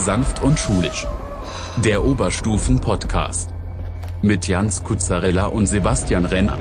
Sanft 0.00 0.42
und 0.42 0.58
schulisch. 0.58 1.06
Der 1.84 2.02
Oberstufen-Podcast. 2.02 3.50
Mit 4.22 4.48
Jans 4.48 4.82
Kuzzarella 4.82 5.46
und 5.46 5.66
Sebastian 5.66 6.24
Renner. 6.24 6.58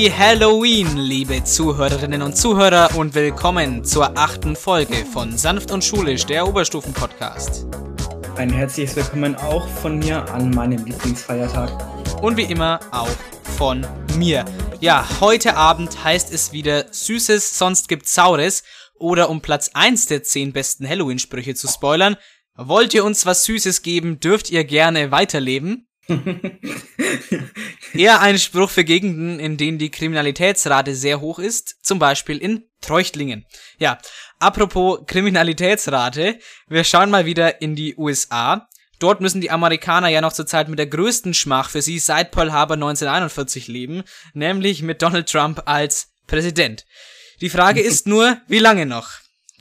Happy 0.00 0.12
Halloween, 0.16 0.96
liebe 0.96 1.44
Zuhörerinnen 1.44 2.22
und 2.22 2.34
Zuhörer, 2.34 2.96
und 2.96 3.14
willkommen 3.14 3.84
zur 3.84 4.16
achten 4.16 4.56
Folge 4.56 5.04
von 5.04 5.36
Sanft 5.36 5.70
und 5.72 5.84
Schulisch, 5.84 6.24
der 6.24 6.48
Oberstufen-Podcast. 6.48 7.66
Ein 8.36 8.48
herzliches 8.48 8.96
Willkommen 8.96 9.34
auch 9.34 9.68
von 9.68 9.98
mir 9.98 10.26
an 10.32 10.52
meinem 10.52 10.86
Lieblingsfeiertag. 10.86 12.22
Und 12.22 12.38
wie 12.38 12.44
immer 12.44 12.80
auch 12.92 13.10
von 13.58 13.86
mir. 14.16 14.46
Ja, 14.80 15.06
heute 15.20 15.54
Abend 15.56 16.02
heißt 16.02 16.32
es 16.32 16.50
wieder 16.50 16.86
Süßes, 16.90 17.58
sonst 17.58 17.86
gibt's 17.86 18.14
Saures. 18.14 18.62
Oder 18.94 19.28
um 19.28 19.42
Platz 19.42 19.70
1 19.74 20.06
der 20.06 20.22
10 20.22 20.54
besten 20.54 20.88
Halloween-Sprüche 20.88 21.54
zu 21.54 21.68
spoilern. 21.68 22.16
Wollt 22.56 22.94
ihr 22.94 23.04
uns 23.04 23.26
was 23.26 23.44
Süßes 23.44 23.82
geben, 23.82 24.18
dürft 24.18 24.50
ihr 24.50 24.64
gerne 24.64 25.10
weiterleben. 25.10 25.89
Eher 27.94 28.20
ein 28.20 28.38
Spruch 28.38 28.70
für 28.70 28.84
Gegenden, 28.84 29.38
in 29.40 29.56
denen 29.56 29.78
die 29.78 29.90
Kriminalitätsrate 29.90 30.94
sehr 30.94 31.20
hoch 31.20 31.38
ist, 31.38 31.76
zum 31.82 31.98
Beispiel 31.98 32.38
in 32.38 32.64
Treuchtlingen. 32.80 33.46
Ja, 33.78 33.98
apropos 34.38 35.00
Kriminalitätsrate, 35.06 36.38
wir 36.68 36.84
schauen 36.84 37.10
mal 37.10 37.26
wieder 37.26 37.60
in 37.60 37.74
die 37.74 37.96
USA. 37.96 38.68
Dort 38.98 39.20
müssen 39.20 39.40
die 39.40 39.50
Amerikaner 39.50 40.08
ja 40.08 40.20
noch 40.20 40.32
zur 40.32 40.46
Zeit 40.46 40.68
mit 40.68 40.78
der 40.78 40.86
größten 40.86 41.32
Schmach 41.32 41.70
für 41.70 41.82
sie 41.82 41.98
seit 41.98 42.32
Pearl 42.32 42.52
Harbor 42.52 42.74
1941 42.74 43.68
leben, 43.68 44.02
nämlich 44.34 44.82
mit 44.82 45.00
Donald 45.02 45.28
Trump 45.28 45.62
als 45.64 46.08
Präsident. 46.26 46.84
Die 47.40 47.48
Frage 47.48 47.80
ist 47.80 48.06
nur, 48.06 48.36
wie 48.46 48.58
lange 48.58 48.84
noch? 48.84 49.12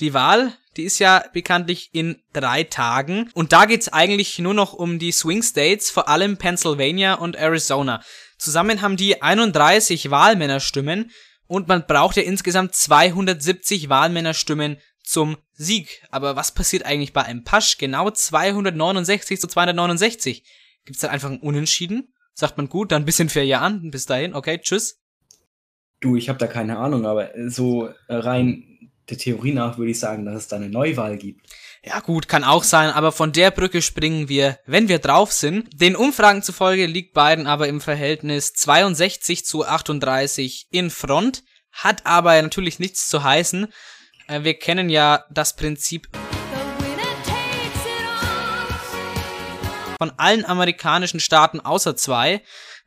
Die 0.01 0.13
Wahl 0.13 0.53
die 0.79 0.85
ist 0.85 0.99
ja 0.99 1.25
bekanntlich 1.33 1.89
in 1.91 2.21
drei 2.31 2.63
Tagen. 2.63 3.29
Und 3.33 3.51
da 3.51 3.65
geht's 3.65 3.89
eigentlich 3.89 4.39
nur 4.39 4.53
noch 4.53 4.71
um 4.71 4.97
die 4.97 5.11
Swing 5.11 5.43
States, 5.43 5.91
vor 5.91 6.07
allem 6.07 6.37
Pennsylvania 6.37 7.15
und 7.15 7.35
Arizona. 7.35 8.01
Zusammen 8.37 8.81
haben 8.81 8.95
die 8.95 9.21
31 9.21 10.09
Wahlmännerstimmen 10.09 11.11
und 11.47 11.67
man 11.67 11.85
braucht 11.85 12.15
ja 12.15 12.23
insgesamt 12.23 12.75
270 12.75 13.89
Wahlmännerstimmen 13.89 14.77
zum 15.03 15.35
Sieg. 15.51 16.01
Aber 16.11 16.37
was 16.37 16.53
passiert 16.53 16.85
eigentlich 16.85 17.11
bei 17.11 17.23
einem 17.23 17.43
Pasch? 17.43 17.77
Genau 17.77 18.09
269 18.09 19.37
zu 19.37 19.47
269. 19.47 20.43
Gibt's 20.85 21.01
dann 21.01 21.11
einfach 21.11 21.29
ein 21.29 21.41
Unentschieden? 21.41 22.13
Sagt 22.33 22.55
man 22.55 22.69
gut, 22.69 22.93
dann 22.93 23.01
ein 23.01 23.05
bisschen 23.05 23.27
für 23.27 23.41
Jahren. 23.41 23.91
Bis 23.91 24.05
dahin, 24.05 24.33
okay, 24.33 24.59
tschüss. 24.61 25.01
Du, 25.99 26.15
ich 26.15 26.29
habe 26.29 26.39
da 26.39 26.47
keine 26.47 26.77
Ahnung, 26.77 27.05
aber 27.05 27.31
so 27.49 27.89
rein 28.07 28.78
der 29.09 29.17
Theorie 29.17 29.53
nach 29.53 29.77
würde 29.77 29.91
ich 29.91 29.99
sagen, 29.99 30.25
dass 30.25 30.35
es 30.35 30.47
da 30.47 30.57
eine 30.57 30.69
Neuwahl 30.69 31.17
gibt. 31.17 31.47
Ja 31.83 31.99
gut, 32.01 32.27
kann 32.27 32.43
auch 32.43 32.63
sein, 32.63 32.89
aber 32.91 33.11
von 33.11 33.31
der 33.31 33.51
Brücke 33.51 33.81
springen 33.81 34.27
wir, 34.27 34.59
wenn 34.65 34.89
wir 34.89 34.99
drauf 34.99 35.31
sind. 35.31 35.69
Den 35.73 35.95
Umfragen 35.95 36.43
zufolge 36.43 36.85
liegt 36.85 37.13
Biden 37.13 37.47
aber 37.47 37.67
im 37.67 37.79
Verhältnis 37.79 38.53
62 38.53 39.45
zu 39.45 39.65
38 39.65 40.67
in 40.71 40.89
Front, 40.89 41.43
hat 41.71 42.05
aber 42.05 42.41
natürlich 42.41 42.79
nichts 42.79 43.07
zu 43.07 43.23
heißen. 43.23 43.67
Äh, 44.27 44.43
wir 44.43 44.55
kennen 44.55 44.89
ja 44.89 45.23
das 45.31 45.55
Prinzip 45.55 46.09
von 49.97 50.11
allen 50.17 50.45
amerikanischen 50.45 51.19
Staaten 51.19 51.59
außer 51.59 51.95
zwei 51.95 52.41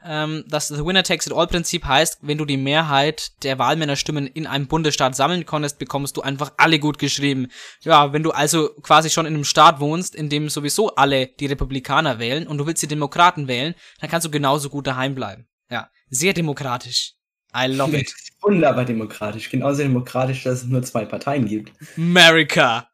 ähm, 0.04 0.44
das 0.48 0.68
The 0.68 0.84
Winner 0.84 1.02
Takes 1.02 1.26
It 1.26 1.32
All 1.32 1.46
Prinzip 1.46 1.84
heißt, 1.84 2.18
wenn 2.22 2.38
du 2.38 2.44
die 2.44 2.56
Mehrheit 2.56 3.32
der 3.42 3.58
Wahlmännerstimmen 3.58 4.26
in 4.26 4.46
einem 4.46 4.66
Bundesstaat 4.66 5.14
sammeln 5.14 5.46
konntest, 5.46 5.78
bekommst 5.78 6.16
du 6.16 6.22
einfach 6.22 6.52
alle 6.56 6.78
gut 6.78 6.98
geschrieben. 6.98 7.48
Ja, 7.82 8.12
wenn 8.12 8.22
du 8.22 8.30
also 8.30 8.70
quasi 8.82 9.10
schon 9.10 9.26
in 9.26 9.34
einem 9.34 9.44
Staat 9.44 9.80
wohnst, 9.80 10.14
in 10.14 10.28
dem 10.28 10.48
sowieso 10.48 10.94
alle 10.94 11.26
die 11.26 11.46
Republikaner 11.46 12.18
wählen 12.18 12.46
und 12.46 12.58
du 12.58 12.66
willst 12.66 12.82
die 12.82 12.88
Demokraten 12.88 13.48
wählen, 13.48 13.74
dann 14.00 14.10
kannst 14.10 14.26
du 14.26 14.30
genauso 14.30 14.70
gut 14.70 14.86
daheim 14.86 15.14
bleiben. 15.14 15.46
Ja, 15.70 15.90
sehr 16.10 16.32
demokratisch. 16.32 17.14
I 17.54 17.66
love 17.66 17.96
it. 17.96 18.14
Wunderbar 18.42 18.84
demokratisch. 18.84 19.50
Genauso 19.50 19.82
demokratisch, 19.82 20.42
dass 20.42 20.62
es 20.62 20.64
nur 20.64 20.82
zwei 20.82 21.04
Parteien 21.04 21.46
gibt. 21.46 21.72
America. 21.96 22.88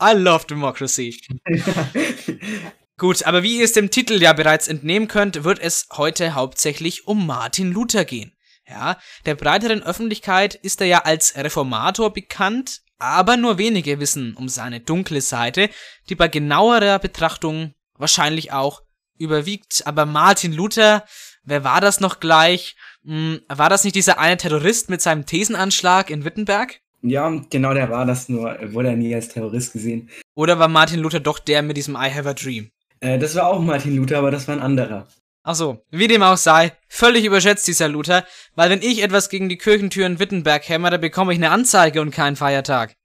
I 0.00 0.12
love 0.14 0.46
democracy. 0.46 1.18
Gut, 2.98 3.24
aber 3.24 3.42
wie 3.42 3.58
ihr 3.58 3.64
es 3.64 3.74
dem 3.74 3.90
Titel 3.90 4.22
ja 4.22 4.32
bereits 4.32 4.68
entnehmen 4.68 5.06
könnt, 5.06 5.44
wird 5.44 5.58
es 5.58 5.86
heute 5.92 6.34
hauptsächlich 6.34 7.06
um 7.06 7.26
Martin 7.26 7.70
Luther 7.70 8.06
gehen. 8.06 8.32
Ja, 8.66 8.96
der 9.26 9.34
breiteren 9.34 9.82
Öffentlichkeit 9.82 10.54
ist 10.54 10.80
er 10.80 10.86
ja 10.86 10.98
als 11.00 11.36
Reformator 11.36 12.12
bekannt, 12.12 12.80
aber 12.98 13.36
nur 13.36 13.58
wenige 13.58 14.00
wissen 14.00 14.34
um 14.34 14.48
seine 14.48 14.80
dunkle 14.80 15.20
Seite, 15.20 15.68
die 16.08 16.14
bei 16.14 16.28
genauerer 16.28 16.98
Betrachtung 16.98 17.74
wahrscheinlich 17.98 18.52
auch 18.52 18.82
überwiegt. 19.18 19.82
Aber 19.86 20.06
Martin 20.06 20.54
Luther, 20.54 21.04
wer 21.44 21.64
war 21.64 21.82
das 21.82 22.00
noch 22.00 22.18
gleich? 22.18 22.76
Hm, 23.04 23.42
war 23.46 23.68
das 23.68 23.84
nicht 23.84 23.96
dieser 23.96 24.18
eine 24.18 24.38
Terrorist 24.38 24.88
mit 24.88 25.02
seinem 25.02 25.26
Thesenanschlag 25.26 26.08
in 26.08 26.24
Wittenberg? 26.24 26.80
Ja, 27.02 27.28
genau 27.50 27.74
der 27.74 27.90
war 27.90 28.06
das, 28.06 28.30
nur 28.30 28.56
wurde 28.72 28.88
er 28.88 28.96
nie 28.96 29.14
als 29.14 29.28
Terrorist 29.28 29.74
gesehen. 29.74 30.08
Oder 30.34 30.58
war 30.58 30.68
Martin 30.68 31.00
Luther 31.00 31.20
doch 31.20 31.38
der 31.38 31.60
mit 31.60 31.76
diesem 31.76 31.94
I 31.94 32.10
have 32.10 32.28
a 32.28 32.32
dream? 32.32 32.70
Äh, 33.00 33.18
das 33.18 33.34
war 33.34 33.48
auch 33.48 33.60
Martin 33.60 33.96
Luther, 33.96 34.18
aber 34.18 34.30
das 34.30 34.48
war 34.48 34.54
ein 34.56 34.62
anderer. 34.62 35.06
Ach 35.42 35.54
so, 35.54 35.84
wie 35.90 36.08
dem 36.08 36.22
auch 36.22 36.36
sei, 36.36 36.72
völlig 36.88 37.24
überschätzt 37.24 37.68
dieser 37.68 37.88
Luther, 37.88 38.24
weil 38.56 38.68
wenn 38.68 38.82
ich 38.82 39.02
etwas 39.02 39.28
gegen 39.28 39.48
die 39.48 39.58
Kirchentür 39.58 40.04
in 40.06 40.18
Wittenberg 40.18 40.68
hämmere, 40.68 40.98
bekomme 40.98 41.32
ich 41.32 41.38
eine 41.38 41.50
Anzeige 41.50 42.00
und 42.00 42.10
keinen 42.10 42.34
Feiertag. 42.36 42.96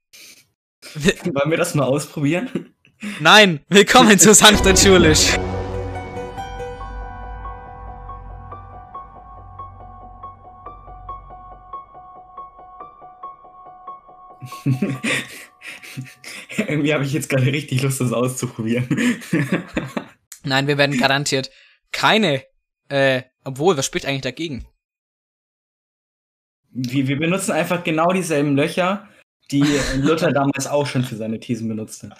Wollen 0.94 1.50
wir 1.50 1.56
das 1.56 1.74
mal 1.74 1.84
ausprobieren? 1.84 2.74
Nein, 3.20 3.60
willkommen 3.68 4.18
zu 4.18 4.34
Sanft 4.34 4.66
und 4.66 4.78
Schulisch. 4.78 5.36
Irgendwie 16.72 16.94
habe 16.94 17.04
ich 17.04 17.12
jetzt 17.12 17.28
gerade 17.28 17.46
richtig 17.46 17.82
Lust, 17.82 18.00
das 18.00 18.12
auszuprobieren. 18.12 18.88
Nein, 20.44 20.66
wir 20.66 20.78
werden 20.78 20.98
garantiert 20.98 21.50
keine, 21.92 22.42
äh, 22.88 23.22
obwohl, 23.44 23.76
was 23.76 23.86
spricht 23.86 24.06
eigentlich 24.06 24.22
dagegen? 24.22 24.66
Wir, 26.70 27.06
wir 27.06 27.18
benutzen 27.18 27.52
einfach 27.52 27.84
genau 27.84 28.10
dieselben 28.12 28.56
Löcher, 28.56 29.06
die 29.50 29.64
Luther 29.96 30.32
damals 30.32 30.66
auch 30.66 30.86
schon 30.86 31.04
für 31.04 31.16
seine 31.16 31.38
Thesen 31.38 31.68
benutzte. 31.68 32.10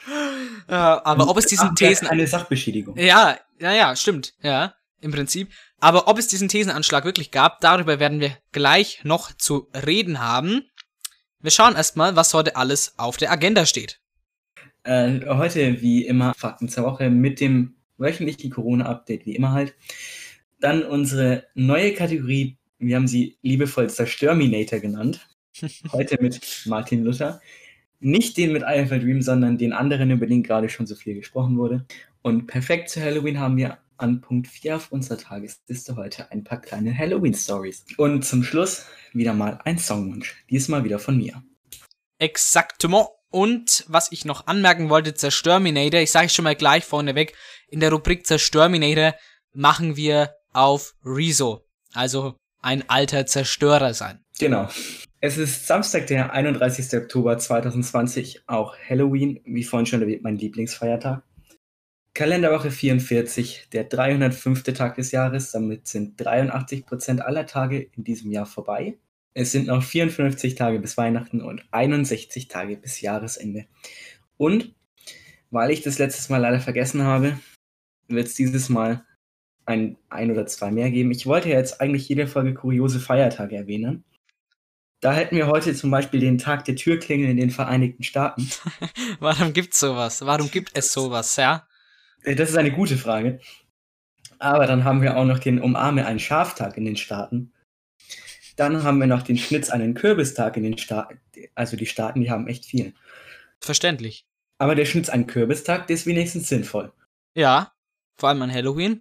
Ja, 0.69 1.03
aber 1.05 1.29
ob 1.29 1.39
es 1.39 1.47
diesen 1.47 1.75
Thesen... 1.75 2.07
Eine 2.07 2.27
Sachbeschädigung. 2.27 2.97
Ja, 2.99 3.39
ja, 3.59 3.73
ja, 3.73 3.97
stimmt, 3.97 4.35
ja, 4.43 4.75
im 5.01 5.11
Prinzip. 5.11 5.51
Aber 5.81 6.07
ob 6.07 6.19
es 6.19 6.29
diesen 6.29 6.49
Thesenanschlag 6.49 7.05
wirklich 7.05 7.31
gab, 7.31 7.61
darüber 7.61 7.99
werden 7.99 8.21
wir 8.21 8.37
gleich 8.53 9.01
noch 9.05 9.33
zu 9.33 9.71
reden 9.75 10.21
haben. 10.21 10.71
Wir 11.41 11.51
schauen 11.51 11.75
erstmal, 11.75 12.15
was 12.15 12.35
heute 12.35 12.57
alles 12.57 12.99
auf 12.99 13.17
der 13.17 13.33
Agenda 13.33 13.65
steht. 13.65 14.02
Äh, 14.85 15.21
heute, 15.27 15.81
wie 15.81 16.07
immer, 16.07 16.35
Fakten 16.35 16.69
zur 16.69 16.85
Woche 16.85 17.11
mit 17.11 17.41
dem 17.41 17.75
wöchentlichen 17.99 18.51
Corona-Update, 18.51 19.27
wie 19.27 19.37
immer 19.37 19.53
halt. 19.53 19.75
Dann 20.61 20.83
unsere 20.83 21.47
neue 21.55 21.95
Kategorie, 21.95 22.57
wir 22.79 22.97
haben 22.97 23.09
sie 23.09 23.37
liebevoll 23.43 23.89
Zerstörminator 23.91 24.81
genannt. 24.81 25.27
Heute 25.93 26.21
mit 26.21 26.41
Martin 26.67 27.05
Luther. 27.05 27.41
Nicht 28.01 28.37
den 28.37 28.53
mit 28.53 28.65
Alpha 28.65 28.99
Dream, 28.99 29.23
sondern 29.23 29.59
den 29.59 29.73
anderen, 29.73 30.11
über 30.11 30.27
den 30.27 30.43
gerade 30.43 30.69
schon 30.69 30.87
so 30.87 30.97
viel 30.97 31.15
gesprochen 31.15 31.57
wurde. 31.57 31.85
Und 32.23 32.47
perfekt 32.47 32.89
zu 32.89 33.01
Halloween 33.01 33.39
haben 33.39 33.57
wir 33.57 33.79
an 33.99 34.21
Punkt 34.21 34.49
4 34.49 34.77
auf 34.77 34.91
unserer 34.91 35.19
Tagesliste 35.19 35.95
heute 35.97 36.31
ein 36.33 36.43
paar 36.43 36.61
kleine 36.61 36.97
Halloween-Stories. 36.97 37.85
Und 37.99 38.25
zum 38.25 38.43
Schluss 38.43 38.87
wieder 39.13 39.35
mal 39.35 39.61
ein 39.65 39.79
Songwunsch. 39.79 40.45
Diesmal 40.51 40.83
wieder 40.83 40.99
von 40.99 41.17
mir. 41.17 41.43
Exaktement. 42.19 43.09
Und 43.33 43.85
was 43.89 44.13
ich 44.13 44.25
noch 44.25 44.47
anmerken 44.47 44.91
wollte, 44.91 45.15
Zerstörminator, 45.15 46.01
ich 46.01 46.13
sage 46.13 46.29
schon 46.29 46.45
mal 46.45 46.55
gleich 46.55 46.85
vorneweg, 46.85 47.35
in 47.69 47.81
der 47.81 47.91
Rubrik 47.91 48.27
Zerstörminator 48.27 49.15
machen 49.55 49.97
wir 49.97 50.35
auf 50.53 50.95
Rezo, 51.05 51.67
also 51.95 52.37
ein 52.61 52.89
alter 52.89 53.27
Zerstörer 53.27 53.95
sein. 53.95 54.23
Genau. 54.39 54.69
Es 55.21 55.39
ist 55.39 55.67
Samstag, 55.67 56.09
der 56.09 56.33
31. 56.33 56.93
Oktober 57.01 57.39
2020, 57.39 58.43
auch 58.49 58.77
Halloween, 58.89 59.41
wie 59.45 59.65
vorhin 59.65 59.87
schon 59.87 60.03
erwähnt, 60.03 60.23
mein 60.23 60.37
Lieblingsfeiertag. 60.37 61.23
Kalenderwoche 62.15 62.71
44, 62.71 63.69
der 63.73 63.85
305. 63.85 64.65
Tag 64.75 64.97
des 64.97 65.13
Jahres. 65.13 65.53
Damit 65.53 65.89
sind 65.89 66.21
83 66.21 66.85
Prozent 66.85 67.23
aller 67.23 67.47
Tage 67.47 67.81
in 67.81 68.05
diesem 68.05 68.31
Jahr 68.31 68.45
vorbei. 68.45 68.99
Es 69.35 69.53
sind 69.53 69.67
noch 69.67 69.83
54 69.83 70.55
Tage 70.55 70.79
bis 70.79 70.97
Weihnachten 70.97 71.41
und 71.41 71.65
61 71.71 72.49
Tage 72.49 72.77
bis 72.77 73.01
Jahresende. 73.01 73.67
Und 74.37 74.75
weil 75.51 75.71
ich 75.71 75.83
das 75.83 75.99
letztes 75.99 76.29
Mal 76.29 76.39
leider 76.39 76.61
vergessen 76.61 77.03
habe, 77.03 77.39
wird 78.09 78.27
es 78.27 78.35
dieses 78.35 78.69
Mal 78.69 79.05
ein, 79.65 79.97
ein 80.09 80.31
oder 80.31 80.47
zwei 80.47 80.71
mehr 80.71 80.91
geben. 80.91 81.11
Ich 81.11 81.27
wollte 81.27 81.49
ja 81.49 81.59
jetzt 81.59 81.81
eigentlich 81.81 82.09
jede 82.09 82.27
Folge 82.27 82.55
kuriose 82.55 83.01
Feiertage 83.01 83.57
erwähnen. 83.57 84.05
Da 85.01 85.13
hätten 85.13 85.37
wir 85.37 85.49
heute 85.49 85.75
zum 85.75 85.91
Beispiel 85.91 86.21
den 86.21 86.39
Tag 86.39 86.65
der 86.65 86.77
Türklingel 86.77 87.29
in 87.29 87.37
den 87.37 87.51
Vereinigten 87.51 88.03
Staaten. 88.03 88.49
Warum 89.21 89.53
gibt 89.53 89.75
es 89.75 89.81
sowas? 89.81 90.25
Warum 90.25 90.51
gibt 90.51 90.71
es 90.75 90.93
sowas, 90.93 91.37
ja? 91.37 91.67
Äh, 92.23 92.35
das 92.35 92.51
ist 92.51 92.57
eine 92.57 92.73
gute 92.73 92.97
Frage. 92.97 93.41
Aber 94.39 94.67
dann 94.67 94.85
haben 94.85 95.03
wir 95.03 95.17
auch 95.17 95.25
noch 95.25 95.39
den 95.39 95.61
Umarme 95.61 96.07
einen 96.07 96.19
Schaftag 96.19 96.77
in 96.77 96.85
den 96.85 96.97
Staaten. 96.97 97.52
Dann 98.57 98.83
haben 98.83 98.99
wir 98.99 99.07
noch 99.07 99.23
den 99.23 99.39
Schnitz 99.39 99.71
einen 99.71 99.95
Kürbistag 99.95 100.57
in 100.57 100.63
den 100.63 100.79
Staaten. 100.79 101.21
Also 101.55 101.77
die 101.77 101.87
Staaten, 101.87 102.21
die 102.21 102.31
haben 102.31 102.47
echt 102.47 102.67
viel. 102.67 102.95
Verständlich. 103.61 104.27
Aber 104.59 104.75
der 104.75 104.85
Schnitz 104.85 105.09
einen 105.09 105.27
Kürbistag, 105.27 105.87
der 105.87 105.95
ist 105.95 106.07
wenigstens 106.07 106.49
sinnvoll. 106.49 106.93
Ja, 107.35 107.73
vor 108.17 108.29
allem 108.29 108.43
an 108.43 108.53
Halloween. 108.53 109.01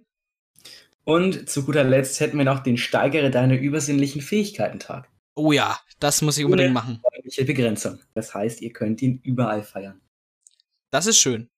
Und 1.04 1.48
zu 1.48 1.64
guter 1.64 1.84
Letzt 1.84 2.20
hätten 2.20 2.38
wir 2.38 2.44
noch 2.44 2.60
den 2.60 2.76
Steigere 2.76 3.30
deine 3.30 3.56
übersinnlichen 3.56 4.22
Fähigkeiten 4.22 4.78
Tag. 4.78 5.08
Oh 5.34 5.52
ja, 5.52 5.78
das 5.98 6.22
muss 6.22 6.38
ich 6.38 6.44
unbedingt 6.44 6.70
Ohne 6.70 6.74
machen. 6.74 7.02
Begrenzung. 7.46 7.98
Das 8.14 8.34
heißt, 8.34 8.60
ihr 8.60 8.72
könnt 8.72 9.02
ihn 9.02 9.20
überall 9.22 9.62
feiern. 9.62 10.00
Das 10.90 11.06
ist 11.06 11.18
schön. 11.18 11.48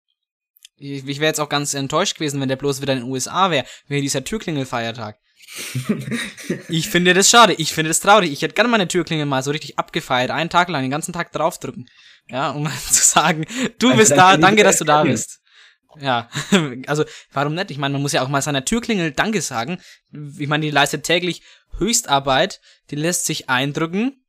Ich, 0.76 1.06
ich 1.06 1.18
wäre 1.18 1.28
jetzt 1.28 1.40
auch 1.40 1.48
ganz 1.48 1.74
enttäuscht 1.74 2.16
gewesen, 2.16 2.40
wenn 2.40 2.48
der 2.48 2.56
bloß 2.56 2.80
wieder 2.80 2.92
in 2.92 3.00
den 3.00 3.10
USA 3.10 3.50
wäre, 3.50 3.66
wäre 3.88 4.00
dieser 4.00 4.24
Türklingelfeiertag. 4.24 5.18
Ich 6.68 6.88
finde 6.88 7.14
das 7.14 7.30
schade, 7.30 7.54
ich 7.54 7.72
finde 7.72 7.90
das 7.90 8.00
traurig. 8.00 8.32
Ich 8.32 8.42
hätte 8.42 8.54
gerne 8.54 8.70
meine 8.70 8.88
Türklingel 8.88 9.26
mal 9.26 9.42
so 9.42 9.50
richtig 9.50 9.78
abgefeiert, 9.78 10.30
einen 10.30 10.50
Tag 10.50 10.68
lang, 10.68 10.82
den 10.82 10.90
ganzen 10.90 11.12
Tag 11.12 11.32
draufdrücken. 11.32 11.88
Ja, 12.28 12.50
um 12.50 12.68
zu 12.90 13.04
sagen, 13.04 13.46
du 13.78 13.88
also 13.88 13.98
bist 13.98 14.12
da, 14.12 14.36
danke, 14.36 14.64
dass 14.64 14.78
du 14.78 14.84
da 14.84 15.02
bist. 15.04 15.40
Ja, 16.00 16.28
also 16.86 17.04
warum 17.32 17.54
nicht? 17.54 17.70
Ich 17.70 17.78
meine, 17.78 17.92
man 17.92 18.02
muss 18.02 18.12
ja 18.12 18.22
auch 18.22 18.28
mal 18.28 18.42
seiner 18.42 18.64
Türklingel 18.64 19.12
Danke 19.12 19.40
sagen. 19.40 19.78
Ich 20.38 20.48
meine, 20.48 20.64
die 20.64 20.70
leistet 20.70 21.04
täglich 21.04 21.42
Höchstarbeit, 21.78 22.60
die 22.90 22.96
lässt 22.96 23.26
sich 23.26 23.48
eindrücken 23.48 24.24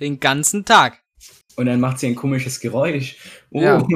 den 0.00 0.20
ganzen 0.20 0.64
Tag. 0.64 1.02
Und 1.56 1.66
dann 1.66 1.80
macht 1.80 2.00
sie 2.00 2.08
ein 2.08 2.16
komisches 2.16 2.60
Geräusch. 2.60 3.16
Oh. 3.50 3.60
Ja. 3.60 3.86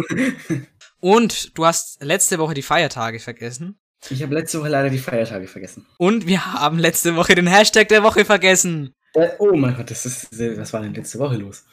Und 1.00 1.56
du 1.56 1.64
hast 1.64 2.02
letzte 2.02 2.38
Woche 2.38 2.54
die 2.54 2.62
Feiertage 2.62 3.20
vergessen. 3.20 3.80
Ich 4.10 4.22
habe 4.22 4.34
letzte 4.34 4.60
Woche 4.60 4.68
leider 4.68 4.90
die 4.90 4.98
Feiertage 4.98 5.48
vergessen. 5.48 5.86
Und 5.98 6.26
wir 6.26 6.54
haben 6.54 6.78
letzte 6.78 7.16
Woche 7.16 7.34
den 7.34 7.46
Hashtag 7.46 7.88
der 7.88 8.02
Woche 8.02 8.24
vergessen. 8.24 8.94
Äh, 9.14 9.30
oh 9.38 9.54
mein 9.54 9.76
Gott, 9.76 9.90
das 9.90 10.06
ist, 10.06 10.28
was 10.32 10.72
war 10.72 10.82
denn 10.82 10.94
letzte 10.94 11.18
Woche 11.18 11.36
los? 11.36 11.64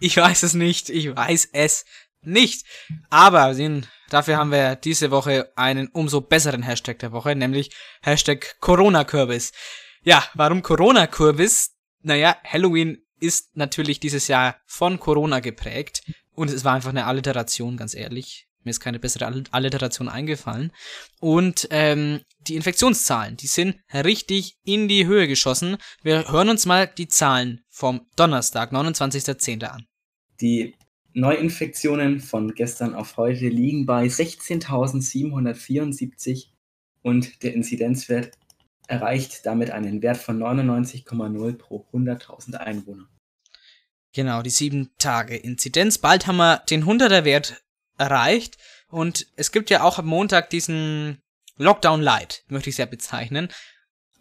Ich 0.00 0.16
weiß 0.16 0.42
es 0.42 0.54
nicht, 0.54 0.90
ich 0.90 1.14
weiß 1.14 1.50
es 1.52 1.84
nicht. 2.22 2.66
Aber 3.10 3.54
den, 3.54 3.86
dafür 4.10 4.38
haben 4.38 4.50
wir 4.50 4.76
diese 4.76 5.10
Woche 5.10 5.52
einen 5.56 5.88
umso 5.88 6.20
besseren 6.20 6.62
Hashtag 6.62 6.98
der 6.98 7.12
Woche, 7.12 7.34
nämlich 7.36 7.70
Hashtag 8.02 8.56
Corona-Kürbis. 8.60 9.52
Ja, 10.02 10.24
warum 10.34 10.62
Corona-Kürbis? 10.62 11.76
Naja, 12.02 12.36
Halloween 12.44 12.98
ist 13.20 13.56
natürlich 13.56 14.00
dieses 14.00 14.28
Jahr 14.28 14.56
von 14.66 14.98
Corona 15.00 15.40
geprägt. 15.40 16.02
Und 16.32 16.50
es 16.50 16.64
war 16.64 16.74
einfach 16.74 16.90
eine 16.90 17.06
Alliteration, 17.06 17.76
ganz 17.76 17.94
ehrlich. 17.94 18.48
Mir 18.64 18.70
ist 18.70 18.80
keine 18.80 18.98
bessere 18.98 19.44
Alliteration 19.50 20.08
eingefallen. 20.08 20.72
Und 21.20 21.68
ähm, 21.70 22.22
die 22.40 22.56
Infektionszahlen, 22.56 23.36
die 23.36 23.46
sind 23.46 23.76
richtig 23.92 24.56
in 24.64 24.88
die 24.88 25.06
Höhe 25.06 25.28
geschossen. 25.28 25.76
Wir 26.02 26.32
hören 26.32 26.48
uns 26.48 26.64
mal 26.66 26.86
die 26.86 27.08
Zahlen 27.08 27.60
vom 27.68 28.06
Donnerstag, 28.16 28.72
29.10. 28.72 29.64
an. 29.64 29.86
Die 30.40 30.74
Neuinfektionen 31.12 32.20
von 32.20 32.54
gestern 32.54 32.94
auf 32.94 33.16
heute 33.16 33.48
liegen 33.48 33.86
bei 33.86 34.06
16.774 34.06 36.48
und 37.02 37.42
der 37.44 37.54
Inzidenzwert 37.54 38.32
erreicht 38.88 39.46
damit 39.46 39.70
einen 39.70 40.02
Wert 40.02 40.16
von 40.16 40.36
99,0 40.38 41.56
pro 41.56 41.86
100.000 41.92 42.56
Einwohner. 42.56 43.08
Genau, 44.12 44.42
die 44.42 44.50
7 44.50 44.90
Tage 44.98 45.36
Inzidenz. 45.36 45.98
Bald 45.98 46.26
haben 46.26 46.36
wir 46.36 46.58
den 46.70 46.84
100er 46.84 47.24
Wert 47.24 47.64
erreicht. 47.98 48.58
Und 48.88 49.26
es 49.36 49.52
gibt 49.52 49.70
ja 49.70 49.82
auch 49.82 49.98
am 49.98 50.06
Montag 50.06 50.50
diesen 50.50 51.22
Lockdown 51.56 52.00
Light, 52.00 52.44
möchte 52.48 52.70
ich 52.70 52.74
es 52.74 52.78
ja 52.78 52.86
bezeichnen. 52.86 53.48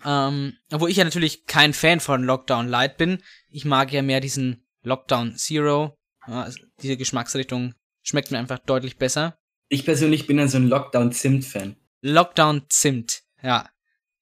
Ähm, 0.06 0.58
obwohl 0.72 0.90
ich 0.90 0.98
ja 0.98 1.04
natürlich 1.04 1.46
kein 1.46 1.74
Fan 1.74 2.00
von 2.00 2.24
Lockdown 2.24 2.68
Light 2.68 2.98
bin. 2.98 3.24
Ich 3.50 3.66
mag 3.66 3.92
ja 3.92 4.02
mehr 4.02 4.20
diesen 4.20 4.66
Lockdown 4.84 5.36
Zero. 5.36 5.98
Ja, 6.28 6.44
also 6.44 6.60
diese 6.82 6.98
Geschmacksrichtung 6.98 7.74
schmeckt 8.02 8.32
mir 8.32 8.40
einfach 8.40 8.60
deutlich 8.60 8.98
besser. 8.98 9.38
Ich 9.70 9.86
persönlich 9.86 10.28
bin 10.28 10.38
ja 10.38 10.48
so 10.48 10.58
ein 10.58 10.68
Lockdown 10.68 11.12
Zimt 11.12 11.46
Fan. 11.46 11.76
Lockdown 12.02 12.66
Zimt, 12.70 13.24
ja. 13.42 13.70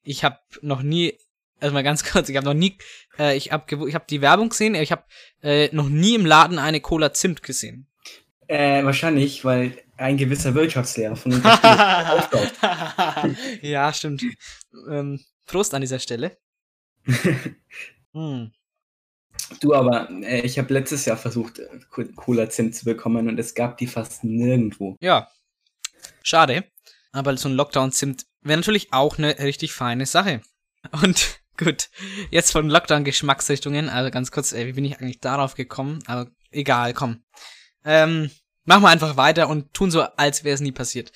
Ich 0.03 0.23
habe 0.23 0.39
noch 0.61 0.81
nie, 0.81 1.17
also 1.59 1.73
mal 1.73 1.83
ganz 1.83 2.03
kurz, 2.11 2.29
ich 2.29 2.37
habe 2.37 2.45
noch 2.45 2.53
nie, 2.53 2.77
äh, 3.17 3.35
ich 3.35 3.51
habe 3.51 3.87
ich 3.87 3.95
hab 3.95 4.07
die 4.07 4.21
Werbung 4.21 4.49
gesehen, 4.49 4.75
ich 4.75 4.91
habe 4.91 5.03
äh, 5.41 5.69
noch 5.73 5.89
nie 5.89 6.15
im 6.15 6.25
Laden 6.25 6.59
eine 6.59 6.79
Cola 6.79 7.13
Zimt 7.13 7.43
gesehen. 7.43 7.90
Äh, 8.51 8.83
wahrscheinlich, 8.83 9.45
weil 9.45 9.81
ein 9.95 10.17
gewisser 10.17 10.53
Wirtschaftslehrer 10.53 11.15
von 11.15 11.31
uns 11.31 11.41
Ja, 13.61 13.93
stimmt. 13.93 14.25
Ähm, 14.89 15.21
Prost 15.45 15.73
an 15.73 15.79
dieser 15.79 15.99
Stelle. 15.99 16.37
hm. 18.13 18.51
Du, 19.61 19.73
aber 19.73 20.09
äh, 20.09 20.41
ich 20.41 20.59
habe 20.59 20.73
letztes 20.73 21.05
Jahr 21.05 21.15
versucht, 21.15 21.59
äh, 21.59 21.79
Cola 22.17 22.49
Zimt 22.49 22.75
zu 22.75 22.83
bekommen 22.83 23.29
und 23.29 23.39
es 23.39 23.55
gab 23.55 23.77
die 23.77 23.87
fast 23.87 24.25
nirgendwo. 24.25 24.97
Ja. 24.99 25.29
Schade. 26.21 26.65
Aber 27.13 27.37
so 27.37 27.47
ein 27.47 27.55
Lockdown-Zimt 27.55 28.25
wäre 28.41 28.59
natürlich 28.59 28.91
auch 28.91 29.17
eine 29.17 29.39
richtig 29.39 29.71
feine 29.71 30.05
Sache. 30.05 30.41
Und 31.01 31.39
gut, 31.57 31.89
jetzt 32.31 32.51
von 32.51 32.69
Lockdown-Geschmacksrichtungen, 32.69 33.87
also 33.87 34.11
ganz 34.11 34.29
kurz, 34.29 34.51
ey, 34.51 34.67
wie 34.67 34.73
bin 34.73 34.83
ich 34.83 34.99
eigentlich 34.99 35.21
darauf 35.21 35.55
gekommen? 35.55 35.99
Aber 36.05 36.29
egal, 36.51 36.93
komm. 36.93 37.23
Ähm, 37.85 38.29
machen 38.65 38.83
wir 38.83 38.89
einfach 38.89 39.17
weiter 39.17 39.49
und 39.49 39.73
tun 39.73 39.91
so, 39.91 40.01
als 40.01 40.43
wäre 40.43 40.55
es 40.55 40.61
nie 40.61 40.71
passiert. 40.71 41.11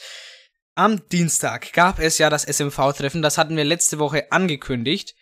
Am 0.76 1.08
Dienstag 1.10 1.72
gab 1.74 2.00
es 2.00 2.18
ja 2.18 2.30
das 2.30 2.44
SMV-Treffen, 2.44 3.22
das 3.22 3.38
hatten 3.38 3.56
wir 3.56 3.64
letzte 3.64 4.00
Woche 4.00 4.32
angekündigt. 4.32 5.16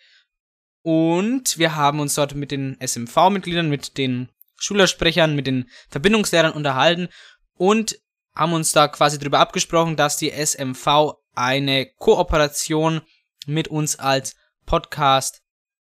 Und 0.82 1.58
wir 1.58 1.76
haben 1.76 2.00
uns 2.00 2.14
dort 2.14 2.34
mit 2.34 2.50
den 2.50 2.76
SMV-Mitgliedern, 2.80 3.70
mit 3.70 3.96
den 3.96 4.28
Schülersprechern, 4.56 5.34
mit 5.34 5.46
den 5.46 5.70
Verbindungslehrern 5.88 6.52
unterhalten 6.52 7.08
und 7.54 7.98
haben 8.34 8.52
uns 8.52 8.72
da 8.72 8.88
quasi 8.88 9.18
darüber 9.18 9.38
abgesprochen, 9.38 9.96
dass 9.96 10.16
die 10.16 10.30
SMV 10.30 11.14
eine 11.34 11.86
Kooperation 11.86 13.00
mit 13.46 13.68
uns 13.68 13.98
als 13.98 14.36
Podcast 14.66 15.42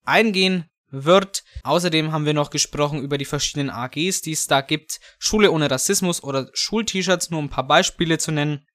eingehen 0.04 0.70
wird. 1.04 1.44
Außerdem 1.64 2.12
haben 2.12 2.26
wir 2.26 2.34
noch 2.34 2.50
gesprochen 2.50 3.02
über 3.02 3.18
die 3.18 3.26
verschiedenen 3.26 3.70
AGs, 3.70 4.22
die 4.22 4.32
es 4.32 4.48
da 4.48 4.62
gibt. 4.62 5.00
Schule 5.20 5.52
ohne 5.52 5.70
Rassismus 5.70 6.24
oder 6.24 6.50
Schult-Shirts, 6.54 7.30
nur 7.30 7.42
ein 7.42 7.50
paar 7.50 7.68
Beispiele 7.68 8.18
zu 8.18 8.32
nennen. 8.32 8.66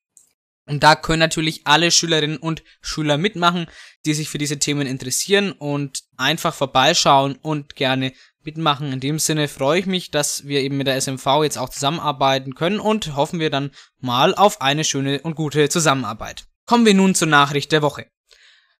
Und 0.67 0.83
da 0.85 0.95
können 0.95 1.19
natürlich 1.19 1.62
alle 1.65 1.91
Schülerinnen 1.91 2.37
und 2.37 2.62
Schüler 2.81 3.19
mitmachen, 3.19 3.67
die 4.05 4.15
sich 4.15 4.29
für 4.29 4.39
diese 4.39 4.59
Themen 4.59 4.87
interessieren 4.87 5.53
und 5.53 6.03
einfach 6.17 6.55
vorbeischauen 6.55 7.37
und 7.37 7.75
gerne 7.75 8.12
mitmachen. 8.45 8.93
In 8.93 9.00
dem 9.00 9.19
Sinne 9.19 9.49
freue 9.49 9.81
ich 9.81 9.87
mich, 9.87 10.11
dass 10.11 10.47
wir 10.47 10.61
eben 10.61 10.77
mit 10.77 10.87
der 10.87 11.00
SMV 11.00 11.43
jetzt 11.43 11.59
auch 11.59 11.71
zusammenarbeiten 11.71 12.55
können 12.55 12.79
und 12.79 13.17
hoffen 13.17 13.41
wir 13.41 13.50
dann 13.50 13.71
mal 13.99 14.35
auf 14.35 14.61
eine 14.61 14.85
schöne 14.85 15.21
und 15.23 15.35
gute 15.35 15.69
Zusammenarbeit. 15.69 16.45
Kommen 16.67 16.87
wir 16.87 16.95
nun 16.95 17.15
zur 17.15 17.29
Nachricht 17.29 17.73
der 17.73 17.83
Woche. 17.83 18.07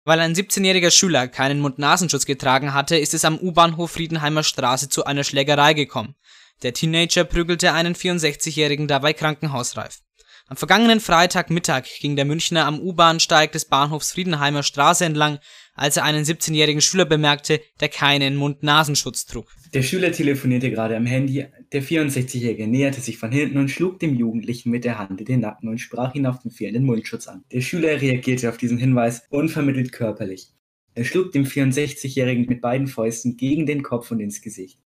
Weil 0.05 0.21
ein 0.21 0.35
17-jähriger 0.35 0.91
Schüler 0.91 1.29
keinen 1.29 1.61
Mund-Nasenschutz 1.61 2.25
getragen 2.25 2.73
hatte, 2.73 2.97
ist 2.97 3.13
es 3.13 3.25
am 3.25 3.39
U-Bahnhof 3.39 3.91
Friedenheimer 3.91 4.43
Straße 4.43 4.89
zu 4.89 5.05
einer 5.05 5.25
Schlägerei 5.25 5.75
gekommen. 5.75 6.15
Der 6.63 6.73
Teenager 6.73 7.25
prügelte 7.25 7.73
einen 7.73 7.95
64-jährigen 7.95 8.89
dabei 8.89 9.13
krankenhausreif. 9.13 9.99
Am 10.47 10.57
vergangenen 10.57 11.01
Freitagmittag 11.01 11.85
ging 12.01 12.17
der 12.17 12.25
Münchner 12.25 12.67
am 12.67 12.81
U-Bahnsteig 12.81 13.53
des 13.53 13.67
Bahnhofs 13.67 14.13
Friedenheimer 14.13 14.63
Straße 14.63 15.05
entlang, 15.05 15.39
als 15.81 15.97
er 15.97 16.05
einen 16.05 16.25
17-jährigen 16.25 16.83
Schüler 16.83 17.07
bemerkte, 17.07 17.63
der 17.81 17.89
keinen 17.89 18.37
Mund-Nasenschutz 18.37 19.25
trug. 19.25 19.47
Der 19.73 19.83
Schüler 19.83 20.13
telefonierte 20.13 20.71
gerade 20.71 20.95
am 20.95 21.07
Handy, 21.07 21.47
der 21.73 21.83
64-Jährige 21.83 22.67
näherte 22.67 23.01
sich 23.01 23.17
von 23.17 23.33
hinten 23.33 23.57
und 23.57 23.71
schlug 23.71 23.99
dem 23.99 24.15
Jugendlichen 24.15 24.71
mit 24.71 24.85
der 24.85 24.99
Hand 24.99 25.21
in 25.21 25.27
den 25.27 25.41
Nacken 25.41 25.71
und 25.71 25.79
sprach 25.79 26.15
ihn 26.15 26.27
auf 26.27 26.43
den 26.43 26.51
fehlenden 26.51 26.85
Mundschutz 26.85 27.29
an. 27.29 27.45
Der 27.51 27.63
Schüler 27.63 27.99
reagierte 27.99 28.51
auf 28.51 28.59
diesen 28.59 28.77
Hinweis 28.77 29.23
unvermittelt 29.31 29.91
körperlich. 29.91 30.49
Er 30.95 31.05
schlug 31.05 31.33
dem 31.33 31.47
64-Jährigen 31.47 32.45
mit 32.47 32.61
beiden 32.61 32.87
Fäusten 32.87 33.39
gegen 33.39 33.65
den 33.65 33.83
Kopf 33.83 34.11
und 34.11 34.21
ins 34.21 34.43
Gesicht. 34.43 34.79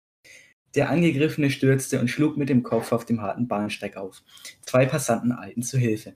Der 0.76 0.90
Angegriffene 0.90 1.50
stürzte 1.50 1.98
und 1.98 2.06
schlug 2.06 2.36
mit 2.36 2.50
dem 2.50 2.62
Kopf 2.62 2.92
auf 2.92 3.04
dem 3.04 3.20
harten 3.20 3.48
Bahnsteig 3.48 3.96
auf. 3.96 4.22
Zwei 4.62 4.86
Passanten 4.86 5.32
eilten 5.32 5.64
zu 5.64 5.76
Hilfe. 5.76 6.14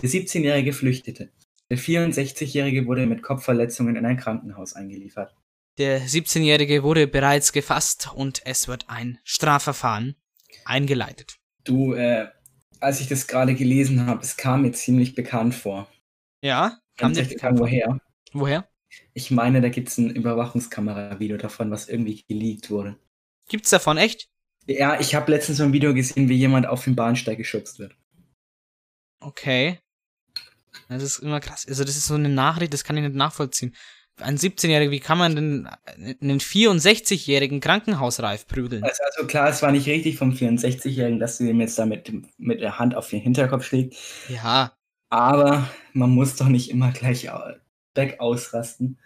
Der 0.00 0.08
17-Jährige 0.08 0.72
flüchtete. 0.72 1.30
Der 1.70 1.78
64-Jährige 1.78 2.86
wurde 2.86 3.06
mit 3.06 3.22
Kopfverletzungen 3.22 3.96
in 3.96 4.04
ein 4.04 4.16
Krankenhaus 4.16 4.74
eingeliefert. 4.74 5.34
Der 5.78 6.02
17-Jährige 6.02 6.82
wurde 6.82 7.06
bereits 7.06 7.52
gefasst 7.52 8.10
und 8.14 8.42
es 8.44 8.68
wird 8.68 8.86
ein 8.88 9.18
Strafverfahren 9.24 10.16
eingeleitet. 10.64 11.38
Du, 11.64 11.94
äh, 11.94 12.28
als 12.80 13.00
ich 13.00 13.08
das 13.08 13.26
gerade 13.26 13.54
gelesen 13.54 14.06
habe, 14.06 14.22
es 14.22 14.36
kam 14.36 14.62
mir 14.62 14.72
ziemlich 14.72 15.14
bekannt 15.14 15.54
vor. 15.54 15.88
Ja, 16.42 16.80
Kam 17.00 17.14
dir 17.14 17.24
bekannt 17.24 17.58
woher? 17.58 17.98
Woher? 18.32 18.68
Ich 19.14 19.30
meine, 19.30 19.60
da 19.60 19.68
gibt 19.68 19.88
es 19.88 19.96
ein 19.96 20.10
Überwachungskamera-Video 20.10 21.38
davon, 21.38 21.70
was 21.70 21.88
irgendwie 21.88 22.24
geleakt 22.28 22.70
wurde. 22.70 22.98
Gibt's 23.48 23.70
davon 23.70 23.96
echt? 23.96 24.28
Ja, 24.66 25.00
ich 25.00 25.14
habe 25.14 25.32
letztens 25.32 25.58
so 25.58 25.64
ein 25.64 25.72
Video 25.72 25.94
gesehen, 25.94 26.28
wie 26.28 26.36
jemand 26.36 26.66
auf 26.66 26.84
dem 26.84 26.96
Bahnsteig 26.96 27.38
geschubst 27.38 27.78
wird. 27.78 27.96
Okay. 29.20 29.78
Das 30.88 31.02
ist 31.02 31.18
immer 31.18 31.40
krass. 31.40 31.66
Also, 31.68 31.84
das 31.84 31.96
ist 31.96 32.06
so 32.06 32.14
eine 32.14 32.28
Nachricht, 32.28 32.72
das 32.72 32.84
kann 32.84 32.96
ich 32.96 33.02
nicht 33.02 33.14
nachvollziehen. 33.14 33.74
Ein 34.18 34.36
17-Jähriger, 34.36 34.90
wie 34.90 35.00
kann 35.00 35.16
man 35.18 35.34
denn 35.34 35.68
einen 35.96 36.40
64-jährigen 36.40 37.60
krankenhausreif 37.60 38.46
prügeln? 38.46 38.82
Also, 38.82 39.02
also, 39.04 39.26
klar, 39.26 39.48
es 39.48 39.62
war 39.62 39.72
nicht 39.72 39.86
richtig 39.86 40.18
vom 40.18 40.32
64-Jährigen, 40.32 41.18
dass 41.18 41.38
du 41.38 41.44
ihm 41.44 41.60
jetzt 41.60 41.78
da 41.78 41.86
mit, 41.86 42.12
mit 42.38 42.60
der 42.60 42.78
Hand 42.78 42.94
auf 42.94 43.08
den 43.08 43.20
Hinterkopf 43.20 43.64
schlägst. 43.64 43.98
Ja. 44.28 44.72
Aber 45.08 45.68
man 45.92 46.10
muss 46.10 46.36
doch 46.36 46.48
nicht 46.48 46.70
immer 46.70 46.92
gleich 46.92 47.28
weg 47.94 48.20
ausrasten. 48.20 48.98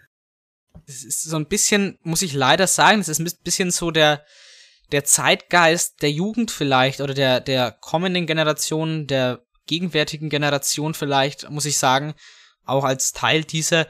Es 0.85 1.03
ist 1.03 1.23
so 1.23 1.37
ein 1.37 1.47
bisschen, 1.47 1.97
muss 2.03 2.21
ich 2.21 2.33
leider 2.33 2.67
sagen, 2.67 2.99
es 2.99 3.07
ist 3.07 3.19
ein 3.19 3.29
bisschen 3.43 3.71
so 3.71 3.91
der, 3.91 4.23
der 4.91 5.03
Zeitgeist 5.03 6.01
der 6.01 6.11
Jugend 6.11 6.51
vielleicht 6.51 7.01
oder 7.01 7.13
der, 7.13 7.39
der 7.39 7.71
kommenden 7.71 8.27
Generation, 8.27 9.07
der 9.07 9.44
gegenwärtigen 9.67 10.29
Generation 10.29 10.93
vielleicht, 10.93 11.49
muss 11.49 11.65
ich 11.65 11.77
sagen, 11.77 12.13
auch 12.65 12.83
als 12.83 13.13
Teil 13.13 13.43
dieser, 13.43 13.87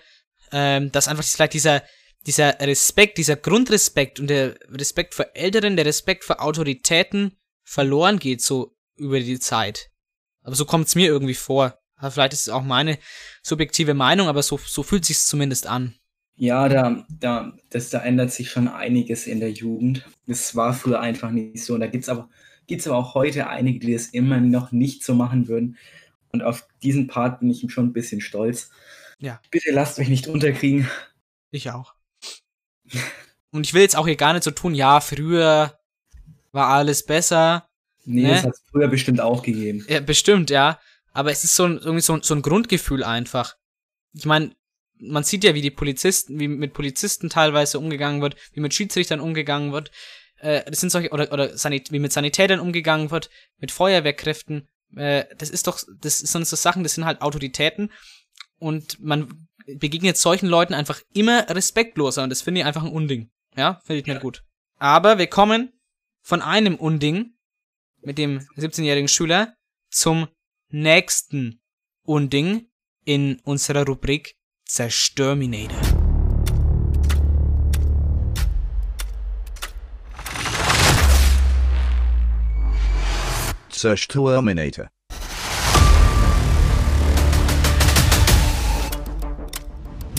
ähm, 0.52 0.92
dass 0.92 1.08
einfach 1.08 1.24
vielleicht 1.24 1.54
dieser, 1.54 1.84
dieser 2.26 2.60
Respekt, 2.60 3.18
dieser 3.18 3.36
Grundrespekt 3.36 4.20
und 4.20 4.28
der 4.28 4.56
Respekt 4.70 5.14
für 5.14 5.36
Älteren, 5.36 5.76
der 5.76 5.86
Respekt 5.86 6.24
für 6.24 6.40
Autoritäten 6.40 7.38
verloren 7.64 8.20
geht, 8.20 8.42
so 8.42 8.76
über 8.96 9.20
die 9.20 9.40
Zeit. 9.40 9.90
Aber 10.42 10.56
so 10.56 10.66
kommt 10.66 10.88
es 10.88 10.96
mir 10.96 11.08
irgendwie 11.08 11.34
vor. 11.34 11.80
Vielleicht 12.00 12.34
ist 12.34 12.42
es 12.42 12.50
auch 12.50 12.62
meine 12.62 12.98
subjektive 13.42 13.94
Meinung, 13.94 14.28
aber 14.28 14.44
so, 14.44 14.60
so 14.64 14.84
fühlt 14.84 15.06
sich 15.06 15.20
zumindest 15.20 15.66
an. 15.66 15.96
Ja, 16.38 16.68
da, 16.68 17.06
da, 17.10 17.54
das, 17.70 17.90
da 17.90 18.00
ändert 18.00 18.32
sich 18.32 18.52
schon 18.52 18.68
einiges 18.68 19.26
in 19.26 19.40
der 19.40 19.52
Jugend. 19.52 20.06
Das 20.28 20.56
war 20.56 20.74
früher 20.74 21.00
einfach 21.00 21.32
nicht 21.32 21.64
so. 21.64 21.76
Und 21.76 21.80
da 21.80 21.88
gibt 22.68 22.82
es 22.82 22.88
aber, 22.88 22.98
auch 22.98 23.14
heute 23.14 23.48
einige, 23.48 23.80
die 23.80 23.94
das 23.94 24.08
immer 24.08 24.40
noch 24.40 24.72
nicht 24.72 25.04
so 25.04 25.14
machen 25.14 25.48
würden. 25.48 25.78
Und 26.32 26.44
auf 26.44 26.68
diesen 26.84 27.08
Part 27.08 27.40
bin 27.40 27.50
ich 27.50 27.66
schon 27.72 27.88
ein 27.88 27.94
bisschen 27.94 28.22
stolz. 28.22 28.70
Ja. 29.20 29.42
Bitte 29.52 29.72
lasst 29.72 30.00
euch 30.00 30.10
nicht 30.10 30.28
unterkriegen. 30.28 30.90
Ich 31.52 31.72
auch. 31.72 31.94
Und 33.52 33.66
ich 33.66 33.74
will 33.74 33.82
jetzt 33.82 33.96
auch 33.96 34.06
hier 34.06 34.18
gar 34.18 34.34
nicht 34.34 34.44
so 34.44 34.52
tun, 34.52 34.76
ja, 34.76 35.00
früher 35.00 35.80
war 36.52 36.68
alles 36.68 37.06
besser. 37.06 37.68
Nee, 38.04 38.24
ne? 38.24 38.30
das 38.30 38.44
hat 38.44 38.54
es 38.54 38.64
früher 38.70 38.88
bestimmt 38.88 39.22
auch 39.22 39.42
gegeben. 39.42 39.86
Ja, 39.88 40.00
bestimmt, 40.00 40.50
ja. 40.50 40.80
Aber 41.14 41.32
es 41.32 41.44
ist 41.44 41.56
so 41.56 41.64
ein, 41.64 41.78
irgendwie 41.78 42.02
so, 42.02 42.22
so 42.22 42.36
ein 42.36 42.42
Grundgefühl 42.42 43.04
einfach. 43.04 43.56
Ich 44.14 44.26
meine, 44.26 44.56
man 45.00 45.24
sieht 45.24 45.44
ja, 45.44 45.56
wie 45.56 45.62
die 45.62 45.72
Polizisten, 45.72 46.40
wie 46.40 46.48
mit 46.48 46.74
Polizisten 46.74 47.30
teilweise 47.30 47.80
umgegangen 47.80 48.22
wird, 48.22 48.36
wie 48.54 48.60
mit 48.60 48.74
Schiedsrichtern 48.74 49.20
umgegangen 49.20 49.72
wird. 49.72 49.92
Äh, 50.46 50.70
das 50.70 50.80
sind 50.80 50.92
solche, 50.92 51.10
oder, 51.10 51.32
oder 51.32 51.58
Sanit 51.58 51.92
wie 51.92 52.00
mit 52.00 52.14
Sanitätern 52.14 52.60
umgegangen 52.60 53.10
wird, 53.10 53.30
mit 53.58 53.72
Feuerwehrkräften. 53.72 54.68
Äh, 54.96 55.26
das 55.38 55.50
ist 55.50 55.66
doch, 55.66 55.80
das 56.00 56.20
sind 56.20 56.48
so 56.48 56.56
Sachen, 56.56 56.84
das 56.84 56.94
sind 56.94 57.06
halt 57.06 57.22
Autoritäten. 57.22 57.92
Und 58.60 59.04
man 59.04 59.48
begegnet 59.66 60.18
solchen 60.18 60.48
Leuten 60.48 60.76
einfach 60.76 61.02
immer 61.14 61.50
respektloser. 61.50 62.24
Und 62.24 62.30
das 62.30 62.44
finde 62.44 62.62
ich 62.62 62.68
einfach 62.68 62.84
ein 62.84 62.92
Unding. 62.92 63.32
Ja, 63.56 63.82
finde 63.86 64.02
ich 64.02 64.06
nicht 64.06 64.22
gut. 64.22 64.44
Aber 64.78 65.18
wir 65.18 65.28
kommen 65.28 65.74
von 66.22 66.42
einem 66.42 66.76
Unding 66.76 67.34
mit 68.02 68.18
dem 68.18 68.40
17-jährigen 68.56 69.08
Schüler 69.08 69.56
zum 69.90 70.28
nächsten 70.70 71.62
Unding 72.04 72.68
in 73.04 73.40
unserer 73.40 73.86
Rubrik 73.86 74.36
Zerstörminator. 74.66 76.05
Zerstörminator. 83.76 84.90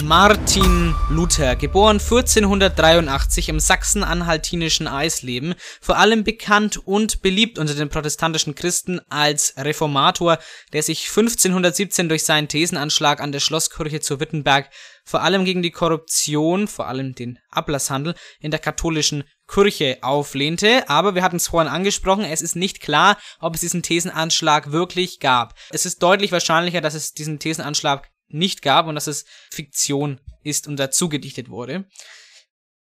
Martin 0.04 0.94
Luther, 1.10 1.56
geboren 1.56 1.98
1483 1.98 3.48
im 3.48 3.58
sachsen-anhaltinischen 3.58 4.86
Eisleben, 4.86 5.54
vor 5.80 5.96
allem 5.96 6.22
bekannt 6.22 6.76
und 6.76 7.22
beliebt 7.22 7.58
unter 7.58 7.74
den 7.74 7.88
protestantischen 7.88 8.54
Christen 8.54 9.00
als 9.08 9.54
Reformator, 9.56 10.38
der 10.72 10.84
sich 10.84 11.08
1517 11.08 12.08
durch 12.08 12.24
seinen 12.24 12.46
Thesenanschlag 12.46 13.20
an 13.20 13.32
der 13.32 13.40
Schlosskirche 13.40 14.00
zu 14.00 14.20
Wittenberg 14.20 14.70
vor 15.08 15.22
allem 15.22 15.44
gegen 15.44 15.62
die 15.62 15.70
Korruption, 15.70 16.66
vor 16.66 16.88
allem 16.88 17.14
den 17.14 17.38
Ablasshandel 17.48 18.16
in 18.40 18.50
der 18.50 18.58
katholischen 18.58 19.22
Kirche 19.46 19.98
auflehnte. 20.02 20.88
Aber 20.88 21.14
wir 21.14 21.22
hatten 21.22 21.36
es 21.36 21.48
vorhin 21.48 21.72
angesprochen, 21.72 22.24
es 22.24 22.42
ist 22.42 22.56
nicht 22.56 22.80
klar, 22.80 23.18
ob 23.40 23.54
es 23.54 23.60
diesen 23.60 23.82
Thesenanschlag 23.82 24.72
wirklich 24.72 25.20
gab. 25.20 25.54
Es 25.70 25.86
ist 25.86 26.02
deutlich 26.02 26.32
wahrscheinlicher, 26.32 26.80
dass 26.80 26.94
es 26.94 27.12
diesen 27.12 27.38
Thesenanschlag 27.38 28.10
nicht 28.28 28.62
gab 28.62 28.86
und 28.86 28.94
dass 28.94 29.06
es 29.06 29.24
Fiktion 29.50 30.20
ist 30.42 30.66
und 30.66 30.76
dazu 30.76 31.08
gedichtet 31.08 31.48
wurde. 31.48 31.86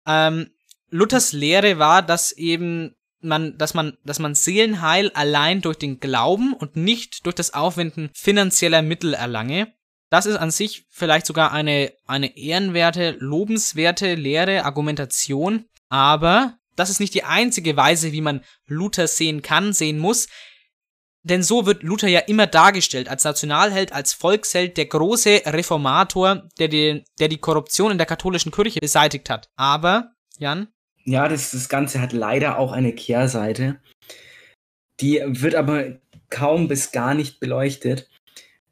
Ähm, 0.07 0.51
Luthers 0.89 1.33
Lehre 1.33 1.79
war, 1.79 2.03
dass 2.03 2.33
eben 2.33 2.97
man, 3.23 3.57
dass 3.59 3.75
man, 3.75 3.99
dass 4.05 4.19
man 4.19 4.35
Seelenheil 4.35 5.11
allein 5.11 5.61
durch 5.61 5.77
den 5.77 6.01
Glauben 6.01 6.55
und 6.55 6.77
nicht 6.77 7.27
durch 7.27 7.35
das 7.35 7.55
Aufwenden 7.55 8.11
finanzieller 8.15 8.83
Mittel 8.83 9.15
erlange. 9.15 9.73
Das 10.09 10.27
ist 10.27 10.37
an 10.37 10.51
sich 10.51 10.87
vielleicht 10.91 11.27
sogar 11.27 11.53
eine, 11.53 11.93
eine 12.07 12.37
ehrenwerte, 12.37 13.17
lobenswerte 13.21 14.15
Lehre, 14.15 14.65
Argumentation, 14.65 15.67
aber 15.91 16.57
das 16.77 16.89
ist 16.89 17.01
nicht 17.01 17.15
die 17.15 17.25
einzige 17.25 17.77
Weise, 17.77 18.13
wie 18.13 18.23
man 18.23 18.43
Luther 18.67 19.07
sehen 19.07 19.43
kann, 19.43 19.75
sehen 19.75 19.99
muss. 19.99 20.29
Denn 21.23 21.43
so 21.43 21.67
wird 21.67 21.83
Luther 21.83 22.09
ja 22.09 22.21
immer 22.21 22.47
dargestellt, 22.47 23.11
als 23.11 23.25
Nationalheld, 23.25 23.93
als 23.93 24.15
Volksheld, 24.15 24.79
der 24.79 24.87
große 24.87 25.43
Reformator, 25.45 26.49
der, 26.59 26.69
die, 26.69 27.05
der 27.19 27.29
die 27.29 27.37
Korruption 27.37 27.93
in 27.93 27.99
der 27.99 28.07
katholischen 28.07 28.53
Kirche 28.53 28.81
beseitigt 28.81 29.29
hat. 29.29 29.51
Aber, 29.57 30.13
Jan? 30.39 30.69
Ja, 31.05 31.29
das, 31.29 31.51
das 31.51 31.69
Ganze 31.69 32.01
hat 32.01 32.15
leider 32.15 32.59
auch 32.59 32.73
eine 32.73 32.95
Kehrseite. 32.95 33.81
Die 35.01 35.21
wird 35.27 35.55
aber 35.55 35.99
kaum 36.31 36.69
bis 36.69 36.93
gar 36.93 37.13
nicht 37.15 37.41
beleuchtet. 37.41 38.09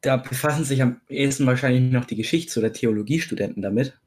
Da 0.01 0.17
befassen 0.17 0.65
sich 0.65 0.81
am 0.81 1.01
ehesten 1.09 1.47
wahrscheinlich 1.47 1.93
noch 1.93 2.07
die 2.07 2.17
Geschichts- 2.17 2.57
oder 2.57 2.73
Theologiestudenten 2.73 3.63
damit 3.63 3.99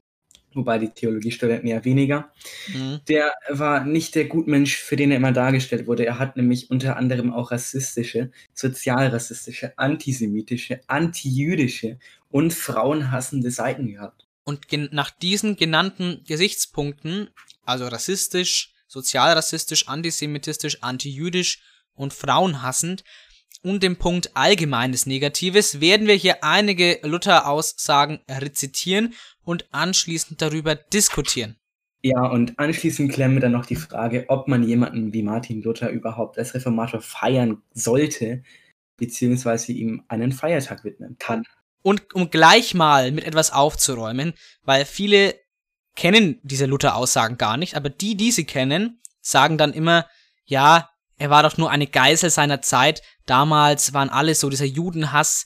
wobei 0.53 0.77
die 0.77 0.89
Theologiestudenten 0.89 1.69
eher 1.69 1.85
weniger. 1.85 2.31
Mhm. 2.73 2.99
Der 3.07 3.33
war 3.49 3.83
nicht 3.85 4.15
der 4.15 4.25
Gutmensch, 4.25 4.75
für 4.75 4.95
den 4.95 5.11
er 5.11 5.17
immer 5.17 5.31
dargestellt 5.31 5.87
wurde. 5.87 6.05
Er 6.05 6.19
hat 6.19 6.37
nämlich 6.37 6.69
unter 6.69 6.97
anderem 6.97 7.33
auch 7.33 7.51
rassistische, 7.51 8.31
sozialrassistische, 8.53 9.77
antisemitische, 9.77 10.81
antijüdische 10.87 11.99
und 12.29 12.53
frauenhassende 12.53 13.51
Seiten 13.51 13.87
gehabt. 13.87 14.27
Und 14.43 14.65
nach 14.91 15.11
diesen 15.11 15.55
genannten 15.55 16.23
Gesichtspunkten, 16.27 17.29
also 17.63 17.87
rassistisch, 17.87 18.73
sozialrassistisch, 18.87 19.87
antisemitistisch, 19.87 20.81
antijüdisch 20.81 21.61
und 21.93 22.13
frauenhassend, 22.13 23.03
und 23.63 23.83
dem 23.83 23.97
Punkt 23.97 24.35
allgemeines 24.35 25.05
Negatives 25.05 25.79
werden 25.79 26.07
wir 26.07 26.15
hier 26.15 26.43
einige 26.43 26.99
Luther-Aussagen 27.03 28.19
rezitieren 28.27 29.13
und 29.43 29.67
anschließend 29.71 30.41
darüber 30.41 30.75
diskutieren. 30.75 31.57
Ja, 32.03 32.25
und 32.25 32.57
anschließend 32.57 33.11
klären 33.11 33.33
wir 33.33 33.41
dann 33.41 33.51
noch 33.51 33.65
die 33.65 33.75
Frage, 33.75 34.25
ob 34.27 34.47
man 34.47 34.63
jemanden 34.63 35.13
wie 35.13 35.21
Martin 35.21 35.61
Luther 35.61 35.89
überhaupt 35.89 36.37
als 36.39 36.53
Reformator 36.55 37.01
feiern 37.01 37.61
sollte, 37.73 38.43
beziehungsweise 38.97 39.71
ihm 39.71 40.03
einen 40.07 40.31
Feiertag 40.31 40.83
widmen 40.83 41.17
kann. 41.19 41.43
Und 41.83 42.13
um 42.13 42.29
gleich 42.29 42.73
mal 42.73 43.11
mit 43.11 43.23
etwas 43.23 43.51
aufzuräumen, 43.51 44.33
weil 44.63 44.85
viele 44.85 45.35
kennen 45.95 46.39
diese 46.43 46.65
Luther-Aussagen 46.65 47.37
gar 47.37 47.57
nicht, 47.57 47.75
aber 47.75 47.89
die, 47.89 48.15
die 48.15 48.31
sie 48.31 48.45
kennen, 48.45 48.99
sagen 49.21 49.57
dann 49.57 49.73
immer, 49.73 50.07
ja, 50.45 50.89
er 51.17 51.29
war 51.29 51.43
doch 51.43 51.57
nur 51.57 51.69
eine 51.69 51.87
Geisel 51.87 52.29
seiner 52.29 52.61
Zeit. 52.61 53.03
Damals 53.27 53.93
waren 53.93 54.09
alle 54.09 54.33
so, 54.33 54.49
dieser 54.49 54.65
Judenhass, 54.65 55.45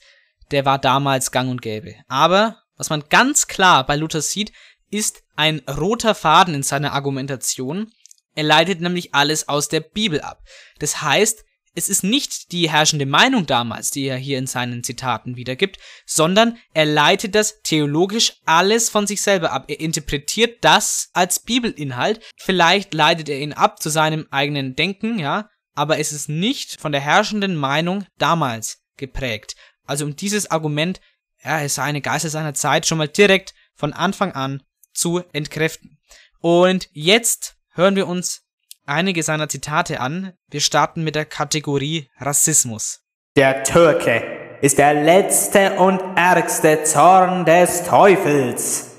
der 0.51 0.65
war 0.65 0.79
damals 0.79 1.31
gang 1.31 1.49
und 1.49 1.61
gäbe. 1.61 1.95
Aber, 2.07 2.61
was 2.77 2.89
man 2.89 3.03
ganz 3.09 3.47
klar 3.47 3.85
bei 3.85 3.95
Luther 3.95 4.21
sieht, 4.21 4.51
ist 4.91 5.23
ein 5.35 5.61
roter 5.67 6.15
Faden 6.15 6.53
in 6.53 6.63
seiner 6.63 6.93
Argumentation. 6.93 7.91
Er 8.35 8.43
leitet 8.43 8.81
nämlich 8.81 9.13
alles 9.13 9.47
aus 9.47 9.69
der 9.69 9.79
Bibel 9.79 10.21
ab. 10.21 10.43
Das 10.79 11.01
heißt, 11.01 11.43
es 11.77 11.89
ist 11.89 12.03
nicht 12.03 12.53
die 12.53 12.69
herrschende 12.69 13.05
Meinung 13.05 13.45
damals, 13.45 13.91
die 13.91 14.05
er 14.05 14.15
hier 14.15 14.37
in 14.37 14.47
seinen 14.47 14.83
Zitaten 14.83 15.35
wiedergibt, 15.35 15.77
sondern 16.05 16.57
er 16.73 16.85
leitet 16.85 17.35
das 17.35 17.61
theologisch 17.63 18.37
alles 18.45 18.89
von 18.89 19.07
sich 19.07 19.21
selber 19.21 19.51
ab. 19.51 19.65
Er 19.67 19.81
interpretiert 19.81 20.63
das 20.63 21.09
als 21.13 21.39
Bibelinhalt. 21.41 22.21
Vielleicht 22.37 22.93
leitet 22.93 23.27
er 23.27 23.39
ihn 23.39 23.51
ab 23.51 23.81
zu 23.81 23.89
seinem 23.89 24.25
eigenen 24.31 24.75
Denken, 24.75 25.19
ja, 25.19 25.49
aber 25.75 25.99
es 25.99 26.13
ist 26.13 26.29
nicht 26.29 26.79
von 26.79 26.93
der 26.93 27.01
herrschenden 27.01 27.57
Meinung 27.57 28.05
damals 28.17 28.85
geprägt. 28.95 29.55
Also 29.85 30.05
um 30.05 30.15
dieses 30.15 30.49
Argument, 30.49 31.01
ja, 31.45 31.61
es 31.61 31.75
sei 31.75 31.83
eine 31.83 32.01
Geister 32.01 32.29
seiner 32.29 32.53
Zeit, 32.53 32.87
schon 32.87 32.97
mal 32.97 33.07
direkt 33.07 33.53
von 33.75 33.93
Anfang 33.93 34.31
an 34.31 34.63
zu 34.93 35.21
entkräften. 35.31 35.99
Und 36.41 36.89
jetzt 36.91 37.55
hören 37.73 37.95
wir 37.95 38.07
uns 38.07 38.43
einige 38.85 39.23
seiner 39.23 39.47
Zitate 39.47 39.99
an. 39.99 40.33
Wir 40.49 40.61
starten 40.61 41.03
mit 41.03 41.15
der 41.15 41.25
Kategorie 41.25 42.09
Rassismus. 42.19 43.01
Der 43.35 43.63
Türke 43.63 44.23
ist 44.61 44.77
der 44.77 44.93
letzte 44.93 45.73
und 45.73 46.01
ärgste 46.15 46.83
Zorn 46.83 47.45
des 47.45 47.83
Teufels. 47.83 48.91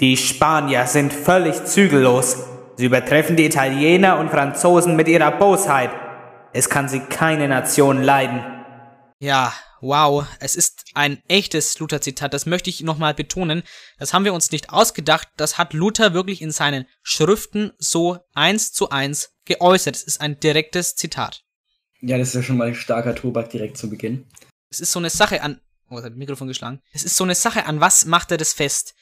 Die 0.00 0.16
Spanier 0.16 0.86
sind 0.86 1.12
völlig 1.12 1.64
zügellos. 1.64 2.36
Sie 2.76 2.86
übertreffen 2.86 3.36
die 3.36 3.44
Italiener 3.44 4.18
und 4.18 4.30
Franzosen 4.30 4.96
mit 4.96 5.08
ihrer 5.08 5.32
Bosheit. 5.32 5.90
Es 6.52 6.70
kann 6.70 6.88
sie 6.88 7.00
keine 7.00 7.48
Nation 7.48 8.02
leiden. 8.02 8.42
Ja, 9.18 9.52
wow, 9.82 10.26
es 10.38 10.56
ist 10.56 10.84
ein 10.94 11.20
echtes 11.28 11.78
Luther-Zitat, 11.78 12.32
das 12.32 12.46
möchte 12.46 12.70
ich 12.70 12.80
nochmal 12.80 13.12
betonen. 13.12 13.62
Das 13.98 14.14
haben 14.14 14.24
wir 14.24 14.32
uns 14.32 14.50
nicht 14.52 14.70
ausgedacht, 14.70 15.28
das 15.36 15.58
hat 15.58 15.74
Luther 15.74 16.14
wirklich 16.14 16.40
in 16.40 16.52
seinen 16.52 16.86
Schriften 17.02 17.72
so 17.78 18.18
eins 18.32 18.72
zu 18.72 18.88
eins 18.90 19.34
geäußert. 19.44 19.96
Es 19.96 20.04
ist 20.04 20.20
ein 20.20 20.38
direktes 20.40 20.94
Zitat. 20.94 21.42
Ja, 22.00 22.16
das 22.16 22.28
ist 22.28 22.34
ja 22.34 22.42
schon 22.42 22.56
mal 22.56 22.74
starker 22.74 23.14
Tobak 23.14 23.50
direkt 23.50 23.76
zu 23.76 23.90
Beginn. 23.90 24.26
Es 24.70 24.80
ist 24.80 24.92
so 24.92 24.98
eine 24.98 25.10
Sache 25.10 25.42
an. 25.42 25.60
Oh, 25.90 25.98
es 25.98 26.04
hat 26.04 26.16
Mikrofon 26.16 26.48
geschlagen. 26.48 26.80
Es 26.92 27.04
ist 27.04 27.16
so 27.16 27.24
eine 27.24 27.34
Sache, 27.34 27.66
an 27.66 27.80
was 27.80 28.06
macht 28.06 28.30
er 28.30 28.38
das 28.38 28.52
fest? 28.52 28.94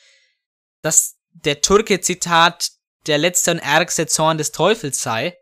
Dass 0.82 1.16
der 1.32 1.60
Türke, 1.60 2.00
Zitat, 2.00 2.72
der 3.06 3.18
letzte 3.18 3.52
und 3.52 3.58
ärgste 3.58 4.06
Zorn 4.06 4.38
des 4.38 4.50
Teufels 4.52 5.02
sei 5.02 5.36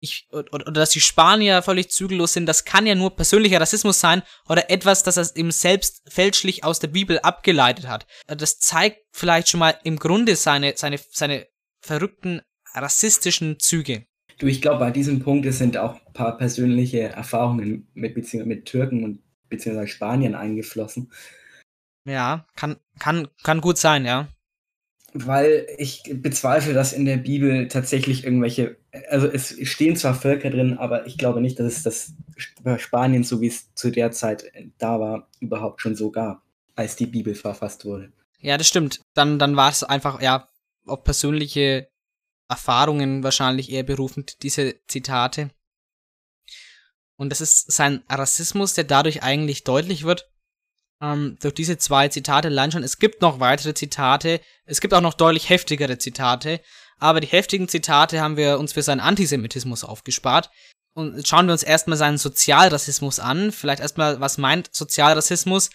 ich, 0.00 0.28
oder, 0.30 0.52
oder 0.52 0.72
dass 0.72 0.90
die 0.90 1.00
Spanier 1.00 1.62
völlig 1.62 1.90
zügellos 1.90 2.32
sind, 2.32 2.46
das 2.46 2.64
kann 2.64 2.86
ja 2.86 2.94
nur 2.94 3.16
persönlicher 3.16 3.60
Rassismus 3.60 4.00
sein 4.00 4.22
oder 4.48 4.70
etwas, 4.70 5.02
das 5.02 5.16
er 5.16 5.36
eben 5.36 5.50
selbst 5.50 6.02
fälschlich 6.08 6.64
aus 6.64 6.78
der 6.78 6.88
Bibel 6.88 7.18
abgeleitet 7.20 7.88
hat. 7.88 8.06
Das 8.26 8.58
zeigt 8.58 8.98
vielleicht 9.12 9.48
schon 9.48 9.60
mal 9.60 9.78
im 9.84 9.98
Grunde 9.98 10.36
seine, 10.36 10.74
seine, 10.76 10.98
seine 11.10 11.46
verrückten 11.80 12.40
rassistischen 12.74 13.58
Züge. 13.58 14.06
Du, 14.38 14.46
ich 14.46 14.62
glaube, 14.62 14.78
bei 14.78 14.90
diesem 14.92 15.20
Punkt 15.20 15.52
sind 15.52 15.76
auch 15.76 15.94
ein 15.94 16.12
paar 16.12 16.36
persönliche 16.36 17.00
Erfahrungen 17.00 17.88
mit, 17.94 18.32
mit 18.46 18.64
Türken 18.66 19.02
und 19.02 19.22
beziehungsweise 19.48 19.88
Spaniern 19.88 20.36
eingeflossen. 20.36 21.12
Ja, 22.04 22.46
kann, 22.54 22.76
kann, 23.00 23.28
kann 23.42 23.60
gut 23.60 23.78
sein, 23.78 24.04
ja 24.04 24.28
weil 25.14 25.66
ich 25.78 26.02
bezweifle, 26.12 26.74
dass 26.74 26.92
in 26.92 27.04
der 27.04 27.16
Bibel 27.16 27.68
tatsächlich 27.68 28.24
irgendwelche, 28.24 28.76
also 29.08 29.26
es 29.26 29.56
stehen 29.68 29.96
zwar 29.96 30.14
Völker 30.14 30.50
drin, 30.50 30.76
aber 30.78 31.06
ich 31.06 31.16
glaube 31.16 31.40
nicht, 31.40 31.58
dass 31.58 31.66
es 31.66 31.82
das 31.82 32.80
Spanien, 32.80 33.24
so 33.24 33.40
wie 33.40 33.46
es 33.46 33.72
zu 33.74 33.90
der 33.90 34.10
Zeit 34.10 34.50
da 34.78 35.00
war, 35.00 35.28
überhaupt 35.40 35.80
schon 35.80 35.96
so 35.96 36.10
gab, 36.10 36.42
als 36.74 36.96
die 36.96 37.06
Bibel 37.06 37.34
verfasst 37.34 37.84
wurde. 37.84 38.12
Ja, 38.40 38.56
das 38.56 38.68
stimmt. 38.68 39.00
Dann, 39.14 39.38
dann 39.38 39.56
war 39.56 39.70
es 39.70 39.82
einfach, 39.82 40.20
ja, 40.20 40.48
auf 40.86 41.04
persönliche 41.04 41.88
Erfahrungen 42.48 43.22
wahrscheinlich 43.22 43.70
eher 43.70 43.82
berufend, 43.82 44.42
diese 44.42 44.76
Zitate. 44.86 45.50
Und 47.16 47.30
das 47.30 47.40
ist 47.40 47.72
sein 47.72 48.04
Rassismus, 48.08 48.74
der 48.74 48.84
dadurch 48.84 49.22
eigentlich 49.22 49.64
deutlich 49.64 50.04
wird, 50.04 50.30
ähm, 51.00 51.36
durch 51.40 51.54
diese 51.54 51.78
zwei 51.78 52.08
Zitate 52.08 52.48
allein 52.48 52.72
schon. 52.72 52.82
Es 52.82 52.98
gibt 52.98 53.22
noch 53.22 53.40
weitere 53.40 53.74
Zitate, 53.74 54.40
es 54.64 54.80
gibt 54.80 54.94
auch 54.94 55.00
noch 55.00 55.14
deutlich 55.14 55.48
heftigere 55.48 55.98
Zitate, 55.98 56.60
aber 56.98 57.20
die 57.20 57.28
heftigen 57.28 57.68
Zitate 57.68 58.20
haben 58.20 58.36
wir 58.36 58.58
uns 58.58 58.72
für 58.72 58.82
seinen 58.82 59.00
Antisemitismus 59.00 59.84
aufgespart. 59.84 60.50
Und 60.94 61.26
schauen 61.28 61.46
wir 61.46 61.52
uns 61.52 61.62
erstmal 61.62 61.96
seinen 61.96 62.18
Sozialrassismus 62.18 63.20
an. 63.20 63.52
Vielleicht 63.52 63.80
erstmal, 63.80 64.20
was 64.20 64.36
meint 64.36 64.74
Sozialrassismus? 64.74 65.70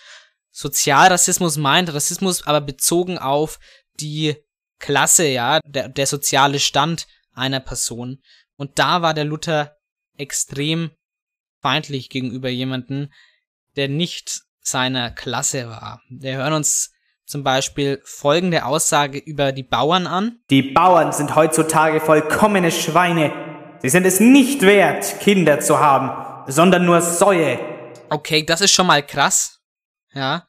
Sozialrassismus 0.51 1.55
meint 1.55 1.93
Rassismus, 1.93 2.45
aber 2.45 2.59
bezogen 2.59 3.17
auf 3.17 3.59
die 3.99 4.35
Klasse, 4.79 5.27
ja, 5.27 5.61
der, 5.65 5.87
der 5.87 6.07
soziale 6.07 6.59
Stand 6.59 7.07
einer 7.31 7.61
Person. 7.61 8.21
Und 8.57 8.79
da 8.79 9.01
war 9.01 9.13
der 9.13 9.23
Luther 9.23 9.77
extrem 10.17 10.91
feindlich 11.61 12.09
gegenüber 12.09 12.49
jemanden, 12.49 13.13
der 13.77 13.87
nicht 13.87 14.41
seiner 14.63 15.11
Klasse 15.11 15.69
war. 15.69 16.01
Wir 16.09 16.37
hören 16.37 16.53
uns 16.53 16.91
zum 17.25 17.43
Beispiel 17.43 18.01
folgende 18.03 18.65
Aussage 18.65 19.17
über 19.17 19.51
die 19.51 19.63
Bauern 19.63 20.07
an. 20.07 20.39
Die 20.49 20.61
Bauern 20.61 21.11
sind 21.11 21.35
heutzutage 21.35 21.99
vollkommene 21.99 22.71
Schweine. 22.71 23.31
Sie 23.81 23.89
sind 23.89 24.05
es 24.05 24.19
nicht 24.19 24.61
wert, 24.61 25.19
Kinder 25.19 25.59
zu 25.59 25.79
haben, 25.79 26.51
sondern 26.51 26.85
nur 26.85 27.01
Säue. 27.01 27.59
Okay, 28.09 28.43
das 28.43 28.61
ist 28.61 28.71
schon 28.71 28.87
mal 28.87 29.05
krass. 29.05 29.59
Ja, 30.13 30.47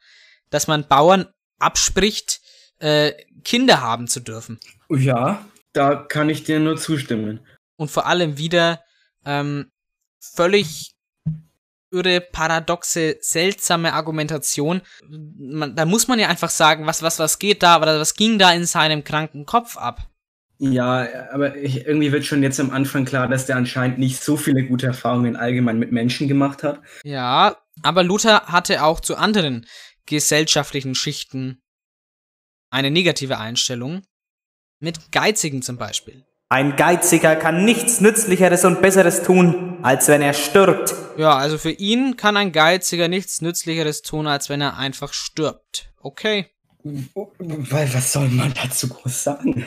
dass 0.50 0.66
man 0.66 0.86
Bauern 0.86 1.26
abspricht, 1.58 2.40
äh, 2.78 3.12
Kinder 3.44 3.80
haben 3.80 4.06
zu 4.06 4.20
dürfen. 4.20 4.60
Ja, 4.90 5.44
da 5.72 5.96
kann 5.96 6.28
ich 6.28 6.44
dir 6.44 6.60
nur 6.60 6.76
zustimmen. 6.76 7.44
Und 7.76 7.90
vor 7.90 8.06
allem 8.06 8.38
wieder 8.38 8.84
ähm, 9.24 9.70
völlig 10.20 10.93
irre, 11.94 12.20
paradoxe, 12.20 13.16
seltsame 13.20 13.92
Argumentation. 13.92 14.82
Man, 15.08 15.76
da 15.76 15.86
muss 15.86 16.08
man 16.08 16.18
ja 16.18 16.28
einfach 16.28 16.50
sagen, 16.50 16.86
was, 16.86 17.02
was, 17.02 17.18
was 17.18 17.38
geht 17.38 17.62
da, 17.62 17.80
oder 17.80 18.00
was 18.00 18.14
ging 18.14 18.38
da 18.38 18.52
in 18.52 18.66
seinem 18.66 19.04
kranken 19.04 19.46
Kopf 19.46 19.76
ab? 19.76 20.10
Ja, 20.58 21.08
aber 21.32 21.56
ich, 21.56 21.84
irgendwie 21.86 22.12
wird 22.12 22.24
schon 22.24 22.42
jetzt 22.42 22.60
am 22.60 22.70
Anfang 22.70 23.04
klar, 23.04 23.28
dass 23.28 23.46
der 23.46 23.56
anscheinend 23.56 23.98
nicht 23.98 24.22
so 24.22 24.36
viele 24.36 24.64
gute 24.64 24.86
Erfahrungen 24.86 25.36
allgemein 25.36 25.78
mit 25.78 25.92
Menschen 25.92 26.28
gemacht 26.28 26.62
hat. 26.62 26.80
Ja, 27.02 27.56
aber 27.82 28.04
Luther 28.04 28.46
hatte 28.46 28.84
auch 28.84 29.00
zu 29.00 29.16
anderen 29.16 29.66
gesellschaftlichen 30.06 30.94
Schichten 30.94 31.62
eine 32.70 32.90
negative 32.90 33.38
Einstellung. 33.38 34.02
Mit 34.80 35.12
Geizigen 35.12 35.62
zum 35.62 35.78
Beispiel. 35.78 36.24
Ein 36.48 36.76
Geiziger 36.76 37.36
kann 37.36 37.64
nichts 37.64 38.00
Nützlicheres 38.00 38.64
und 38.64 38.82
Besseres 38.82 39.22
tun, 39.22 39.78
als 39.82 40.08
wenn 40.08 40.22
er 40.22 40.34
stirbt. 40.34 40.94
Ja, 41.16 41.36
also 41.36 41.58
für 41.58 41.70
ihn 41.70 42.16
kann 42.16 42.36
ein 42.36 42.52
Geiziger 42.52 43.08
nichts 43.08 43.40
Nützlicheres 43.40 44.02
tun, 44.02 44.26
als 44.26 44.48
wenn 44.48 44.60
er 44.60 44.76
einfach 44.76 45.12
stirbt. 45.12 45.92
Okay. 46.00 46.50
Weil 46.84 47.94
was 47.94 48.12
soll 48.12 48.28
man 48.28 48.52
dazu 48.52 48.88
groß 48.88 49.24
sagen? 49.24 49.66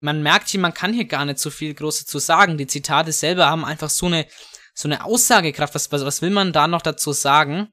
Man 0.00 0.22
merkt 0.22 0.48
hier, 0.48 0.60
man 0.60 0.74
kann 0.74 0.92
hier 0.92 1.06
gar 1.06 1.24
nicht 1.24 1.38
so 1.38 1.50
viel 1.50 1.74
Großes 1.74 2.06
zu 2.06 2.18
sagen. 2.18 2.56
Die 2.56 2.66
Zitate 2.66 3.10
selber 3.10 3.46
haben 3.46 3.64
einfach 3.64 3.90
so 3.90 4.06
eine, 4.06 4.26
so 4.74 4.86
eine 4.86 5.04
Aussagekraft. 5.04 5.74
Was, 5.74 5.90
was, 5.90 6.04
was 6.04 6.22
will 6.22 6.30
man 6.30 6.52
da 6.52 6.68
noch 6.68 6.82
dazu 6.82 7.12
sagen? 7.12 7.68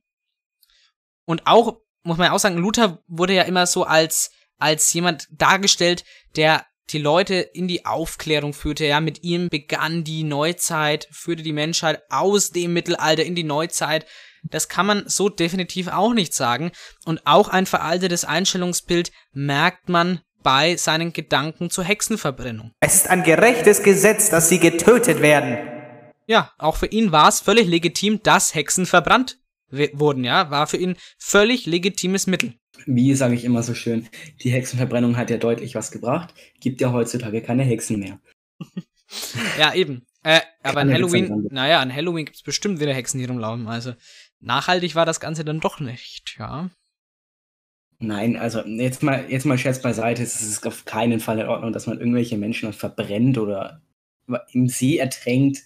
Und 1.25 1.45
auch, 1.45 1.81
muss 2.03 2.17
man 2.17 2.31
auch 2.31 2.39
sagen, 2.39 2.57
Luther 2.57 3.03
wurde 3.07 3.33
ja 3.33 3.43
immer 3.43 3.67
so 3.67 3.83
als, 3.83 4.31
als 4.57 4.91
jemand 4.93 5.27
dargestellt, 5.31 6.03
der 6.35 6.65
die 6.89 6.99
Leute 6.99 7.35
in 7.35 7.67
die 7.67 7.85
Aufklärung 7.85 8.53
führte. 8.53 8.85
Ja, 8.85 8.99
mit 8.99 9.23
ihm 9.23 9.49
begann 9.49 10.03
die 10.03 10.23
Neuzeit, 10.23 11.07
führte 11.11 11.43
die 11.43 11.53
Menschheit 11.53 12.01
aus 12.09 12.51
dem 12.51 12.73
Mittelalter 12.73 13.23
in 13.23 13.35
die 13.35 13.43
Neuzeit. 13.43 14.05
Das 14.43 14.69
kann 14.69 14.85
man 14.85 15.03
so 15.07 15.29
definitiv 15.29 15.87
auch 15.87 16.13
nicht 16.13 16.33
sagen. 16.33 16.71
Und 17.05 17.21
auch 17.25 17.47
ein 17.47 17.65
veraltetes 17.65 18.25
Einstellungsbild 18.25 19.11
merkt 19.33 19.89
man 19.89 20.21
bei 20.43 20.75
seinen 20.75 21.13
Gedanken 21.13 21.69
zur 21.69 21.83
Hexenverbrennung. 21.83 22.71
Es 22.79 22.95
ist 22.95 23.07
ein 23.07 23.23
gerechtes 23.23 23.83
Gesetz, 23.83 24.29
dass 24.29 24.49
sie 24.49 24.59
getötet 24.59 25.21
werden. 25.21 25.57
Ja, 26.25 26.51
auch 26.57 26.77
für 26.77 26.87
ihn 26.87 27.11
war 27.11 27.27
es 27.27 27.41
völlig 27.41 27.67
legitim, 27.67 28.21
dass 28.23 28.55
Hexen 28.55 28.85
verbrannt 28.85 29.37
wurden, 29.71 30.23
ja, 30.23 30.51
war 30.51 30.67
für 30.67 30.77
ihn 30.77 30.95
völlig 31.17 31.65
legitimes 31.65 32.27
Mittel 32.27 32.53
wie 32.85 33.13
sage 33.13 33.35
ich 33.35 33.45
immer 33.45 33.63
so 33.63 33.73
schön, 33.73 34.07
die 34.41 34.51
Hexenverbrennung 34.51 35.17
hat 35.17 35.29
ja 35.29 35.37
deutlich 35.37 35.75
was 35.75 35.91
gebracht, 35.91 36.33
gibt 36.59 36.81
ja 36.81 36.91
heutzutage 36.91 37.41
keine 37.41 37.63
Hexen 37.63 37.99
mehr. 37.99 38.19
ja, 39.57 39.73
eben. 39.73 40.05
Äh, 40.23 40.41
aber 40.61 40.81
an 40.81 40.93
Halloween, 40.93 41.47
naja, 41.51 41.79
an 41.79 41.93
Halloween 41.93 42.25
gibt 42.25 42.37
es 42.37 42.43
bestimmt 42.43 42.79
wieder 42.79 42.93
Hexen, 42.93 43.19
die 43.19 43.25
rumlaufen. 43.25 43.67
Also 43.67 43.93
nachhaltig 44.39 44.95
war 44.95 45.05
das 45.05 45.19
Ganze 45.19 45.43
dann 45.43 45.59
doch 45.59 45.79
nicht, 45.79 46.35
ja. 46.37 46.69
Nein, 47.99 48.35
also 48.35 48.61
jetzt 48.61 49.03
mal, 49.03 49.29
jetzt 49.29 49.45
mal 49.45 49.57
Scherz 49.57 49.81
beiseite, 49.81 50.23
es 50.23 50.41
ist 50.41 50.65
auf 50.65 50.85
keinen 50.85 51.19
Fall 51.19 51.39
in 51.39 51.47
Ordnung, 51.47 51.71
dass 51.71 51.87
man 51.87 51.99
irgendwelche 51.99 52.37
Menschen 52.37 52.73
verbrennt 52.73 53.37
oder 53.37 53.81
im 54.51 54.67
See 54.67 54.97
ertränkt, 54.97 55.59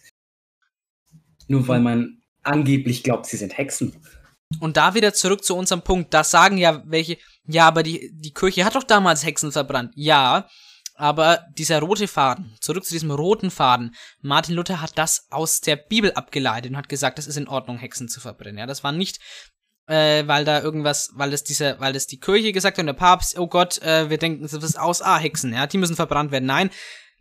nur 1.47 1.67
weil 1.67 1.79
man 1.79 2.21
angeblich 2.45 3.03
glaubt, 3.03 3.25
sie 3.25 3.37
sind 3.37 3.57
Hexen. 3.57 3.95
Und 4.59 4.77
da 4.77 4.93
wieder 4.93 5.13
zurück 5.13 5.43
zu 5.43 5.55
unserem 5.55 5.81
Punkt, 5.81 6.13
da 6.13 6.23
sagen 6.23 6.57
ja 6.57 6.83
welche, 6.85 7.17
Ja, 7.45 7.67
aber 7.67 7.83
die, 7.83 8.11
die 8.13 8.33
Kirche 8.33 8.65
hat 8.65 8.75
doch 8.75 8.83
damals 8.83 9.25
Hexen 9.25 9.51
verbrannt. 9.51 9.91
Ja, 9.95 10.47
aber 10.95 11.45
dieser 11.57 11.79
rote 11.79 12.07
Faden, 12.07 12.55
zurück 12.61 12.85
zu 12.85 12.93
diesem 12.93 13.11
roten 13.11 13.51
Faden, 13.51 13.95
Martin 14.21 14.55
Luther 14.55 14.81
hat 14.81 14.97
das 14.97 15.27
aus 15.29 15.59
der 15.59 15.75
Bibel 15.75 16.13
abgeleitet 16.13 16.71
und 16.71 16.77
hat 16.77 16.87
gesagt, 16.87 17.17
das 17.17 17.27
ist 17.27 17.37
in 17.37 17.49
Ordnung, 17.49 17.77
Hexen 17.77 18.07
zu 18.07 18.21
verbrennen. 18.21 18.59
Ja, 18.59 18.65
das 18.65 18.83
war 18.83 18.93
nicht, 18.93 19.19
äh, 19.87 20.25
weil 20.25 20.45
da 20.45 20.61
irgendwas, 20.61 21.11
weil 21.13 21.31
das 21.31 21.43
diese, 21.43 21.79
weil 21.79 21.91
das 21.91 22.07
die 22.07 22.19
Kirche 22.19 22.53
gesagt 22.53 22.77
hat 22.77 22.83
und 22.83 22.87
der 22.87 22.93
Papst, 22.93 23.37
oh 23.37 23.47
Gott, 23.47 23.81
äh, 23.81 24.09
wir 24.09 24.17
denken, 24.17 24.43
das 24.43 24.53
ist 24.53 24.79
aus, 24.79 25.01
ah, 25.01 25.17
Hexen, 25.17 25.53
ja, 25.53 25.67
die 25.67 25.77
müssen 25.77 25.97
verbrannt 25.97 26.31
werden. 26.31 26.45
Nein, 26.45 26.69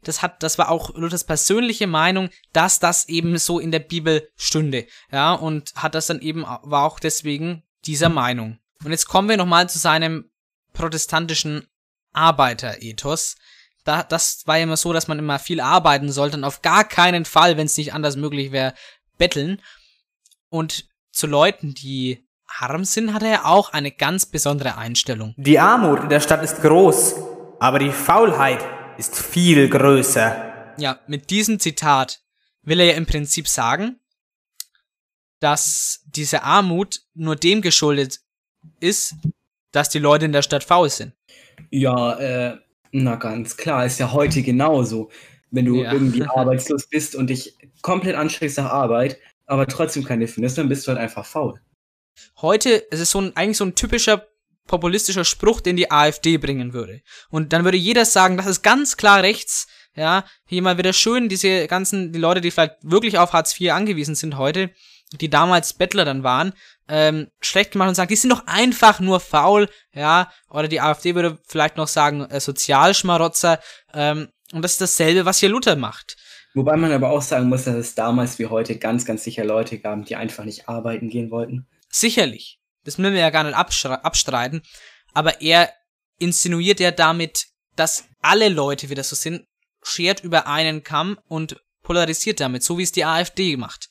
das 0.09 0.23
hat, 0.23 0.43
das 0.43 0.59
war 0.59 0.71
auch 0.71 0.95
Luthers 0.95 1.25
persönliche 1.25 1.87
Meinung, 1.87 2.31
dass 2.53 2.79
das 2.79 3.09
eben 3.09 3.37
so 3.39 3.59
in 3.59 3.71
der 3.71 3.81
Bibel 3.81 4.29
stünde, 4.37 4.87
ja, 5.11 5.33
und 5.33 5.73
hat 5.75 5.95
das 5.95 6.07
dann 6.07 6.21
eben, 6.21 6.43
war 6.43 6.85
auch 6.85 7.01
deswegen 7.01 7.63
dieser 7.87 8.09
Meinung. 8.09 8.59
Und 8.85 8.91
jetzt 8.91 9.07
kommen 9.07 9.29
wir 9.29 9.37
nochmal 9.37 9.69
zu 9.69 9.79
seinem 9.79 10.31
protestantischen 10.73 11.67
Arbeiterethos. 12.13 13.37
Da, 13.85 14.03
das 14.03 14.43
war 14.47 14.57
ja 14.57 14.65
immer 14.65 14.77
so, 14.77 14.93
dass 14.93 15.09
man 15.09 15.19
immer 15.19 15.39
viel 15.39 15.61
arbeiten 15.61 16.11
sollte 16.11 16.37
und 16.37 16.45
auf 16.45 16.63
gar 16.63 16.85
keinen 16.85 17.25
Fall, 17.25 17.57
wenn 17.57 17.67
es 17.67 17.77
nicht 17.77 17.93
anders 17.93 18.17
möglich 18.17 18.53
wäre, 18.53 18.75
betteln. 19.19 19.61
Und 20.49 20.87
zu 21.13 21.27
Leuten, 21.27 21.75
die 21.75 22.27
arm 22.61 22.85
sind, 22.85 23.13
hat 23.13 23.23
er 23.23 23.47
auch 23.47 23.73
eine 23.73 23.91
ganz 23.91 24.27
besondere 24.27 24.77
Einstellung. 24.77 25.35
Die 25.37 25.59
Armut 25.59 26.01
in 26.01 26.09
der 26.09 26.21
Stadt 26.21 26.43
ist 26.43 26.63
groß, 26.63 27.15
aber 27.61 27.79
die 27.79 27.93
Faulheit 27.93 28.65
ist 28.99 29.17
viel 29.17 29.69
größer. 29.69 30.75
Ja, 30.79 30.99
mit 31.07 31.31
diesem 31.31 31.59
Zitat 31.61 32.21
will 32.63 32.81
er 32.81 32.87
ja 32.87 32.93
im 32.95 33.07
Prinzip 33.07 33.49
sagen, 33.49 34.01
dass 35.41 36.03
diese 36.07 36.43
Armut 36.43 37.03
nur 37.15 37.37
dem 37.37 37.61
geschuldet 37.61 38.21
ist, 38.81 39.15
dass 39.73 39.91
die 39.91 39.99
Leute 39.99 40.25
in 40.25 40.33
der 40.33 40.43
Stadt 40.43 40.65
faul 40.65 40.89
sind. 40.89 41.13
Ja, 41.71 42.15
äh, 42.19 42.59
na 42.93 43.17
ganz 43.17 43.57
klar, 43.57 43.85
ist 43.85 43.99
ja 43.99 44.13
heute 44.13 44.43
genauso. 44.43 45.11
Wenn 45.51 45.67
du 45.67 45.83
Ja. 45.83 45.93
irgendwie 45.93 46.23
arbeitslos 46.35 46.87
bist 46.87 47.15
und 47.15 47.29
dich 47.29 47.57
komplett 47.83 48.17
anstrengst 48.17 48.59
nach 48.59 48.71
Arbeit, 48.71 49.19
aber 49.47 49.67
trotzdem 49.67 50.05
keine 50.05 50.27
findest, 50.27 50.57
dann 50.59 50.69
bist 50.69 50.87
du 50.87 50.91
halt 50.93 51.01
einfach 51.01 51.27
faul. 51.27 51.61
Heute 52.41 52.85
es 52.91 53.01
ist 53.01 53.11
so 53.11 53.21
ein, 53.21 53.37
eigentlich 53.37 53.59
so 53.59 53.65
ein 53.65 53.75
typischer 53.75 54.27
populistischer 54.67 55.25
Spruch, 55.25 55.61
den 55.61 55.77
die 55.77 55.91
AfD 55.91 56.39
bringen 56.39 56.73
würde. 56.73 57.01
Und 57.31 57.53
dann 57.53 57.65
würde 57.65 57.77
jeder 57.77 58.05
sagen, 58.05 58.37
das 58.37 58.47
ist 58.47 58.63
ganz 58.63 58.97
klar 58.97 59.23
rechts. 59.23 59.67
Ja, 59.97 60.25
hier 60.47 60.63
mal 60.63 60.77
wieder 60.77 60.93
schön, 60.93 61.29
diese 61.29 61.69
ganzen, 61.69 62.13
die 62.13 62.19
Leute, 62.19 62.41
die 62.41 62.51
vielleicht 62.51 62.77
wirklich 62.83 63.17
auf 63.19 63.33
Hartz 63.33 63.59
IV 63.61 63.71
angewiesen 63.71 64.17
sind 64.17 64.37
heute, 64.37 64.71
die 65.13 65.31
damals 65.31 65.73
Bettler 65.75 66.05
dann 66.05 66.25
waren, 66.25 66.53
ähm, 66.89 67.29
schlecht 67.41 67.73
gemacht 67.73 67.91
und 67.91 67.95
sagen, 67.95 68.09
die 68.09 68.17
sind 68.17 68.31
doch 68.31 68.45
einfach 68.47 68.99
nur 68.99 69.21
faul, 69.21 69.69
ja, 69.93 70.33
oder 70.51 70.67
die 70.67 70.81
AfD 70.81 71.15
würde 71.15 71.39
vielleicht 71.47 71.77
noch 71.77 71.87
sagen, 71.87 72.23
äh, 72.23 72.41
Sozialschmarotzer, 72.41 73.61
ähm, 73.93 74.29
und 74.53 74.63
das 74.63 74.73
ist 74.73 74.81
dasselbe, 74.81 75.25
was 75.25 75.39
hier 75.39 75.49
Luther 75.49 75.77
macht. 75.77 76.17
Wobei 76.55 76.77
man 76.77 76.93
aber 76.93 77.11
auch 77.11 77.23
sagen 77.23 77.49
muss, 77.49 77.65
dass 77.65 77.75
es 77.75 77.95
damals 77.95 78.39
wie 78.39 78.47
heute 78.47 78.79
ganz, 78.79 79.05
ganz 79.05 79.25
sicher 79.25 79.45
Leute 79.45 79.79
gab, 79.79 80.05
die 80.07 80.15
einfach 80.15 80.45
nicht 80.45 80.69
arbeiten 80.69 81.09
gehen 81.09 81.31
wollten. 81.31 81.67
Sicherlich. 81.89 82.61
Das 82.85 82.99
müssen 82.99 83.15
wir 83.15 83.21
ja 83.21 83.31
gar 83.31 83.45
nicht 83.45 83.57
abstre- 83.57 84.03
abstreiten. 84.03 84.63
Aber 85.13 85.41
er 85.41 85.73
insinuiert 86.19 86.81
ja 86.81 86.91
damit, 86.91 87.47
dass 87.77 88.05
alle 88.21 88.49
Leute 88.49 88.91
wieder 88.91 89.05
so 89.05 89.17
sind, 89.17 89.47
schert 89.83 90.23
über 90.23 90.47
einen 90.47 90.83
Kamm 90.83 91.19
und 91.27 91.61
polarisiert 91.83 92.41
damit, 92.41 92.63
so 92.63 92.79
wie 92.79 92.83
es 92.83 92.93
die 92.93 93.05
AfD 93.05 93.57
macht. 93.57 93.89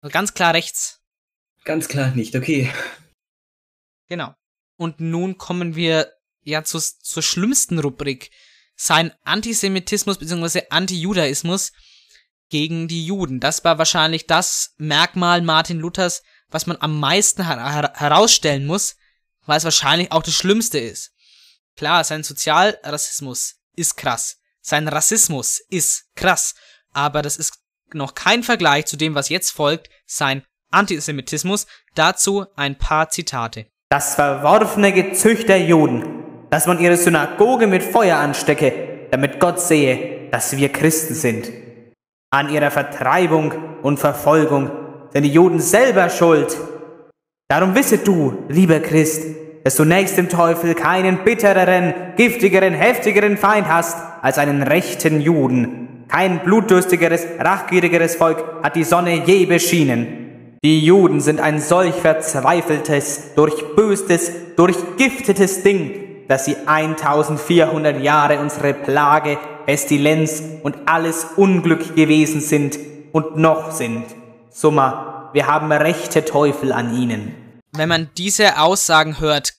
Also 0.00 0.12
ganz 0.12 0.34
klar 0.34 0.54
rechts. 0.54 1.00
Ganz 1.64 1.88
klar 1.88 2.10
nicht, 2.14 2.36
okay. 2.36 2.72
Genau. 4.08 4.34
Und 4.76 5.00
nun 5.00 5.38
kommen 5.38 5.74
wir 5.74 6.12
ja 6.42 6.64
zu, 6.64 6.78
zur 6.78 7.22
schlimmsten 7.22 7.78
Rubrik. 7.78 8.30
Sein 8.76 9.12
Antisemitismus 9.24 10.18
bzw. 10.18 10.62
Antijudaismus 10.70 11.72
gegen 12.48 12.88
die 12.88 13.04
Juden. 13.04 13.40
Das 13.40 13.64
war 13.64 13.76
wahrscheinlich 13.78 14.26
das 14.26 14.74
Merkmal 14.78 15.42
Martin 15.42 15.80
Luthers, 15.80 16.22
was 16.50 16.66
man 16.66 16.76
am 16.80 16.98
meisten 16.98 17.46
her 17.46 17.72
her 17.72 17.92
herausstellen 17.94 18.66
muss, 18.66 18.96
weil 19.46 19.58
es 19.58 19.64
wahrscheinlich 19.64 20.12
auch 20.12 20.22
das 20.22 20.34
Schlimmste 20.34 20.78
ist. 20.78 21.12
Klar, 21.76 22.04
sein 22.04 22.22
Sozialrassismus 22.22 23.56
ist 23.76 23.96
krass. 23.96 24.38
Sein 24.60 24.88
Rassismus 24.88 25.60
ist 25.70 26.06
krass. 26.16 26.54
Aber 26.92 27.22
das 27.22 27.36
ist 27.36 27.54
noch 27.94 28.14
kein 28.14 28.42
Vergleich 28.42 28.86
zu 28.86 28.96
dem, 28.96 29.14
was 29.14 29.28
jetzt 29.28 29.50
folgt, 29.50 29.88
sein 30.04 30.42
Antisemitismus. 30.70 31.66
Dazu 31.94 32.46
ein 32.56 32.76
paar 32.76 33.08
Zitate. 33.10 33.66
Das 33.90 34.16
verworfene 34.16 34.92
Gezücht 34.92 35.48
der 35.48 35.62
Juden, 35.62 36.24
dass 36.50 36.66
man 36.66 36.80
ihre 36.80 36.96
Synagoge 36.96 37.66
mit 37.66 37.82
Feuer 37.82 38.18
anstecke, 38.18 39.08
damit 39.10 39.40
Gott 39.40 39.60
sehe, 39.60 40.28
dass 40.30 40.56
wir 40.56 40.70
Christen 40.70 41.14
sind. 41.14 41.50
An 42.30 42.50
ihrer 42.50 42.70
Vertreibung 42.70 43.80
und 43.82 43.98
Verfolgung 43.98 44.70
sind 45.12 45.22
die 45.22 45.32
Juden 45.32 45.60
selber 45.60 46.10
schuld. 46.10 46.56
Darum 47.48 47.74
wisse 47.74 47.98
du, 47.98 48.44
lieber 48.48 48.80
Christ, 48.80 49.24
dass 49.64 49.76
du 49.76 49.84
nächst 49.84 50.18
dem 50.18 50.28
Teufel 50.28 50.74
keinen 50.74 51.24
bittereren, 51.24 51.94
giftigeren, 52.16 52.74
heftigeren 52.74 53.36
Feind 53.36 53.68
hast 53.68 53.96
als 54.22 54.38
einen 54.38 54.62
rechten 54.62 55.20
Juden. 55.20 56.04
Kein 56.08 56.40
blutdürstigeres, 56.40 57.26
rachgierigeres 57.38 58.16
Volk 58.16 58.42
hat 58.62 58.76
die 58.76 58.84
Sonne 58.84 59.22
je 59.24 59.46
beschienen. 59.46 60.56
Die 60.64 60.84
Juden 60.84 61.20
sind 61.20 61.40
ein 61.40 61.60
solch 61.60 61.94
verzweifeltes, 61.94 63.34
durchböstes, 63.34 64.32
durchgiftetes 64.56 65.62
Ding, 65.62 66.24
dass 66.28 66.46
sie 66.46 66.56
1400 66.66 68.00
Jahre 68.02 68.40
unsere 68.40 68.74
Plage, 68.74 69.38
Pestilenz 69.66 70.42
und 70.62 70.76
alles 70.86 71.26
Unglück 71.36 71.94
gewesen 71.94 72.40
sind 72.40 72.78
und 73.12 73.36
noch 73.36 73.70
sind. 73.70 74.04
Summa, 74.60 75.30
wir 75.34 75.46
haben 75.46 75.70
rechte 75.70 76.24
Teufel 76.24 76.72
an 76.72 76.92
ihnen. 76.92 77.60
Wenn 77.70 77.88
man 77.88 78.10
diese 78.16 78.58
Aussagen 78.58 79.20
hört, 79.20 79.54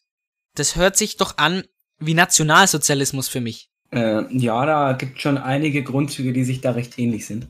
das 0.55 0.75
hört 0.75 0.97
sich 0.97 1.15
doch 1.15 1.37
an 1.37 1.63
wie 1.99 2.13
Nationalsozialismus 2.13 3.29
für 3.29 3.39
mich. 3.39 3.69
Äh, 3.91 4.23
ja, 4.35 4.65
da 4.65 4.91
gibt 4.91 5.21
schon 5.21 5.37
einige 5.37 5.83
Grundzüge, 5.83 6.33
die 6.33 6.43
sich 6.43 6.59
da 6.59 6.71
recht 6.71 6.99
ähnlich 6.99 7.27
sind. 7.27 7.47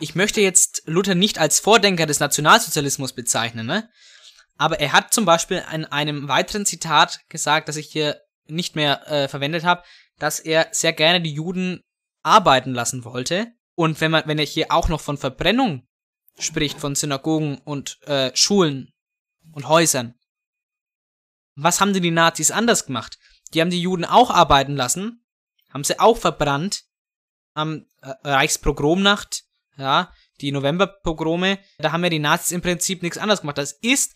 Ich 0.00 0.16
möchte 0.16 0.40
jetzt 0.40 0.82
Luther 0.86 1.14
nicht 1.14 1.38
als 1.38 1.60
Vordenker 1.60 2.06
des 2.06 2.18
Nationalsozialismus 2.18 3.12
bezeichnen, 3.12 3.66
ne? 3.66 3.88
Aber 4.58 4.80
er 4.80 4.92
hat 4.92 5.14
zum 5.14 5.24
Beispiel 5.24 5.62
in 5.72 5.84
einem 5.84 6.26
weiteren 6.26 6.66
Zitat 6.66 7.20
gesagt, 7.28 7.68
das 7.68 7.76
ich 7.76 7.86
hier 7.86 8.20
nicht 8.48 8.74
mehr 8.74 9.08
äh, 9.08 9.28
verwendet 9.28 9.62
habe, 9.62 9.84
dass 10.18 10.40
er 10.40 10.66
sehr 10.72 10.94
gerne 10.94 11.20
die 11.20 11.32
Juden 11.32 11.84
arbeiten 12.24 12.74
lassen 12.74 13.04
wollte. 13.04 13.52
Und 13.76 14.00
wenn 14.00 14.10
man, 14.10 14.24
wenn 14.26 14.40
er 14.40 14.46
hier 14.46 14.72
auch 14.72 14.88
noch 14.88 15.00
von 15.00 15.16
Verbrennung 15.16 15.86
spricht, 16.38 16.78
von 16.78 16.94
Synagogen 16.94 17.58
und 17.58 18.00
äh, 18.06 18.30
Schulen 18.34 18.92
und 19.52 19.68
Häusern, 19.68 20.14
was 21.56 21.80
haben 21.80 21.92
denn 21.92 22.02
die 22.02 22.10
Nazis 22.10 22.50
anders 22.50 22.86
gemacht? 22.86 23.18
Die 23.52 23.60
haben 23.60 23.70
die 23.70 23.82
Juden 23.82 24.04
auch 24.04 24.30
arbeiten 24.30 24.76
lassen, 24.76 25.24
haben 25.72 25.84
sie 25.84 25.98
auch 25.98 26.16
verbrannt 26.16 26.84
am 27.54 27.86
äh, 28.00 28.12
Reichspogromnacht, 28.24 29.44
ja, 29.76 30.12
die 30.40 30.52
Novemberpogrome, 30.52 31.58
da 31.78 31.92
haben 31.92 32.04
ja 32.04 32.10
die 32.10 32.18
Nazis 32.18 32.52
im 32.52 32.62
Prinzip 32.62 33.02
nichts 33.02 33.18
anderes 33.18 33.40
gemacht. 33.40 33.58
Das 33.58 33.72
ist 33.72 34.14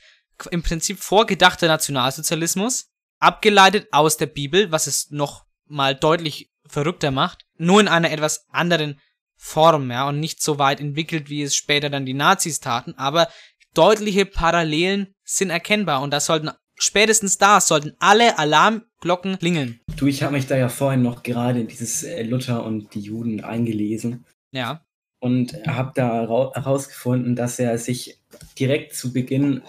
im 0.51 0.63
Prinzip 0.63 0.99
vorgedachter 0.99 1.69
Nationalsozialismus, 1.69 2.91
abgeleitet 3.19 3.89
aus 3.93 4.17
der 4.17 4.27
Bibel, 4.27 4.71
was 4.73 4.87
es 4.87 5.11
noch 5.11 5.45
mal 5.67 5.95
deutlich 5.95 6.51
verrückter 6.67 7.11
macht, 7.11 7.45
nur 7.57 7.81
in 7.81 7.89
einer 7.89 8.11
etwas 8.11 8.47
anderen 8.49 9.01
Form, 9.47 9.91
ja, 9.91 10.09
und 10.09 10.21
nicht 10.21 10.43
so 10.43 10.59
weit 10.59 10.81
entwickelt, 10.81 11.29
wie 11.29 11.43
es 11.43 11.55
später 11.55 11.91
dann 11.91 12.07
die 12.07 12.15
Nazis 12.15 12.61
taten, 12.61 12.95
aber 12.97 13.29
deutliche 13.75 14.25
Parallelen 14.25 15.15
sind 15.23 15.51
erkennbar 15.51 16.01
und 16.01 16.13
das 16.13 16.25
sollten 16.25 16.51
spätestens 16.77 17.37
da 17.37 17.61
sollten 17.61 17.93
alle 17.99 18.39
Alarmglocken 18.39 19.39
klingeln. 19.39 19.81
Du, 19.97 20.07
ich 20.07 20.23
habe 20.23 20.33
mich 20.33 20.47
da 20.47 20.57
ja 20.57 20.71
vorhin 20.71 21.03
noch 21.03 21.23
gerade 21.23 21.61
in 21.61 21.69
dieses 21.69 22.03
äh, 22.05 22.23
Luther 22.23 22.65
und 22.65 22.95
die 22.95 23.01
Juden 23.01 23.45
eingelesen 23.45 24.25
Ja, 24.51 24.83
und 25.21 25.55
habe 25.67 25.93
da 25.95 26.23
hera- 26.23 26.55
herausgefunden, 26.55 27.37
dass 27.37 27.59
er 27.59 27.77
sich 27.77 28.19
direkt 28.59 28.95
zu 28.95 29.13
Beginn 29.13 29.63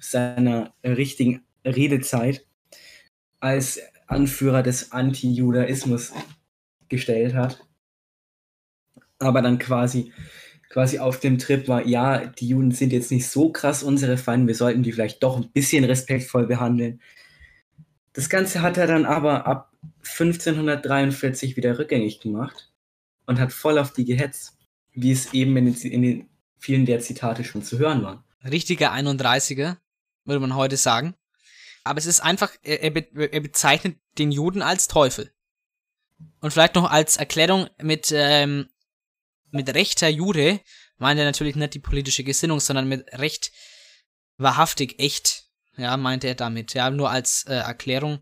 seiner 0.00 0.72
richtigen 0.82 1.44
Redezeit 1.66 2.46
als 3.40 3.78
Anführer 4.06 4.62
des 4.62 4.92
Anti-Judaismus 4.92 6.12
gestellt 6.88 7.34
hat. 7.34 7.67
Aber 9.18 9.42
dann 9.42 9.58
quasi, 9.58 10.12
quasi 10.70 10.98
auf 10.98 11.20
dem 11.20 11.38
Trip 11.38 11.68
war, 11.68 11.86
ja, 11.86 12.26
die 12.26 12.48
Juden 12.48 12.70
sind 12.70 12.92
jetzt 12.92 13.10
nicht 13.10 13.26
so 13.26 13.50
krass 13.50 13.82
unsere 13.82 14.16
Feinde, 14.16 14.48
wir 14.48 14.54
sollten 14.54 14.82
die 14.82 14.92
vielleicht 14.92 15.22
doch 15.22 15.36
ein 15.36 15.50
bisschen 15.50 15.84
respektvoll 15.84 16.46
behandeln. 16.46 17.00
Das 18.12 18.28
Ganze 18.28 18.62
hat 18.62 18.76
er 18.76 18.86
dann 18.86 19.06
aber 19.06 19.46
ab 19.46 19.72
1543 20.02 21.56
wieder 21.56 21.78
rückgängig 21.78 22.20
gemacht 22.20 22.70
und 23.26 23.38
hat 23.38 23.52
voll 23.52 23.78
auf 23.78 23.92
die 23.92 24.04
gehetzt, 24.04 24.56
wie 24.92 25.12
es 25.12 25.32
eben 25.34 25.56
in 25.56 25.72
den, 25.72 25.74
in 25.74 26.02
den 26.02 26.28
vielen 26.58 26.86
der 26.86 27.00
Zitate 27.00 27.44
schon 27.44 27.62
zu 27.62 27.78
hören 27.78 28.02
war. 28.02 28.24
richtiger 28.44 28.92
31er, 28.92 29.76
würde 30.24 30.40
man 30.40 30.54
heute 30.54 30.76
sagen. 30.76 31.14
Aber 31.84 31.98
es 31.98 32.06
ist 32.06 32.20
einfach, 32.20 32.50
er, 32.62 32.82
er, 32.82 33.32
er 33.32 33.40
bezeichnet 33.40 33.96
den 34.18 34.32
Juden 34.32 34.62
als 34.62 34.88
Teufel. 34.88 35.30
Und 36.40 36.52
vielleicht 36.52 36.74
noch 36.74 36.90
als 36.90 37.16
Erklärung 37.16 37.68
mit, 37.80 38.12
ähm, 38.12 38.68
mit 39.50 39.74
rechter 39.74 40.08
Jude 40.08 40.60
meint 40.98 41.18
er 41.18 41.24
natürlich 41.24 41.56
nicht 41.56 41.74
die 41.74 41.78
politische 41.78 42.24
Gesinnung, 42.24 42.60
sondern 42.60 42.88
mit 42.88 43.06
recht 43.18 43.52
wahrhaftig 44.36 44.98
echt. 44.98 45.44
Ja, 45.76 45.96
meinte 45.96 46.26
er 46.26 46.34
damit. 46.34 46.74
Ja, 46.74 46.90
nur 46.90 47.10
als 47.10 47.44
äh, 47.46 47.54
Erklärung. 47.54 48.18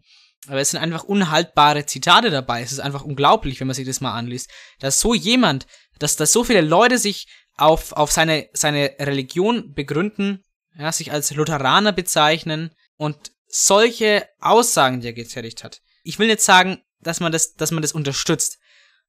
Aber 0.47 0.61
es 0.61 0.71
sind 0.71 0.81
einfach 0.81 1.05
unhaltbare 1.05 1.87
Zitate 1.87 2.31
dabei. 2.31 2.62
Es 2.62 2.73
ist 2.73 2.81
einfach 2.81 3.03
unglaublich, 3.03 3.59
wenn 3.59 3.67
man 3.67 3.75
sich 3.75 3.87
das 3.87 4.01
mal 4.01 4.12
anliest. 4.12 4.51
Dass 4.79 5.01
so 5.01 5.15
jemand, 5.15 5.67
dass, 5.99 6.17
dass 6.17 6.33
so 6.33 6.45
viele 6.45 6.61
Leute 6.61 6.99
sich 6.99 7.27
auf, 7.57 7.93
auf 7.93 8.12
seine, 8.12 8.49
seine 8.53 8.95
Religion 8.99 9.73
begründen, 9.73 10.45
ja, 10.79 10.93
sich 10.93 11.12
als 11.12 11.33
Lutheraner 11.33 11.93
bezeichnen 11.93 12.71
und 12.97 13.33
solche 13.47 14.29
Aussagen, 14.41 15.01
die 15.01 15.09
er 15.09 15.12
getätigt 15.15 15.65
hat. 15.65 15.81
Ich 16.03 16.19
will 16.19 16.27
nicht 16.27 16.43
sagen, 16.43 16.83
dass 17.01 17.21
man 17.21 17.33
das, 17.33 17.55
dass 17.55 17.71
man 17.71 17.83
das 17.83 17.93
unterstützt. 17.93 18.59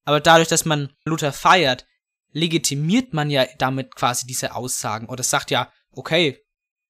Aber 0.06 0.22
dadurch, 0.22 0.48
dass 0.48 0.64
man 0.64 0.94
Luther 1.04 1.34
feiert, 1.34 1.86
legitimiert 2.32 3.14
man 3.14 3.30
ja 3.30 3.46
damit 3.58 3.96
quasi 3.96 4.28
diese 4.28 4.56
Aussagen 4.56 5.08
oder 5.08 5.24
sagt 5.24 5.52
ja, 5.52 5.72
okay, 5.92 6.40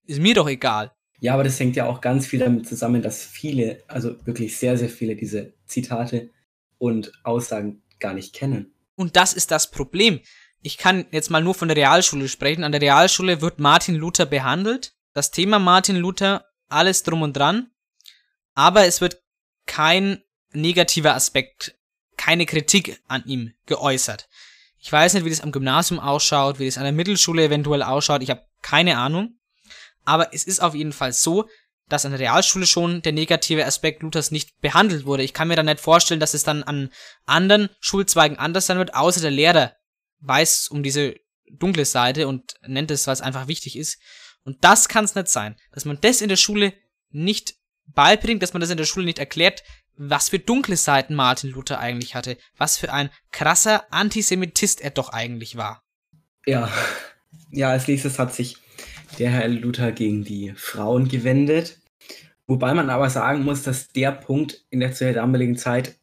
ist 0.06 0.20
mir 0.20 0.36
doch 0.36 0.48
egal. 0.48 0.92
Ja, 1.20 1.34
aber 1.34 1.44
das 1.44 1.60
hängt 1.60 1.76
ja 1.76 1.88
auch 1.88 2.02
ganz 2.02 2.28
viel 2.28 2.40
damit 2.40 2.68
zusammen, 2.68 3.02
dass 3.02 3.24
viele, 3.24 3.84
also 3.88 4.16
wirklich 4.26 4.58
sehr, 4.58 4.78
sehr 4.78 4.90
viele 4.90 5.16
diese 5.16 5.54
Zitate 5.66 6.30
und 6.78 7.12
Aussagen 7.24 7.82
gar 8.00 8.14
nicht 8.14 8.34
kennen. 8.34 8.74
Und 8.96 9.16
das 9.16 9.34
ist 9.34 9.52
das 9.52 9.72
Problem. 9.72 10.20
Ich 10.62 10.78
kann 10.78 11.06
jetzt 11.12 11.30
mal 11.30 11.42
nur 11.42 11.56
von 11.56 11.68
der 11.68 11.78
Realschule 11.78 12.28
sprechen. 12.28 12.64
An 12.64 12.72
der 12.72 12.82
Realschule 12.82 13.42
wird 13.42 13.60
Martin 13.60 13.96
Luther 13.96 14.26
behandelt. 14.26 14.94
Das 15.14 15.32
Thema 15.32 15.60
Martin 15.60 15.96
Luther, 15.96 16.46
alles 16.68 17.04
drum 17.04 17.22
und 17.22 17.34
dran. 17.34 17.72
Aber 18.54 18.86
es 18.86 19.02
wird 19.02 19.22
kein 19.66 20.22
negativer 20.54 21.16
Aspekt, 21.16 21.76
keine 22.18 22.46
Kritik 22.46 23.00
an 23.08 23.24
ihm 23.26 23.54
geäußert. 23.66 24.28
Ich 24.88 24.94
weiß 24.94 25.16
nicht, 25.16 25.26
wie 25.26 25.30
das 25.30 25.42
am 25.42 25.52
Gymnasium 25.52 26.00
ausschaut, 26.00 26.60
wie 26.60 26.66
das 26.66 26.78
an 26.78 26.86
der 26.86 26.94
Mittelschule 26.94 27.44
eventuell 27.44 27.84
ausschaut. 27.84 28.24
Ich 28.24 28.30
habe 28.30 28.46
keine 28.62 28.98
Ahnung. 28.98 29.38
Aber 30.06 30.34
es 30.34 30.46
ist 30.46 30.62
auf 30.62 30.76
jeden 30.76 30.94
Fall 30.94 31.12
so, 31.12 31.50
dass 31.90 32.06
an 32.06 32.12
der 32.12 32.22
Realschule 32.22 32.66
schon 32.66 33.02
der 33.02 33.12
negative 33.12 33.66
Aspekt 33.66 34.02
Luthers 34.02 34.32
nicht 34.32 34.62
behandelt 34.62 35.06
wurde. 35.06 35.24
Ich 35.24 35.34
kann 35.34 35.50
mir 35.50 35.58
da 35.58 35.64
nicht 35.64 35.82
vorstellen, 35.82 36.22
dass 36.22 36.34
es 36.34 36.46
dann 36.46 36.64
an 36.64 36.90
anderen 37.26 37.68
Schulzweigen 37.82 38.40
anders 38.40 38.68
sein 38.68 38.78
wird, 38.78 38.96
außer 38.96 39.20
der 39.20 39.32
Lehrer 39.32 39.74
weiß 40.22 40.70
um 40.70 40.84
diese 40.84 41.16
dunkle 41.52 41.84
Seite 41.84 42.26
und 42.30 42.54
nennt 42.66 42.90
es, 42.90 43.08
was 43.08 43.20
einfach 43.20 43.50
wichtig 43.50 43.78
ist. 43.78 44.00
Und 44.46 44.64
das 44.64 44.88
kann 44.88 45.04
es 45.04 45.16
nicht 45.16 45.28
sein, 45.28 45.58
dass 45.74 45.84
man 45.84 46.00
das 46.00 46.22
in 46.22 46.30
der 46.30 46.38
Schule 46.38 46.72
nicht 47.10 47.56
beibringt, 47.88 48.42
dass 48.42 48.54
man 48.54 48.62
das 48.62 48.70
in 48.70 48.78
der 48.78 48.86
Schule 48.86 49.06
nicht 49.06 49.20
erklärt, 49.20 49.64
was 49.98 50.30
für 50.30 50.40
dunkle 50.40 50.78
Seiten 50.78 51.16
Martin 51.16 51.52
Luther 51.52 51.80
eigentlich 51.80 52.16
hatte, 52.16 52.38
was 52.58 52.78
für 52.78 52.94
ein 52.94 53.10
krasser 53.32 53.86
Antisemitist 53.92 54.82
er 54.82 54.92
doch 54.92 55.10
eigentlich 55.10 55.58
war. 55.58 55.82
Ja, 56.46 56.70
ja, 57.52 57.70
als 57.70 57.88
nächstes 57.88 58.20
hat 58.20 58.34
sich 58.34 58.58
der 59.20 59.32
Herr 59.32 59.48
Luther 59.48 59.92
gegen 59.92 60.24
die 60.24 60.54
Frauen 60.56 61.08
gewendet. 61.08 61.80
Wobei 62.46 62.74
man 62.74 62.90
aber 62.90 63.10
sagen 63.10 63.44
muss, 63.44 63.64
dass 63.64 63.90
der 63.90 64.12
Punkt 64.12 64.64
in 64.70 64.80
der 64.80 64.94
zur 64.94 65.12
damaligen 65.12 65.58
Zeit 65.58 65.96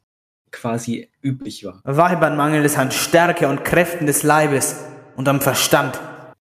quasi 0.50 1.08
üblich 1.22 1.64
war. 1.64 1.80
Weibern 1.84 2.36
mangelt 2.36 2.64
es 2.64 2.76
an 2.76 2.92
Stärke 2.92 3.48
und 3.48 3.64
Kräften 3.64 4.06
des 4.06 4.22
Leibes 4.22 4.84
und 5.16 5.28
am 5.28 5.40
Verstand. 5.40 5.98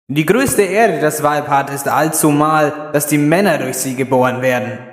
Die 0.07 0.25
größte 0.25 0.61
Ehre, 0.61 0.95
die 0.95 1.01
das 1.01 1.23
Weib 1.23 1.47
hat, 1.47 1.69
ist 1.69 1.87
allzumal, 1.87 2.91
dass 2.91 3.07
die 3.07 3.17
Männer 3.17 3.57
durch 3.57 3.77
sie 3.77 3.95
geboren 3.95 4.41
werden. 4.41 4.92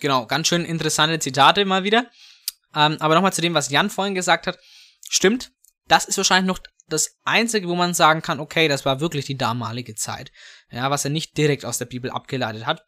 Genau, 0.00 0.26
ganz 0.26 0.48
schön 0.48 0.64
interessante 0.64 1.18
Zitate 1.18 1.64
mal 1.64 1.84
wieder. 1.84 2.10
Ähm, 2.74 2.96
aber 3.00 3.14
nochmal 3.14 3.32
zu 3.32 3.40
dem, 3.40 3.54
was 3.54 3.70
Jan 3.70 3.90
vorhin 3.90 4.14
gesagt 4.14 4.46
hat. 4.46 4.58
Stimmt, 5.08 5.52
das 5.88 6.04
ist 6.04 6.16
wahrscheinlich 6.16 6.48
noch 6.48 6.58
das 6.88 7.18
Einzige, 7.24 7.68
wo 7.68 7.74
man 7.74 7.94
sagen 7.94 8.22
kann, 8.22 8.40
okay, 8.40 8.68
das 8.68 8.84
war 8.84 9.00
wirklich 9.00 9.24
die 9.24 9.36
damalige 9.36 9.94
Zeit. 9.94 10.30
Ja, 10.70 10.90
was 10.90 11.04
er 11.04 11.10
nicht 11.10 11.36
direkt 11.36 11.64
aus 11.64 11.78
der 11.78 11.86
Bibel 11.86 12.10
abgeleitet 12.10 12.66
hat. 12.66 12.84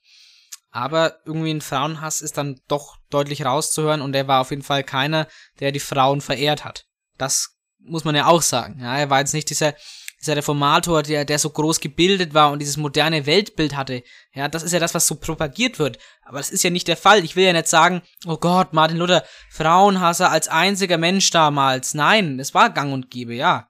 Aber 0.71 1.19
irgendwie 1.25 1.53
ein 1.53 1.61
Frauenhass 1.61 2.21
ist 2.21 2.37
dann 2.37 2.61
doch 2.69 2.99
deutlich 3.11 3.45
rauszuhören 3.45 4.03
und 4.03 4.15
er 4.15 4.29
war 4.29 4.41
auf 4.41 4.51
jeden 4.51 4.63
Fall 4.63 4.85
keiner, 4.85 5.27
der 5.61 5.73
die 5.73 5.81
Frauen 5.81 6.21
verehrt 6.21 6.65
hat. 6.65 6.87
Das 7.17 7.57
muss 7.79 8.05
man 8.05 8.15
ja 8.15 8.27
auch 8.27 8.43
sagen. 8.43 8.79
Ja, 8.81 8.97
er 8.97 9.11
war 9.11 9.21
jetzt 9.21 9.35
nicht 9.35 9.51
dieser, 9.51 9.75
dieser 10.21 10.37
Reformator, 10.37 11.03
der, 11.03 11.25
der 11.25 11.39
so 11.39 11.51
groß 11.51 11.81
gebildet 11.81 12.35
war 12.35 12.51
und 12.51 12.59
dieses 12.59 12.77
moderne 12.77 13.27
Weltbild 13.27 13.77
hatte. 13.77 14.03
Ja, 14.35 14.49
das 14.49 14.63
ist 14.63 14.73
ja 14.73 14.81
das, 14.81 14.95
was 14.95 15.07
so 15.07 15.15
propagiert 15.15 15.79
wird. 15.79 15.99
Aber 16.23 16.39
das 16.39 16.51
ist 16.51 16.65
ja 16.65 16.71
nicht 16.71 16.89
der 16.89 16.97
Fall. 16.97 17.25
Ich 17.25 17.37
will 17.37 17.45
ja 17.45 17.53
nicht 17.53 17.69
sagen, 17.69 18.03
oh 18.27 18.37
Gott, 18.37 18.73
Martin 18.73 18.99
Luther, 18.99 19.25
Frauenhasser 19.51 20.31
als 20.31 20.49
einziger 20.49 20.99
Mensch 20.99 21.31
damals. 21.31 21.95
Nein, 21.95 22.41
es 22.41 22.55
war 22.55 22.71
gang 22.71 22.93
und 22.93 23.11
gäbe, 23.11 23.35
ja. 23.35 23.69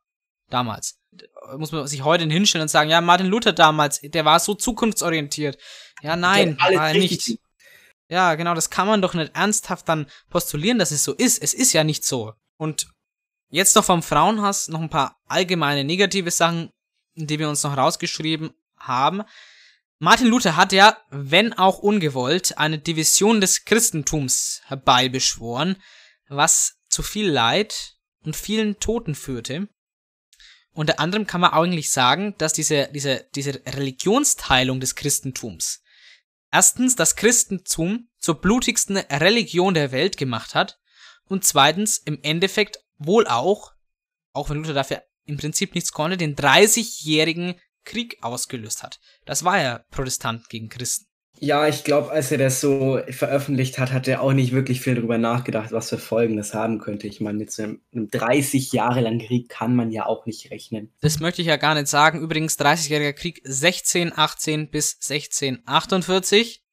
Damals. 0.48 0.98
Muss 1.56 1.72
man 1.72 1.86
sich 1.86 2.02
heute 2.02 2.24
hinstellen 2.24 2.62
und 2.62 2.68
sagen, 2.68 2.90
ja, 2.90 3.00
Martin 3.00 3.26
Luther 3.26 3.52
damals, 3.52 4.00
der 4.02 4.24
war 4.24 4.40
so 4.40 4.54
zukunftsorientiert. 4.54 5.58
Ja, 6.02 6.16
nein, 6.16 6.58
war 6.58 6.92
nicht. 6.92 7.38
Ja, 8.08 8.34
genau, 8.36 8.54
das 8.54 8.70
kann 8.70 8.86
man 8.86 9.02
doch 9.02 9.12
nicht 9.14 9.36
ernsthaft 9.36 9.88
dann 9.88 10.06
postulieren, 10.30 10.78
dass 10.78 10.92
es 10.92 11.04
so 11.04 11.12
ist. 11.12 11.42
Es 11.42 11.52
ist 11.52 11.74
ja 11.74 11.84
nicht 11.84 12.04
so. 12.04 12.32
Und 12.56 12.88
jetzt 13.48 13.76
noch 13.76 13.84
vom 13.84 14.02
Frauenhass 14.02 14.68
noch 14.68 14.80
ein 14.80 14.90
paar 14.90 15.20
allgemeine 15.26 15.84
negative 15.84 16.30
Sachen, 16.30 16.70
die 17.14 17.38
wir 17.38 17.48
uns 17.48 17.62
noch 17.62 17.76
rausgeschrieben 17.76 18.54
haben. 18.76 19.22
Martin 19.98 20.28
Luther 20.28 20.56
hat 20.56 20.72
ja, 20.72 20.96
wenn 21.10 21.52
auch 21.52 21.78
ungewollt, 21.78 22.58
eine 22.58 22.78
Division 22.78 23.40
des 23.40 23.64
Christentums 23.64 24.62
herbeibeschworen, 24.66 25.82
was 26.28 26.76
zu 26.88 27.02
viel 27.02 27.28
Leid 27.28 27.96
und 28.22 28.36
vielen 28.36 28.78
Toten 28.78 29.14
führte. 29.14 29.68
Unter 30.72 31.00
anderem 31.00 31.26
kann 31.26 31.40
man 31.40 31.52
eigentlich 31.52 31.90
sagen, 31.90 32.36
dass 32.38 32.52
diese, 32.52 32.88
diese, 32.92 33.26
diese 33.34 33.60
Religionsteilung 33.66 34.78
des 34.78 34.94
Christentums 34.94 35.82
erstens 36.50 36.96
das 36.96 37.16
Christentum 37.16 38.08
zur 38.18 38.40
blutigsten 38.40 38.96
Religion 38.96 39.74
der 39.74 39.92
Welt 39.92 40.16
gemacht 40.16 40.54
hat 40.54 40.78
und 41.26 41.44
zweitens 41.44 41.98
im 41.98 42.18
Endeffekt 42.22 42.78
wohl 42.98 43.26
auch, 43.26 43.72
auch 44.32 44.50
wenn 44.50 44.58
Luther 44.58 44.74
dafür 44.74 45.02
im 45.24 45.36
Prinzip 45.36 45.74
nichts 45.74 45.92
konnte, 45.92 46.16
den 46.16 46.36
30-jährigen 46.36 47.54
Krieg 47.84 48.18
ausgelöst 48.22 48.82
hat. 48.82 49.00
Das 49.24 49.44
war 49.44 49.60
ja 49.60 49.84
Protestant 49.90 50.48
gegen 50.48 50.68
Christen. 50.68 51.08
Ja, 51.40 51.68
ich 51.68 51.84
glaube, 51.84 52.10
als 52.10 52.32
er 52.32 52.38
das 52.38 52.60
so 52.60 53.00
veröffentlicht 53.10 53.78
hat, 53.78 53.92
hat 53.92 54.08
er 54.08 54.22
auch 54.22 54.32
nicht 54.32 54.52
wirklich 54.52 54.80
viel 54.80 54.96
darüber 54.96 55.18
nachgedacht, 55.18 55.70
was 55.70 55.88
für 55.88 55.98
Folgen 55.98 56.36
das 56.36 56.52
haben 56.52 56.80
könnte. 56.80 57.06
Ich 57.06 57.20
meine, 57.20 57.38
mit 57.38 57.52
so 57.52 57.62
einem, 57.62 57.80
einem 57.92 58.08
30 58.10 58.72
Jahre 58.72 59.00
langen 59.00 59.20
Krieg 59.20 59.48
kann 59.48 59.76
man 59.76 59.92
ja 59.92 60.06
auch 60.06 60.26
nicht 60.26 60.50
rechnen. 60.50 60.92
Das 61.00 61.20
möchte 61.20 61.42
ich 61.42 61.48
ja 61.48 61.56
gar 61.56 61.74
nicht 61.74 61.86
sagen. 61.86 62.20
Übrigens, 62.20 62.58
30-jähriger 62.58 63.12
Krieg 63.12 63.42
1618 63.44 64.70
bis 64.70 64.94
1648. 64.94 66.64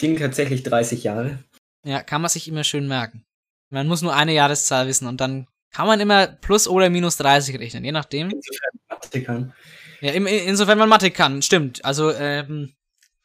Ging 0.00 0.16
tatsächlich 0.16 0.64
30 0.64 1.04
Jahre. 1.04 1.44
Ja, 1.84 2.02
kann 2.02 2.20
man 2.20 2.28
sich 2.28 2.48
immer 2.48 2.64
schön 2.64 2.88
merken. 2.88 3.24
Man 3.70 3.86
muss 3.86 4.02
nur 4.02 4.14
eine 4.14 4.34
Jahreszahl 4.34 4.88
wissen 4.88 5.06
und 5.06 5.20
dann 5.20 5.46
kann 5.70 5.86
man 5.86 6.00
immer 6.00 6.26
plus 6.26 6.66
oder 6.68 6.90
minus 6.90 7.16
30 7.18 7.58
rechnen, 7.58 7.84
je 7.84 7.92
nachdem. 7.92 8.30
Insofern 8.30 8.70
Mathe 8.88 9.22
kann. 9.22 9.52
Ja, 10.00 10.12
in, 10.12 10.26
insofern 10.26 10.78
man 10.78 10.88
Mathe 10.88 11.10
kann, 11.10 11.42
stimmt. 11.42 11.84
Also, 11.84 12.12
ähm, 12.12 12.74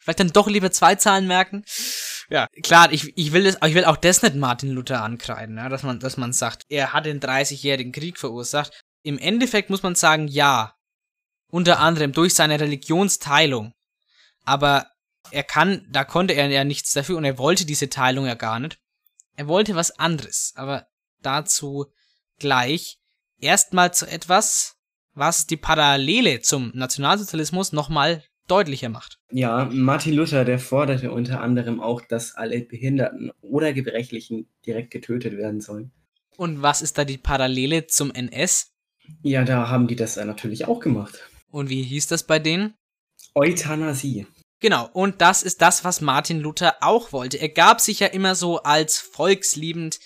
Vielleicht 0.04 0.20
dann 0.20 0.34
doch 0.34 0.48
lieber 0.48 0.70
zwei 0.70 0.96
Zahlen 0.96 1.28
merken. 1.28 1.64
Ja, 2.30 2.48
klar, 2.62 2.92
ich, 2.92 3.18
ich 3.18 3.32
will 3.32 3.46
das, 3.46 3.58
ich 3.66 3.74
will 3.74 3.86
auch 3.86 3.96
das 3.96 4.22
nicht 4.22 4.36
Martin 4.36 4.72
Luther 4.72 5.02
ankreiden, 5.02 5.56
ja, 5.56 5.70
dass 5.70 5.84
man, 5.84 6.02
dass 6.02 6.18
man 6.18 6.34
sagt, 6.34 6.66
er 6.68 6.92
hat 6.92 7.06
den 7.06 7.22
30-jährigen 7.22 7.94
Krieg 7.94 8.20
verursacht. 8.20 8.84
Im 9.04 9.18
Endeffekt 9.18 9.70
muss 9.70 9.82
man 9.82 9.96
sagen, 9.96 10.28
ja. 10.28 10.76
Unter 11.50 11.80
anderem 11.80 12.12
durch 12.12 12.34
seine 12.34 12.60
Religionsteilung. 12.60 13.74
Aber 14.44 14.88
er 15.32 15.44
kann, 15.44 15.88
da 15.90 16.04
konnte 16.04 16.34
er 16.34 16.48
ja 16.50 16.66
nichts 16.66 16.92
dafür 16.92 17.16
und 17.16 17.24
er 17.24 17.38
wollte 17.38 17.66
diese 17.66 17.90
Teilung 17.90 18.26
ja 18.26 18.34
gar 18.34 18.60
nicht. 18.60 18.80
Er 19.38 19.48
wollte 19.48 19.76
was 19.76 19.98
anderes, 20.00 20.52
aber 20.56 20.88
dazu 21.22 21.86
gleich. 22.40 22.98
Erstmal 23.40 23.94
zu 23.94 24.06
etwas, 24.06 24.76
was 25.14 25.48
die 25.48 25.58
Parallele 25.58 26.42
zum 26.42 26.72
Nationalsozialismus 26.74 27.74
nochmal 27.74 28.24
deutlicher 28.48 28.90
macht. 28.90 29.20
Ja, 29.32 29.70
Martin 29.72 30.14
Luther, 30.14 30.46
der 30.46 30.60
forderte 30.60 31.12
unter 31.12 31.42
anderem 31.42 31.80
auch, 31.80 32.02
dass 32.02 32.36
alle 32.36 32.62
Behinderten 32.62 33.32
oder 33.42 33.74
Gebrechlichen 33.74 34.48
direkt 34.66 34.92
getötet 34.92 35.38
werden 35.38 35.62
sollen. 35.62 35.92
Und 36.38 36.62
was 36.62 36.82
ist 36.82 36.98
da 36.98 37.06
die 37.06 37.18
Parallele 37.18 37.88
zum 37.88 38.12
NS? 38.12 38.72
Ja, 39.22 39.44
da 39.44 39.70
haben 39.70 39.88
die 39.88 39.96
das 39.96 40.16
natürlich 40.18 40.66
auch 40.66 40.80
gemacht. 40.80 41.20
Und 41.52 41.70
wie 41.70 41.84
hieß 41.84 42.08
das 42.08 42.24
bei 42.24 42.40
denen? 42.40 42.74
Euthanasie. 43.36 44.28
Genau, 44.60 44.90
und 44.94 45.22
das 45.22 45.44
ist 45.44 45.62
das, 45.62 45.84
was 45.84 46.00
Martin 46.00 46.40
Luther 46.40 46.78
auch 46.82 47.12
wollte. 47.12 47.38
Er 47.38 47.50
gab 47.50 47.82
sich 47.82 48.00
ja 48.00 48.08
immer 48.08 48.34
so 48.34 48.64
als 48.64 48.98
volksliebend, 48.98 50.00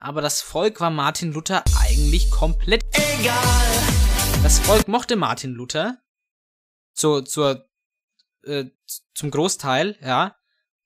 aber 0.00 0.22
das 0.22 0.40
Volk 0.40 0.80
war 0.80 0.90
Martin 0.90 1.32
Luther 1.32 1.62
eigentlich 1.78 2.30
komplett 2.30 2.84
egal. 2.92 4.42
Das 4.42 4.58
Volk 4.58 4.88
mochte 4.88 5.14
Martin 5.16 5.52
Luther. 5.52 5.98
Zur, 6.94 7.24
zur 7.24 7.68
äh, 8.44 8.64
zum 9.14 9.30
Großteil, 9.30 9.96
ja. 10.00 10.36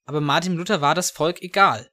aber 0.05 0.21
Martin 0.21 0.55
Luther 0.55 0.81
war 0.81 0.95
das 0.95 1.13
Volk 1.13 1.41
egal. 1.43 1.91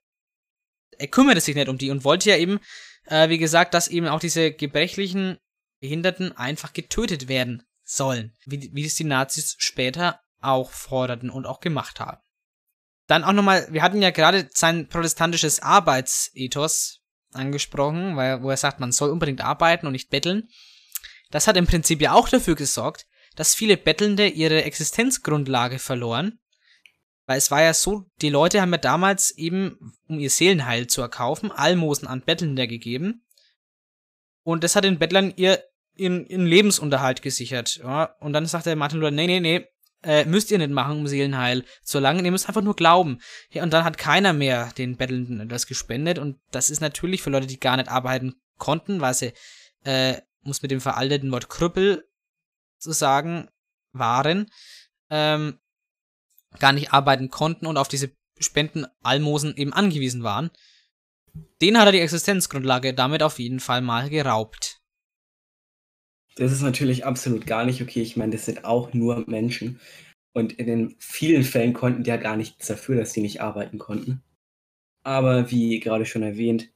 Er 0.98 1.08
kümmerte 1.08 1.42
sich 1.42 1.56
nicht 1.56 1.70
um 1.70 1.78
die 1.78 1.92
und 1.92 2.04
wollte 2.04 2.30
ja 2.32 2.38
eben, 2.38 2.60
äh, 3.06 3.30
wie 3.30 3.38
gesagt, 3.38 3.74
dass 3.74 3.88
eben 3.88 4.08
auch 4.08 4.20
diese 4.20 4.52
gebrechlichen 4.52 5.38
Behinderten 5.80 6.36
einfach 6.36 6.74
getötet 6.74 7.28
werden 7.28 7.64
sollen, 7.84 8.36
wie, 8.46 8.70
wie 8.74 8.86
es 8.86 8.96
die 8.96 9.04
Nazis 9.04 9.56
später 9.60 10.22
auch 10.40 10.72
forderten 10.72 11.30
und 11.30 11.46
auch 11.46 11.60
gemacht 11.60 12.00
haben. 12.00 12.22
Dann 13.08 13.24
auch 13.24 13.34
nochmal, 13.34 13.68
wir 13.72 13.82
hatten 13.82 14.02
ja 14.02 14.12
gerade 14.12 14.50
sein 14.54 14.88
protestantisches 14.88 15.62
Arbeitsethos 15.62 17.01
angesprochen, 17.34 18.16
weil, 18.16 18.42
wo 18.44 18.50
er 18.50 18.58
sagt, 18.58 18.80
man 18.80 18.92
soll 18.92 19.10
unbedingt 19.10 19.42
arbeiten 19.42 19.86
und 19.86 19.94
nicht 19.94 20.10
betteln. 20.10 20.50
Das 21.30 21.48
hat 21.48 21.58
im 21.58 21.68
Prinzip 21.68 22.02
ja 22.02 22.14
auch 22.14 22.30
dafür 22.30 22.56
gesorgt, 22.56 23.08
dass 23.36 23.56
viele 23.56 23.78
Bettelnde 23.78 24.28
ihre 24.28 24.64
Existenzgrundlage 24.64 25.80
verloren. 25.80 26.40
Weil 27.26 27.38
es 27.38 27.52
war 27.52 27.62
ja 27.62 27.74
so, 27.74 28.10
die 28.22 28.30
Leute 28.30 28.62
haben 28.62 28.72
ja 28.74 28.78
damals 28.78 29.32
eben, 29.32 29.96
um 30.08 30.20
ihr 30.20 30.30
Seelenheil 30.30 30.88
zu 30.88 31.02
erkaufen, 31.02 31.52
Almosen 31.52 32.08
an 32.08 32.22
Bettelnde 32.22 32.68
gegeben. 32.68 33.26
Und 34.44 34.64
das 34.64 34.76
hat 34.76 34.84
den 34.84 35.00
Bettlern 35.00 35.32
ihr, 35.38 35.64
ihren, 35.96 36.26
ihren 36.26 36.46
Lebensunterhalt 36.46 37.22
gesichert. 37.22 37.78
Ja? 37.78 38.16
Und 38.20 38.34
dann 38.34 38.46
sagte 38.48 38.76
Martin 38.76 39.00
Luther, 39.00 39.12
nee, 39.12 39.28
nee, 39.28 39.40
nee, 39.40 39.66
äh, 40.04 40.26
müsst 40.26 40.52
ihr 40.52 40.58
nicht 40.58 40.72
machen 40.72 41.00
um 41.00 41.08
Seelenheil 41.08 41.64
zu 41.84 41.98
erlangen, 41.98 42.26
ihr 42.26 42.32
müsst 42.32 42.48
einfach 42.48 42.62
nur 42.62 42.76
glauben. 42.76 43.20
Ja, 43.52 43.64
und 43.64 43.72
dann 43.72 43.84
hat 43.84 43.98
keiner 43.98 44.34
mehr 44.34 44.72
den 44.78 44.98
Bettelnden 44.98 45.40
etwas 45.40 45.68
gespendet 45.68 46.20
und 46.20 46.40
das 46.52 46.70
ist 46.70 46.82
natürlich 46.82 47.22
für 47.22 47.30
Leute, 47.30 47.48
die 47.48 47.60
gar 47.60 47.78
nicht 47.78 47.90
arbeiten 47.90 48.36
konnten, 48.58 49.02
weil 49.02 49.14
sie, 49.14 49.34
äh, 49.84 50.22
muss 50.44 50.62
mit 50.62 50.72
dem 50.72 50.82
veralteten 50.82 51.32
Wort 51.32 51.50
Krüppel 51.50 52.08
zu 52.78 52.92
sagen, 52.92 53.48
waren, 53.92 54.50
ähm, 55.10 55.60
gar 56.60 56.74
nicht 56.74 56.94
arbeiten 56.94 57.30
konnten 57.30 57.66
und 57.66 57.78
auf 57.78 57.88
diese 57.88 58.12
Spenden 58.40 58.88
Almosen 59.04 59.56
eben 59.56 59.74
angewiesen 59.74 60.24
waren. 60.24 60.50
Den 61.62 61.78
hat 61.78 61.86
er 61.86 61.92
die 61.92 62.00
Existenzgrundlage 62.00 62.94
damit 62.94 63.24
auf 63.24 63.40
jeden 63.40 63.60
Fall 63.60 63.82
mal 63.82 64.10
geraubt. 64.10 64.71
Das 66.36 66.52
ist 66.52 66.62
natürlich 66.62 67.06
absolut 67.06 67.46
gar 67.46 67.66
nicht 67.66 67.82
okay. 67.82 68.02
Ich 68.02 68.18
meine, 68.18 68.32
das 68.32 68.46
sind 68.46 68.66
auch 68.66 68.94
nur 68.94 69.24
Menschen. 69.28 69.80
Und 70.34 70.54
in 70.54 70.68
den 70.68 70.96
vielen 71.00 71.44
Fällen 71.44 71.74
konnten 71.74 72.04
die 72.04 72.10
ja 72.10 72.18
gar 72.18 72.38
nichts 72.38 72.68
dafür, 72.68 72.96
dass 72.96 73.14
die 73.14 73.22
nicht 73.22 73.42
arbeiten 73.42 73.78
konnten. 73.78 74.24
Aber 75.04 75.52
wie 75.52 75.80
gerade 75.80 76.06
schon 76.06 76.24
erwähnt, 76.24 76.70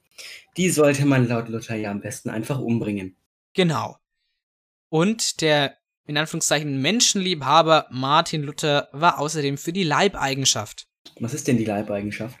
die 0.56 0.68
sollte 0.68 1.06
man 1.06 1.28
laut 1.28 1.48
Luther 1.48 1.76
ja 1.76 1.90
am 1.90 2.00
besten 2.00 2.28
einfach 2.28 2.58
umbringen. 2.58 3.16
Genau. 3.54 3.96
Und 4.88 5.40
der 5.40 5.76
in 6.06 6.16
Anführungszeichen 6.16 6.80
Menschenliebhaber 6.80 7.86
Martin 7.90 8.42
Luther 8.42 8.88
war 8.92 9.18
außerdem 9.18 9.58
für 9.58 9.72
die 9.72 9.82
Leibeigenschaft. 9.82 10.86
Was 11.18 11.34
ist 11.34 11.48
denn 11.48 11.58
die 11.58 11.64
Leibeigenschaft? 11.64 12.38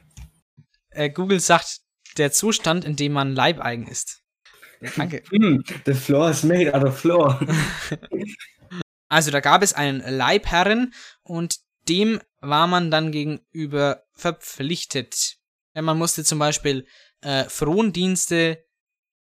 Äh, 0.90 1.10
Google 1.10 1.40
sagt, 1.40 1.80
der 2.16 2.32
Zustand, 2.32 2.84
in 2.84 2.96
dem 2.96 3.12
man 3.12 3.34
leibeigen 3.34 3.86
ist. 3.86 4.22
Danke. 4.96 5.22
Mm, 5.30 5.60
the 5.86 5.94
floor 5.94 6.30
is 6.30 6.42
made 6.42 6.72
out 6.74 6.84
of 6.84 6.98
floor. 6.98 7.40
Also 9.08 9.30
da 9.30 9.38
gab 9.38 9.62
es 9.62 9.72
einen 9.72 10.00
Leibherren 10.00 10.92
und 11.22 11.60
dem 11.88 12.20
war 12.40 12.66
man 12.66 12.90
dann 12.90 13.12
gegenüber 13.12 14.02
verpflichtet. 14.12 15.36
Man 15.74 15.96
musste 15.96 16.24
zum 16.24 16.40
Beispiel 16.40 16.86
äh, 17.20 17.44
Frondienste 17.44 18.64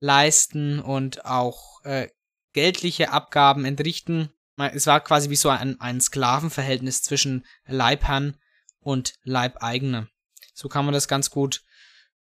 leisten 0.02 0.80
und 0.80 1.26
auch 1.26 1.84
äh, 1.86 2.10
geldliche 2.54 3.12
Abgaben 3.12 3.66
entrichten. 3.66 4.30
Es 4.58 4.88
war 4.88 5.00
quasi 5.02 5.30
wie 5.30 5.38
so 5.38 5.50
ein, 5.50 5.80
ein 5.80 6.02
Sklavenverhältnis 6.02 7.02
zwischen 7.02 7.46
Leibherrn 7.66 8.36
und 8.82 9.14
Leibeigener. 9.24 10.10
So 10.54 10.68
kann 10.68 10.84
man 10.84 10.94
das 10.94 11.08
ganz 11.08 11.30
gut 11.30 11.64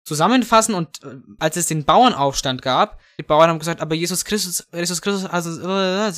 zusammenfassen 0.06 0.74
und 0.74 1.02
äh, 1.02 1.16
als 1.38 1.56
es 1.56 1.66
den 1.66 1.84
Bauernaufstand 1.84 2.62
gab, 2.62 3.00
die 3.18 3.24
Bauern 3.24 3.50
haben 3.50 3.58
gesagt, 3.58 3.80
aber 3.80 3.94
Jesus 3.94 4.24
Christus, 4.24 4.66
Jesus 4.72 5.02
Christus, 5.02 5.26
also, 5.26 5.60
äh, 5.68 6.10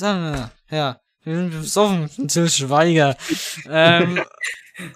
ja, 0.69 0.99
wir 1.23 1.35
sind 1.35 1.49
besoffen, 1.49 2.27
Till 2.27 2.49
Schweiger. 2.49 3.17
ähm, 3.67 4.23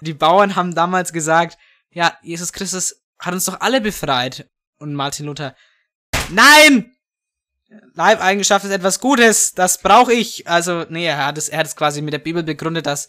die 0.00 0.14
Bauern 0.14 0.54
haben 0.54 0.74
damals 0.74 1.12
gesagt, 1.12 1.58
ja, 1.90 2.16
Jesus 2.22 2.52
Christus 2.52 3.02
hat 3.18 3.34
uns 3.34 3.44
doch 3.44 3.60
alle 3.60 3.80
befreit. 3.80 4.48
Und 4.78 4.94
Martin 4.94 5.26
Luther, 5.26 5.54
nein! 6.30 6.90
Leibeigenschaft 7.94 8.64
ist 8.64 8.70
etwas 8.70 9.00
Gutes, 9.00 9.52
das 9.52 9.78
brauche 9.78 10.12
ich. 10.12 10.46
Also, 10.48 10.86
nee, 10.88 11.06
er 11.06 11.26
hat 11.26 11.38
es, 11.38 11.48
er 11.48 11.58
hat 11.58 11.66
es 11.66 11.74
quasi 11.74 12.02
mit 12.02 12.12
der 12.12 12.18
Bibel 12.18 12.42
begründet, 12.44 12.86
dass, 12.86 13.08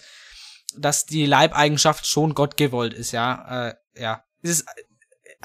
dass 0.76 1.06
die 1.06 1.26
Leibeigenschaft 1.26 2.08
schon 2.08 2.34
Gott 2.34 2.58
gewollt 2.58 2.93
ist, 2.93 3.12
ja. 3.12 3.67
Äh, 3.67 3.76
ja. 3.95 4.24
Es 4.41 4.50
ist 4.52 4.65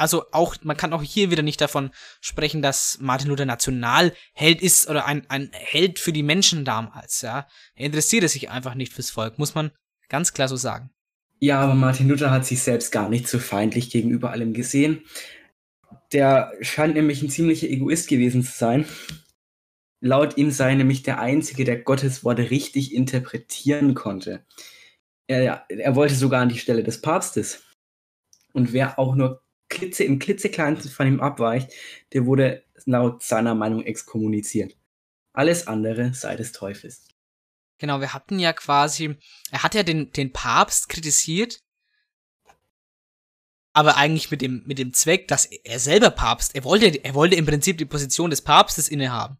also 0.00 0.24
auch, 0.32 0.56
man 0.62 0.76
kann 0.76 0.92
auch 0.92 1.02
hier 1.02 1.30
wieder 1.30 1.42
nicht 1.42 1.60
davon 1.60 1.90
sprechen, 2.20 2.62
dass 2.62 2.98
Martin 3.00 3.28
Luther 3.28 3.44
Nationalheld 3.44 4.62
ist 4.62 4.88
oder 4.88 5.06
ein, 5.06 5.28
ein 5.28 5.50
Held 5.52 5.98
für 5.98 6.12
die 6.12 6.22
Menschen 6.22 6.64
damals, 6.64 7.22
ja. 7.22 7.46
Er 7.74 7.86
interessierte 7.86 8.28
sich 8.28 8.50
einfach 8.50 8.74
nicht 8.74 8.92
fürs 8.92 9.10
Volk, 9.10 9.38
muss 9.38 9.54
man 9.54 9.70
ganz 10.08 10.32
klar 10.32 10.48
so 10.48 10.56
sagen. 10.56 10.90
Ja, 11.38 11.60
aber 11.60 11.74
Martin 11.74 12.08
Luther 12.08 12.30
hat 12.30 12.44
sich 12.44 12.62
selbst 12.62 12.92
gar 12.92 13.08
nicht 13.08 13.28
so 13.28 13.38
feindlich 13.38 13.90
gegenüber 13.90 14.30
allem 14.30 14.52
gesehen. 14.52 15.04
Der 16.12 16.52
scheint 16.60 16.94
nämlich 16.94 17.22
ein 17.22 17.30
ziemlicher 17.30 17.68
Egoist 17.68 18.08
gewesen 18.08 18.42
zu 18.42 18.52
sein. 18.52 18.84
Laut 20.00 20.36
ihm 20.36 20.50
sei 20.50 20.74
nämlich 20.74 21.02
der 21.02 21.20
Einzige, 21.20 21.64
der 21.64 21.78
Gottes 21.80 22.24
Worte 22.24 22.50
richtig 22.50 22.94
interpretieren 22.94 23.94
konnte. 23.94 24.44
Er, 25.26 25.64
er 25.68 25.94
wollte 25.94 26.14
sogar 26.14 26.42
an 26.42 26.48
die 26.48 26.58
Stelle 26.58 26.82
des 26.82 27.00
Papstes. 27.00 27.62
Und 28.52 28.72
wer 28.72 28.98
auch 28.98 29.14
nur 29.14 29.42
klitze, 29.70 30.04
im 30.04 30.18
klitzekleinsten 30.18 30.90
von 30.90 31.06
ihm 31.06 31.20
abweicht, 31.20 31.72
der 32.12 32.26
wurde 32.26 32.62
laut 32.84 33.22
seiner 33.22 33.54
Meinung 33.54 33.82
exkommuniziert. 33.84 34.76
Alles 35.32 35.66
andere 35.66 36.12
sei 36.12 36.36
des 36.36 36.52
Teufels. 36.52 37.06
Genau, 37.78 38.00
wir 38.00 38.12
hatten 38.12 38.38
ja 38.38 38.52
quasi, 38.52 39.16
er 39.50 39.62
hat 39.62 39.74
ja 39.74 39.82
den, 39.82 40.12
den 40.12 40.32
Papst 40.32 40.90
kritisiert, 40.90 41.62
aber 43.72 43.96
eigentlich 43.96 44.30
mit 44.30 44.42
dem, 44.42 44.62
mit 44.66 44.78
dem 44.78 44.92
Zweck, 44.92 45.28
dass 45.28 45.46
er 45.46 45.78
selber 45.78 46.10
Papst, 46.10 46.54
er 46.54 46.64
wollte, 46.64 47.02
er 47.02 47.14
wollte 47.14 47.36
im 47.36 47.46
Prinzip 47.46 47.78
die 47.78 47.86
Position 47.86 48.28
des 48.28 48.42
Papstes 48.42 48.88
innehaben. 48.88 49.38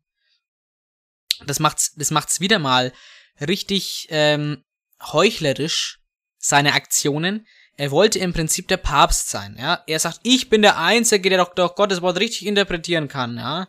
Das 1.47 1.59
macht's, 1.59 1.95
das 1.97 2.11
macht's 2.11 2.41
wieder 2.41 2.59
mal 2.59 2.93
richtig 3.41 4.07
ähm, 4.11 4.65
heuchlerisch, 5.03 6.01
seine 6.39 6.73
Aktionen, 6.73 7.47
er 7.81 7.91
wollte 7.93 8.19
im 8.19 8.35
Prinzip 8.35 8.69
der 8.69 8.77
Papst 8.77 9.31
sein, 9.31 9.57
ja. 9.59 9.83
Er 9.87 9.99
sagt, 9.99 10.21
ich 10.23 10.51
bin 10.51 10.61
der 10.61 10.77
Einzige, 10.77 11.31
der 11.31 11.39
doch, 11.39 11.55
doch 11.55 11.75
Gottes 11.77 12.03
Wort 12.03 12.21
richtig 12.21 12.45
interpretieren 12.45 13.09
kann, 13.09 13.39
ja. 13.39 13.69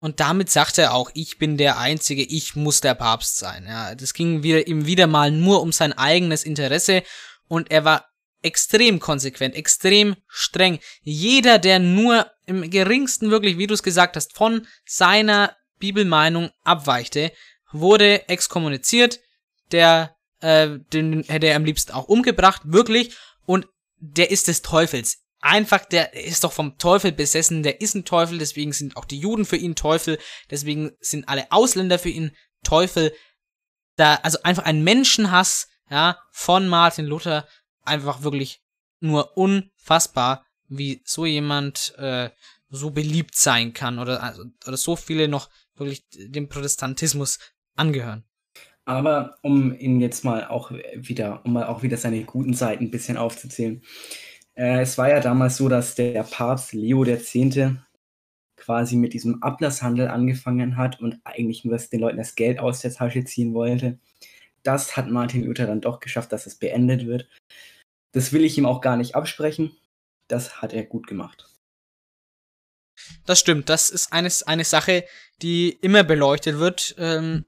Und 0.00 0.20
damit 0.20 0.50
sagt 0.50 0.78
er 0.78 0.94
auch, 0.94 1.10
ich 1.12 1.36
bin 1.36 1.58
der 1.58 1.76
Einzige, 1.76 2.22
ich 2.22 2.56
muss 2.56 2.80
der 2.80 2.94
Papst 2.94 3.36
sein, 3.36 3.66
ja. 3.68 3.94
Das 3.94 4.14
ging 4.14 4.42
wieder, 4.42 4.66
ihm 4.66 4.86
wieder 4.86 5.06
mal 5.06 5.30
nur 5.30 5.60
um 5.60 5.70
sein 5.70 5.92
eigenes 5.92 6.44
Interesse 6.44 7.02
und 7.46 7.70
er 7.70 7.84
war 7.84 8.06
extrem 8.40 9.00
konsequent, 9.00 9.54
extrem 9.54 10.16
streng. 10.28 10.78
Jeder, 11.02 11.58
der 11.58 11.78
nur 11.78 12.30
im 12.46 12.70
geringsten 12.70 13.30
wirklich, 13.30 13.58
wie 13.58 13.66
du 13.66 13.74
es 13.74 13.82
gesagt 13.82 14.16
hast, 14.16 14.32
von 14.32 14.66
seiner 14.86 15.54
Bibelmeinung 15.78 16.52
abweichte, 16.64 17.32
wurde 17.70 18.30
exkommuniziert, 18.30 19.20
der 19.72 20.15
äh, 20.46 20.78
den 20.92 21.24
hätte 21.24 21.48
er 21.48 21.56
am 21.56 21.64
liebsten 21.64 21.92
auch 21.92 22.06
umgebracht, 22.06 22.62
wirklich. 22.64 23.16
Und 23.46 23.66
der 23.98 24.30
ist 24.30 24.46
des 24.46 24.62
Teufels. 24.62 25.24
Einfach, 25.40 25.84
der 25.84 26.14
ist 26.14 26.44
doch 26.44 26.52
vom 26.52 26.78
Teufel 26.78 27.10
besessen, 27.10 27.64
der 27.64 27.80
ist 27.80 27.94
ein 27.94 28.04
Teufel, 28.04 28.38
deswegen 28.38 28.72
sind 28.72 28.96
auch 28.96 29.04
die 29.04 29.18
Juden 29.18 29.44
für 29.44 29.56
ihn 29.56 29.74
Teufel, 29.74 30.18
deswegen 30.50 30.92
sind 31.00 31.28
alle 31.28 31.50
Ausländer 31.50 31.98
für 31.98 32.10
ihn 32.10 32.30
Teufel. 32.62 33.12
Da, 33.96 34.14
also 34.22 34.38
einfach 34.44 34.64
ein 34.64 34.84
Menschenhass, 34.84 35.68
ja, 35.90 36.18
von 36.30 36.68
Martin 36.68 37.06
Luther, 37.06 37.48
einfach 37.82 38.22
wirklich 38.22 38.62
nur 39.00 39.36
unfassbar, 39.36 40.46
wie 40.68 41.02
so 41.04 41.26
jemand 41.26 41.94
äh, 41.98 42.30
so 42.68 42.90
beliebt 42.90 43.34
sein 43.34 43.72
kann 43.72 43.98
oder, 43.98 44.22
also, 44.22 44.44
oder 44.66 44.76
so 44.76 44.94
viele 44.94 45.28
noch 45.28 45.50
wirklich 45.74 46.04
dem 46.12 46.48
Protestantismus 46.48 47.38
angehören. 47.74 48.24
Aber 48.86 49.36
um 49.42 49.76
ihn 49.76 50.00
jetzt 50.00 50.24
mal 50.24 50.46
auch 50.46 50.70
wieder, 50.70 51.44
um 51.44 51.52
mal 51.52 51.66
auch 51.66 51.82
wieder 51.82 51.96
seine 51.96 52.22
guten 52.22 52.54
Seiten 52.54 52.84
ein 52.84 52.90
bisschen 52.90 53.16
aufzuzählen. 53.16 53.82
Äh, 54.54 54.80
es 54.80 54.96
war 54.96 55.10
ja 55.10 55.20
damals 55.20 55.56
so, 55.56 55.68
dass 55.68 55.96
der 55.96 56.22
Papst 56.22 56.72
Leo 56.72 57.04
X. 57.04 57.34
quasi 58.56 58.96
mit 58.96 59.12
diesem 59.12 59.42
Ablasshandel 59.42 60.08
angefangen 60.08 60.76
hat 60.76 61.00
und 61.00 61.18
eigentlich 61.24 61.64
nur 61.64 61.76
den 61.76 62.00
Leuten 62.00 62.16
das 62.16 62.36
Geld 62.36 62.60
aus 62.60 62.80
der 62.80 62.94
Tasche 62.94 63.24
ziehen 63.24 63.54
wollte. 63.54 63.98
Das 64.62 64.96
hat 64.96 65.10
Martin 65.10 65.44
Luther 65.44 65.66
dann 65.66 65.80
doch 65.80 65.98
geschafft, 66.00 66.32
dass 66.32 66.46
es 66.46 66.54
beendet 66.54 67.06
wird. 67.06 67.28
Das 68.12 68.32
will 68.32 68.44
ich 68.44 68.56
ihm 68.56 68.66
auch 68.66 68.80
gar 68.80 68.96
nicht 68.96 69.16
absprechen. 69.16 69.76
Das 70.28 70.62
hat 70.62 70.72
er 70.72 70.84
gut 70.84 71.08
gemacht. 71.08 71.48
Das 73.26 73.40
stimmt. 73.40 73.68
Das 73.68 73.90
ist 73.90 74.12
eine, 74.12 74.30
eine 74.46 74.64
Sache, 74.64 75.04
die 75.42 75.70
immer 75.70 76.04
beleuchtet 76.04 76.58
wird. 76.58 76.94
Ähm, 76.98 77.44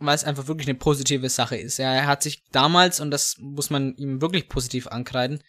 weil 0.00 0.14
es 0.14 0.24
einfach 0.24 0.48
wirklich 0.48 0.68
eine 0.68 0.78
positive 0.78 1.28
Sache 1.28 1.56
ist. 1.56 1.78
Er 1.78 2.06
hat 2.06 2.22
sich 2.22 2.42
damals, 2.50 3.00
und 3.00 3.10
das 3.10 3.36
muss 3.38 3.70
man 3.70 3.94
ihm 3.96 4.20
wirklich 4.20 4.48
positiv 4.48 4.86
ankreiden, 4.88 5.42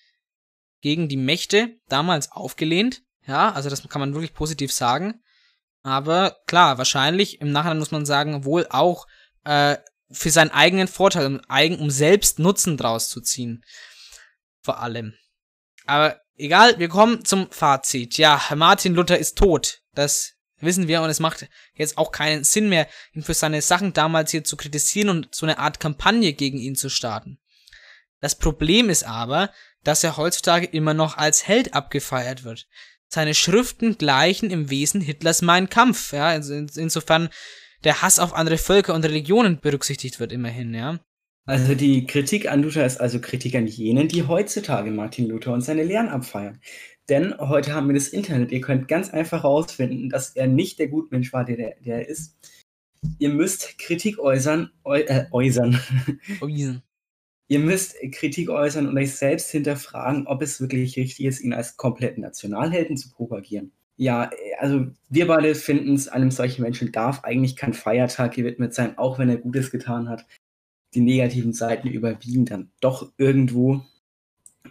gegen 0.81 1.07
die 1.07 1.17
Mächte 1.17 1.79
damals 1.87 2.31
aufgelehnt. 2.31 3.01
Ja, 3.25 3.51
also 3.51 3.69
das 3.69 3.87
kann 3.87 4.01
man 4.01 4.13
wirklich 4.13 4.33
positiv 4.33 4.71
sagen. 4.71 5.21
Aber 5.83 6.37
klar, 6.47 6.77
wahrscheinlich 6.77 7.39
im 7.39 7.51
Nachhinein 7.51 7.79
muss 7.79 7.91
man 7.91 8.05
sagen, 8.05 8.45
wohl 8.45 8.67
auch 8.69 9.07
äh, 9.45 9.77
für 10.11 10.29
seinen 10.29 10.51
eigenen 10.51 10.87
Vorteil, 10.87 11.25
um, 11.25 11.41
eigen, 11.47 11.79
um 11.79 11.89
selbst 11.89 12.39
Nutzen 12.39 12.77
draus 12.77 13.09
zu 13.09 13.21
ziehen. 13.21 13.63
Vor 14.61 14.79
allem. 14.79 15.15
Aber 15.85 16.19
egal, 16.35 16.77
wir 16.77 16.89
kommen 16.89 17.23
zum 17.25 17.49
Fazit. 17.51 18.17
Ja, 18.17 18.41
Martin 18.55 18.93
Luther 18.93 19.17
ist 19.17 19.37
tot. 19.37 19.79
Das 19.93 20.33
wissen 20.61 20.87
wir 20.87 21.01
und 21.01 21.09
es 21.09 21.19
macht 21.19 21.47
jetzt 21.73 21.97
auch 21.97 22.11
keinen 22.11 22.43
Sinn 22.43 22.69
mehr, 22.69 22.87
ihn 23.13 23.23
für 23.23 23.33
seine 23.33 23.61
Sachen 23.61 23.93
damals 23.93 24.31
hier 24.31 24.43
zu 24.43 24.57
kritisieren 24.57 25.09
und 25.09 25.33
so 25.33 25.45
eine 25.45 25.57
Art 25.57 25.79
Kampagne 25.79 26.33
gegen 26.33 26.57
ihn 26.57 26.75
zu 26.75 26.89
starten. 26.89 27.39
Das 28.19 28.35
Problem 28.35 28.89
ist 28.89 29.03
aber, 29.03 29.51
dass 29.83 30.03
er 30.03 30.17
heutzutage 30.17 30.67
immer 30.67 30.93
noch 30.93 31.17
als 31.17 31.47
Held 31.47 31.73
abgefeiert 31.73 32.43
wird. 32.43 32.67
Seine 33.07 33.33
Schriften 33.33 33.97
gleichen 33.97 34.51
im 34.51 34.69
Wesen 34.69 35.01
Hitlers 35.01 35.41
Mein 35.41 35.69
Kampf, 35.69 36.13
ja, 36.13 36.33
insofern 36.33 37.29
der 37.83 38.01
Hass 38.01 38.19
auf 38.19 38.33
andere 38.33 38.57
Völker 38.57 38.93
und 38.93 39.03
Religionen 39.03 39.59
berücksichtigt 39.59 40.19
wird 40.19 40.31
immerhin, 40.31 40.73
ja. 40.73 40.99
Also 41.45 41.73
die 41.73 42.05
Kritik 42.05 42.49
an 42.49 42.61
Luther 42.61 42.85
ist 42.85 43.01
also 43.01 43.19
Kritik 43.19 43.55
an 43.55 43.65
jenen, 43.65 44.07
die 44.07 44.27
heutzutage 44.27 44.91
Martin 44.91 45.27
Luther 45.27 45.51
und 45.51 45.61
seine 45.61 45.83
Lehren 45.83 46.07
abfeiern. 46.07 46.61
Denn 47.09 47.37
heute 47.37 47.73
haben 47.73 47.87
wir 47.87 47.95
das 47.95 48.09
Internet. 48.09 48.51
Ihr 48.51 48.61
könnt 48.61 48.87
ganz 48.87 49.09
einfach 49.09 49.43
herausfinden, 49.43 50.09
dass 50.09 50.35
er 50.35 50.47
nicht 50.47 50.79
der 50.79 50.87
Gutmensch 50.87 51.33
war, 51.33 51.43
der, 51.43 51.57
der, 51.57 51.75
der 51.81 52.07
ist. 52.07 52.37
Ihr 53.17 53.29
müsst 53.29 53.77
Kritik 53.79 54.19
äußern, 54.19 54.71
äu 54.85 54.99
äh, 54.99 55.25
äußern. 55.31 55.79
äußern. 56.41 56.83
Ihr 57.51 57.59
müsst 57.59 57.97
Kritik 58.13 58.49
äußern 58.49 58.87
und 58.87 58.97
euch 58.97 59.13
selbst 59.15 59.51
hinterfragen, 59.51 60.25
ob 60.25 60.41
es 60.41 60.61
wirklich 60.61 60.95
richtig 60.95 61.25
ist, 61.25 61.41
ihn 61.41 61.51
als 61.51 61.75
kompletten 61.75 62.23
Nationalhelden 62.23 62.95
zu 62.95 63.11
propagieren. 63.11 63.73
Ja, 63.97 64.29
also 64.59 64.87
wir 65.09 65.27
beide 65.27 65.53
finden 65.53 65.95
es, 65.95 66.07
einem 66.07 66.31
solchen 66.31 66.61
Menschen 66.61 66.91
darf 66.93 67.23
eigentlich 67.23 67.55
kein 67.55 67.73
Feiertag 67.73 68.35
gewidmet 68.35 68.73
sein, 68.73 68.97
auch 68.97 69.19
wenn 69.19 69.29
er 69.29 69.37
Gutes 69.37 69.69
getan 69.69 70.07
hat. 70.07 70.25
Die 70.93 71.01
negativen 71.01 71.53
Seiten 71.53 71.89
überwiegen 71.89 72.45
dann 72.45 72.71
doch 72.79 73.11
irgendwo. 73.17 73.81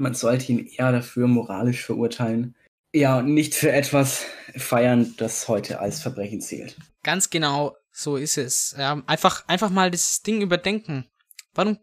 Man 0.00 0.14
sollte 0.14 0.50
ihn 0.52 0.66
eher 0.66 0.92
dafür 0.92 1.26
moralisch 1.26 1.84
verurteilen. 1.84 2.56
Ja, 2.92 3.22
nicht 3.22 3.54
für 3.54 3.70
etwas 3.70 4.24
feiern, 4.56 5.14
das 5.18 5.46
heute 5.46 5.78
als 5.78 6.00
Verbrechen 6.00 6.40
zählt. 6.40 6.76
Ganz 7.02 7.30
genau, 7.30 7.76
so 7.92 8.16
ist 8.16 8.38
es. 8.38 8.74
Ja, 8.76 9.02
einfach, 9.06 9.46
einfach 9.46 9.70
mal 9.70 9.90
das 9.90 10.22
Ding 10.22 10.40
überdenken. 10.40 11.06
Warum 11.54 11.78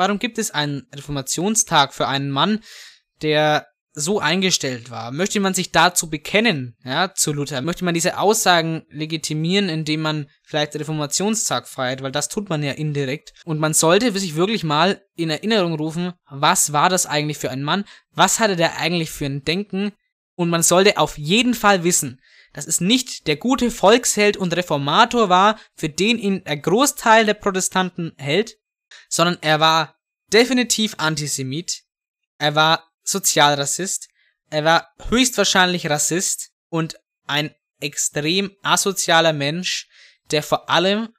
Warum 0.00 0.18
gibt 0.18 0.38
es 0.38 0.50
einen 0.50 0.86
Reformationstag 0.94 1.92
für 1.92 2.08
einen 2.08 2.30
Mann, 2.30 2.60
der 3.20 3.66
so 3.92 4.20
eingestellt 4.20 4.90
war? 4.90 5.10
Möchte 5.10 5.40
man 5.40 5.54
sich 5.54 5.72
dazu 5.72 6.08
bekennen, 6.08 6.76
ja, 6.84 7.12
zu 7.14 7.32
Luther? 7.32 7.60
Möchte 7.60 7.84
man 7.84 7.94
diese 7.94 8.18
Aussagen 8.18 8.86
legitimieren, 8.88 9.68
indem 9.68 10.02
man 10.02 10.30
vielleicht 10.44 10.76
Reformationstag 10.76 11.66
feiert? 11.66 12.02
Weil 12.02 12.12
das 12.12 12.28
tut 12.28 12.48
man 12.48 12.62
ja 12.62 12.72
indirekt. 12.72 13.32
Und 13.44 13.58
man 13.58 13.74
sollte 13.74 14.16
sich 14.18 14.36
wirklich 14.36 14.64
mal 14.64 15.02
in 15.16 15.30
Erinnerung 15.30 15.74
rufen, 15.74 16.12
was 16.30 16.72
war 16.72 16.88
das 16.88 17.06
eigentlich 17.06 17.38
für 17.38 17.50
ein 17.50 17.62
Mann? 17.62 17.84
Was 18.12 18.38
hatte 18.38 18.56
der 18.56 18.78
eigentlich 18.78 19.10
für 19.10 19.26
ein 19.26 19.44
Denken? 19.44 19.92
Und 20.36 20.50
man 20.50 20.62
sollte 20.62 20.96
auf 20.96 21.18
jeden 21.18 21.54
Fall 21.54 21.84
wissen, 21.84 22.20
dass 22.52 22.66
es 22.66 22.80
nicht 22.80 23.26
der 23.26 23.36
gute 23.36 23.70
Volksheld 23.70 24.36
und 24.36 24.56
Reformator 24.56 25.28
war, 25.28 25.58
für 25.74 25.88
den 25.88 26.18
ihn 26.18 26.44
der 26.44 26.56
Großteil 26.56 27.26
der 27.26 27.34
Protestanten 27.34 28.12
hält, 28.16 28.56
sondern 29.08 29.38
er 29.40 29.60
war 29.60 29.96
definitiv 30.32 30.94
Antisemit, 30.98 31.82
er 32.38 32.54
war 32.54 32.89
Sozialrassist, 33.02 34.08
er 34.50 34.64
war 34.64 34.88
höchstwahrscheinlich 35.08 35.88
Rassist 35.88 36.50
und 36.68 37.00
ein 37.26 37.54
extrem 37.80 38.50
asozialer 38.62 39.32
Mensch, 39.32 39.88
der 40.30 40.42
vor 40.42 40.68
allem 40.68 41.10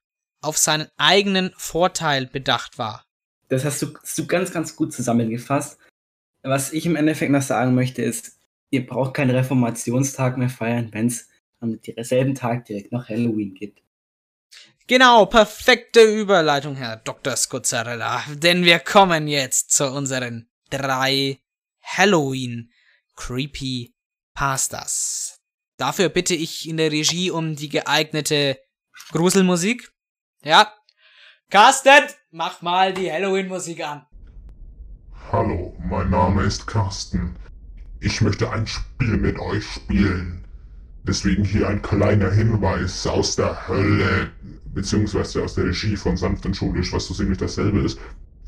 auf 0.42 0.58
seinen 0.58 0.88
eigenen 0.98 1.54
Vorteil 1.56 2.28
bedacht 2.28 2.78
war. 2.78 3.06
Das 3.48 3.66
hast 3.66 3.82
du, 3.82 3.94
hast 4.02 4.18
du 4.18 4.28
ganz, 4.28 4.52
ganz 4.52 4.76
gut 4.76 4.94
zusammengefasst. 4.94 5.78
Was 6.44 6.74
ich 6.74 6.86
im 6.86 6.96
Endeffekt 6.96 7.32
noch 7.32 7.42
sagen 7.42 7.76
möchte, 7.76 8.02
ist, 8.02 8.38
ihr 8.70 8.86
braucht 8.86 9.14
keinen 9.14 9.36
Reformationstag 9.36 10.38
mehr 10.38 10.50
feiern, 10.50 10.90
wenn 10.92 11.08
es 11.08 11.28
am 11.60 11.80
selben 12.02 12.34
Tag 12.34 12.66
direkt 12.66 12.92
noch 12.92 13.10
Halloween 13.10 13.54
gibt. 13.54 13.82
Genau, 14.88 15.26
perfekte 15.26 16.02
Überleitung, 16.02 16.76
Herr 16.76 16.98
Dr. 16.98 17.36
Scozzarella. 17.36 18.24
Denn 18.30 18.66
wir 18.66 18.80
kommen 18.80 19.28
jetzt 19.28 19.72
zu 19.72 19.90
unseren 19.92 20.50
drei 20.70 21.41
Halloween 21.98 22.72
Creepy 23.16 23.94
Pastas. 24.34 25.40
Dafür 25.78 26.10
bitte 26.10 26.36
ich 26.36 26.68
in 26.68 26.78
der 26.78 26.92
Regie 26.92 27.32
um 27.32 27.56
die 27.56 27.70
geeignete 27.70 28.58
Gruselmusik. 29.12 29.92
Ja. 30.44 30.74
Carsten, 31.50 32.08
mach 32.32 32.62
mal 32.62 32.94
die 32.94 33.12
Halloween-Musik 33.12 33.84
an. 33.84 34.06
Hallo, 35.32 35.76
mein 35.80 36.10
Name 36.10 36.44
ist 36.44 36.66
Carsten. 36.66 37.36
Ich 38.00 38.22
möchte 38.22 38.50
ein 38.52 38.68
Spiel 38.68 39.18
mit 39.18 39.38
euch 39.40 39.66
spielen. 39.66 40.46
Deswegen 41.04 41.44
hier 41.44 41.68
ein 41.68 41.82
kleiner 41.82 42.32
Hinweis 42.32 43.06
aus 43.06 43.36
der 43.36 43.68
Hölle 43.68 44.32
beziehungsweise 44.74 45.44
aus 45.44 45.56
der 45.56 45.66
Regie 45.66 45.98
von 45.98 46.16
Sanft 46.16 46.46
und 46.46 46.56
Schulisch, 46.56 46.94
was 46.94 47.08
so 47.08 47.14
ziemlich 47.14 47.38
dasselbe 47.38 47.82
ist. 47.82 48.00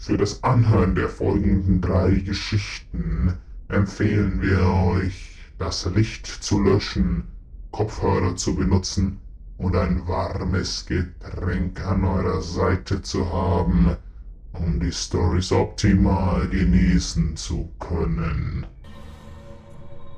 Für 0.06 0.18
das 0.18 0.44
Anhören 0.44 0.96
der 0.96 1.08
folgenden 1.08 1.80
drei 1.80 2.16
Geschichten 2.16 3.38
empfehlen 3.70 4.42
wir 4.42 4.60
euch, 4.60 5.38
das 5.58 5.86
Licht 5.96 6.28
zu 6.28 6.62
löschen, 6.62 7.24
Kopfhörer 7.72 8.36
zu 8.36 8.54
benutzen 8.54 9.22
und 9.58 9.78
ein 9.78 10.06
warmes 10.06 10.86
Getränk 10.86 11.80
an 11.88 12.04
eurer 12.04 12.42
Seite 12.42 13.02
zu 13.02 13.32
haben, 13.32 13.96
um 14.52 14.78
die 14.82 14.92
Stories 14.92 15.54
optimal 15.54 16.50
genießen 16.50 17.38
zu 17.38 17.70
können. 17.80 18.66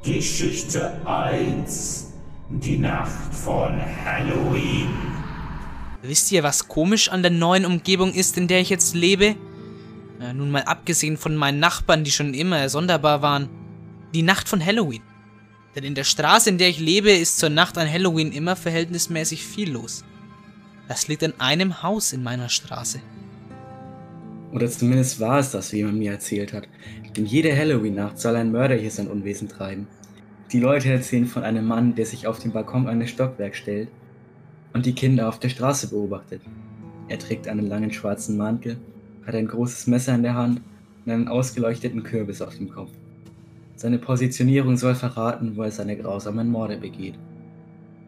Geschichte 0.04 1.00
1 1.06 2.12
Die 2.50 2.80
Nacht 2.80 3.36
von 3.36 3.80
Halloween 4.04 4.88
Wisst 6.02 6.32
ihr, 6.32 6.42
was 6.42 6.68
komisch 6.68 7.10
an 7.10 7.22
der 7.22 7.32
neuen 7.32 7.66
Umgebung 7.66 8.14
ist, 8.14 8.36
in 8.38 8.48
der 8.48 8.62
ich 8.62 8.70
jetzt 8.70 8.96
lebe? 8.96 9.36
Ja, 10.26 10.34
nun 10.34 10.50
mal 10.50 10.64
abgesehen 10.64 11.18
von 11.18 11.36
meinen 11.36 11.60
Nachbarn, 11.60 12.04
die 12.04 12.10
schon 12.10 12.34
immer 12.34 12.68
sonderbar 12.68 13.22
waren. 13.22 13.48
Die 14.16 14.24
Nacht 14.24 14.50
von 14.50 14.66
Halloween. 14.66 15.04
Denn 15.76 15.84
in 15.84 15.94
der 15.94 16.04
Straße, 16.04 16.50
in 16.50 16.58
der 16.58 16.70
ich 16.70 16.80
lebe, 16.80 17.12
ist 17.12 17.38
zur 17.38 17.50
Nacht 17.50 17.78
an 17.78 17.88
Halloween 17.88 18.32
immer 18.32 18.56
verhältnismäßig 18.56 19.46
viel 19.46 19.72
los. 19.72 20.04
Das 20.88 21.08
liegt 21.08 21.22
in 21.22 21.40
einem 21.40 21.84
Haus 21.84 22.12
in 22.12 22.24
meiner 22.24 22.50
Straße. 22.50 23.02
Oder 24.52 24.68
zumindest 24.68 25.20
war 25.20 25.38
es 25.38 25.52
das, 25.52 25.72
wie 25.74 25.84
man 25.84 26.00
mir 26.00 26.14
erzählt 26.14 26.54
hat. 26.54 26.68
Denn 27.16 27.28
jede 27.28 27.56
Halloween-Nacht 27.56 28.18
soll 28.18 28.36
ein 28.36 28.52
Mörder 28.52 28.76
hier 28.76 28.90
sein 28.90 29.08
Unwesen 29.08 29.48
treiben. 29.48 29.88
Die 30.52 30.60
Leute 30.60 30.90
erzählen 30.90 31.28
von 31.28 31.44
einem 31.44 31.68
Mann, 31.68 31.94
der 31.94 32.08
sich 32.08 32.26
auf 32.26 32.40
den 32.40 32.52
Balkon 32.52 32.88
eines 32.88 33.12
Stockwerks 33.12 33.60
stellt 33.60 33.90
und 34.74 34.88
die 34.88 34.96
Kinder 34.96 35.30
auf 35.30 35.40
der 35.40 35.50
Straße 35.50 35.90
beobachtet. 35.90 36.42
Er 37.10 37.20
trägt 37.20 37.48
einen 37.48 37.68
langen 37.68 37.94
schwarzen 37.94 38.38
Mantel, 38.38 38.78
hat 39.26 39.36
ein 39.36 39.48
großes 39.48 39.88
Messer 39.88 40.16
in 40.16 40.24
der 40.24 40.36
Hand 40.36 40.62
und 41.06 41.12
einen 41.12 41.28
ausgeleuchteten 41.28 42.04
Kürbis 42.04 42.42
auf 42.42 42.56
dem 42.58 42.70
Kopf. 42.70 42.92
Seine 43.76 43.98
Positionierung 43.98 44.78
soll 44.78 44.96
verraten, 44.96 45.56
wo 45.56 45.64
er 45.64 45.72
seine 45.72 45.98
grausamen 45.98 46.50
Morde 46.50 46.78
begeht. 46.78 47.16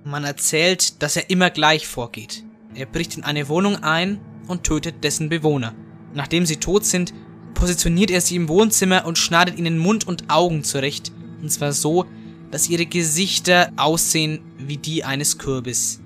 Man 0.03 0.23
erzählt, 0.23 1.01
dass 1.01 1.17
er 1.17 1.29
immer 1.29 1.49
gleich 1.49 1.87
vorgeht. 1.87 2.43
Er 2.73 2.85
bricht 2.85 3.17
in 3.17 3.23
eine 3.23 3.49
Wohnung 3.49 3.83
ein 3.83 4.19
und 4.47 4.63
tötet 4.63 5.03
dessen 5.03 5.29
Bewohner. 5.29 5.73
Nachdem 6.13 6.45
sie 6.45 6.57
tot 6.57 6.85
sind, 6.85 7.13
positioniert 7.53 8.11
er 8.11 8.21
sie 8.21 8.37
im 8.37 8.47
Wohnzimmer 8.47 9.05
und 9.05 9.17
schneidet 9.17 9.57
ihnen 9.57 9.77
Mund 9.77 10.07
und 10.07 10.29
Augen 10.29 10.63
zurecht. 10.63 11.11
Und 11.41 11.51
zwar 11.51 11.73
so, 11.73 12.05
dass 12.51 12.69
ihre 12.69 12.85
Gesichter 12.85 13.71
aussehen 13.75 14.39
wie 14.57 14.77
die 14.77 15.03
eines 15.03 15.37
Kürbis. 15.37 15.99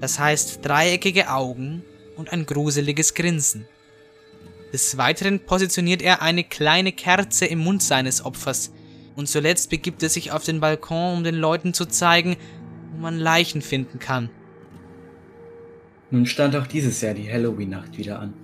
Das 0.00 0.18
heißt 0.18 0.64
dreieckige 0.64 1.30
Augen 1.30 1.82
und 2.16 2.32
ein 2.32 2.44
gruseliges 2.44 3.14
Grinsen. 3.14 3.66
Des 4.72 4.96
Weiteren 4.96 5.40
positioniert 5.40 6.02
er 6.02 6.22
eine 6.22 6.44
kleine 6.44 6.92
Kerze 6.92 7.46
im 7.46 7.58
Mund 7.58 7.82
seines 7.82 8.24
Opfers 8.24 8.72
und 9.16 9.28
zuletzt 9.28 9.70
begibt 9.70 10.02
er 10.02 10.08
sich 10.08 10.32
auf 10.32 10.44
den 10.44 10.60
Balkon, 10.60 11.18
um 11.18 11.24
den 11.24 11.34
Leuten 11.34 11.74
zu 11.74 11.86
zeigen, 11.86 12.36
wo 12.92 13.00
man 13.00 13.18
Leichen 13.18 13.62
finden 13.62 13.98
kann. 13.98 14.30
Nun 16.10 16.26
stand 16.26 16.56
auch 16.56 16.66
dieses 16.66 17.00
Jahr 17.00 17.14
die 17.14 17.30
Halloween-Nacht 17.30 17.98
wieder 17.98 18.18
an. 18.20 18.34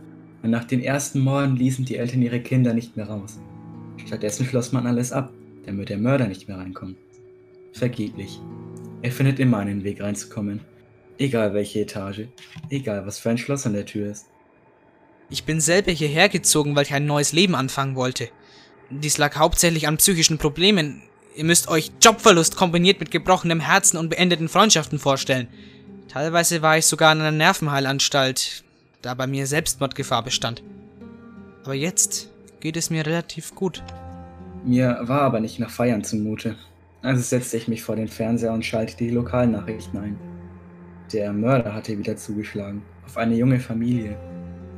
Und 0.42 0.50
nach 0.50 0.64
den 0.64 0.82
ersten 0.82 1.20
Morden 1.20 1.56
ließen 1.56 1.84
die 1.84 1.96
Eltern 1.96 2.22
ihre 2.22 2.40
Kinder 2.40 2.74
nicht 2.74 2.96
mehr 2.96 3.08
raus. 3.08 3.38
Stattdessen 4.04 4.46
schloss 4.46 4.72
man 4.72 4.86
alles 4.86 5.12
ab, 5.12 5.32
damit 5.64 5.88
der 5.88 5.98
Mörder 5.98 6.28
nicht 6.28 6.46
mehr 6.46 6.58
reinkommt. 6.58 6.96
Vergeblich. 7.72 8.40
Er 9.02 9.10
findet 9.10 9.40
immer 9.40 9.58
einen 9.58 9.82
Weg 9.82 10.00
reinzukommen. 10.00 10.60
Egal 11.18 11.54
welche 11.54 11.80
Etage, 11.80 12.28
egal 12.70 13.06
was 13.06 13.18
für 13.18 13.30
ein 13.30 13.38
Schloss 13.38 13.66
an 13.66 13.72
der 13.72 13.86
Tür 13.86 14.10
ist. 14.10 14.26
Ich 15.28 15.44
bin 15.44 15.60
selber 15.60 15.90
hierher 15.90 16.28
gezogen, 16.28 16.76
weil 16.76 16.84
ich 16.84 16.94
ein 16.94 17.06
neues 17.06 17.32
Leben 17.32 17.54
anfangen 17.54 17.96
wollte. 17.96 18.28
Dies 18.90 19.18
lag 19.18 19.36
hauptsächlich 19.36 19.88
an 19.88 19.96
psychischen 19.96 20.38
Problemen. 20.38 21.02
Ihr 21.34 21.44
müsst 21.44 21.68
euch 21.68 21.90
Jobverlust 22.00 22.56
kombiniert 22.56 23.00
mit 23.00 23.10
gebrochenem 23.10 23.60
Herzen 23.60 23.96
und 23.96 24.08
beendeten 24.08 24.48
Freundschaften 24.48 24.98
vorstellen. 24.98 25.48
Teilweise 26.08 26.62
war 26.62 26.78
ich 26.78 26.86
sogar 26.86 27.12
in 27.12 27.20
einer 27.20 27.32
Nervenheilanstalt, 27.32 28.64
da 29.02 29.14
bei 29.14 29.26
mir 29.26 29.46
Selbstmordgefahr 29.46 30.22
bestand. 30.22 30.62
Aber 31.64 31.74
jetzt 31.74 32.30
geht 32.60 32.76
es 32.76 32.90
mir 32.90 33.04
relativ 33.04 33.54
gut. 33.54 33.82
Mir 34.64 35.00
war 35.02 35.22
aber 35.22 35.40
nicht 35.40 35.58
nach 35.58 35.70
Feiern 35.70 36.04
zumute. 36.04 36.56
Also 37.02 37.20
setzte 37.20 37.56
ich 37.56 37.68
mich 37.68 37.82
vor 37.82 37.96
den 37.96 38.08
Fernseher 38.08 38.52
und 38.52 38.64
schaltete 38.64 39.04
die 39.04 39.10
Lokalnachrichten 39.10 39.98
ein. 39.98 40.18
Der 41.12 41.32
Mörder 41.32 41.74
hatte 41.74 41.98
wieder 41.98 42.16
zugeschlagen. 42.16 42.82
Auf 43.04 43.16
eine 43.16 43.34
junge 43.34 43.60
Familie. 43.60 44.16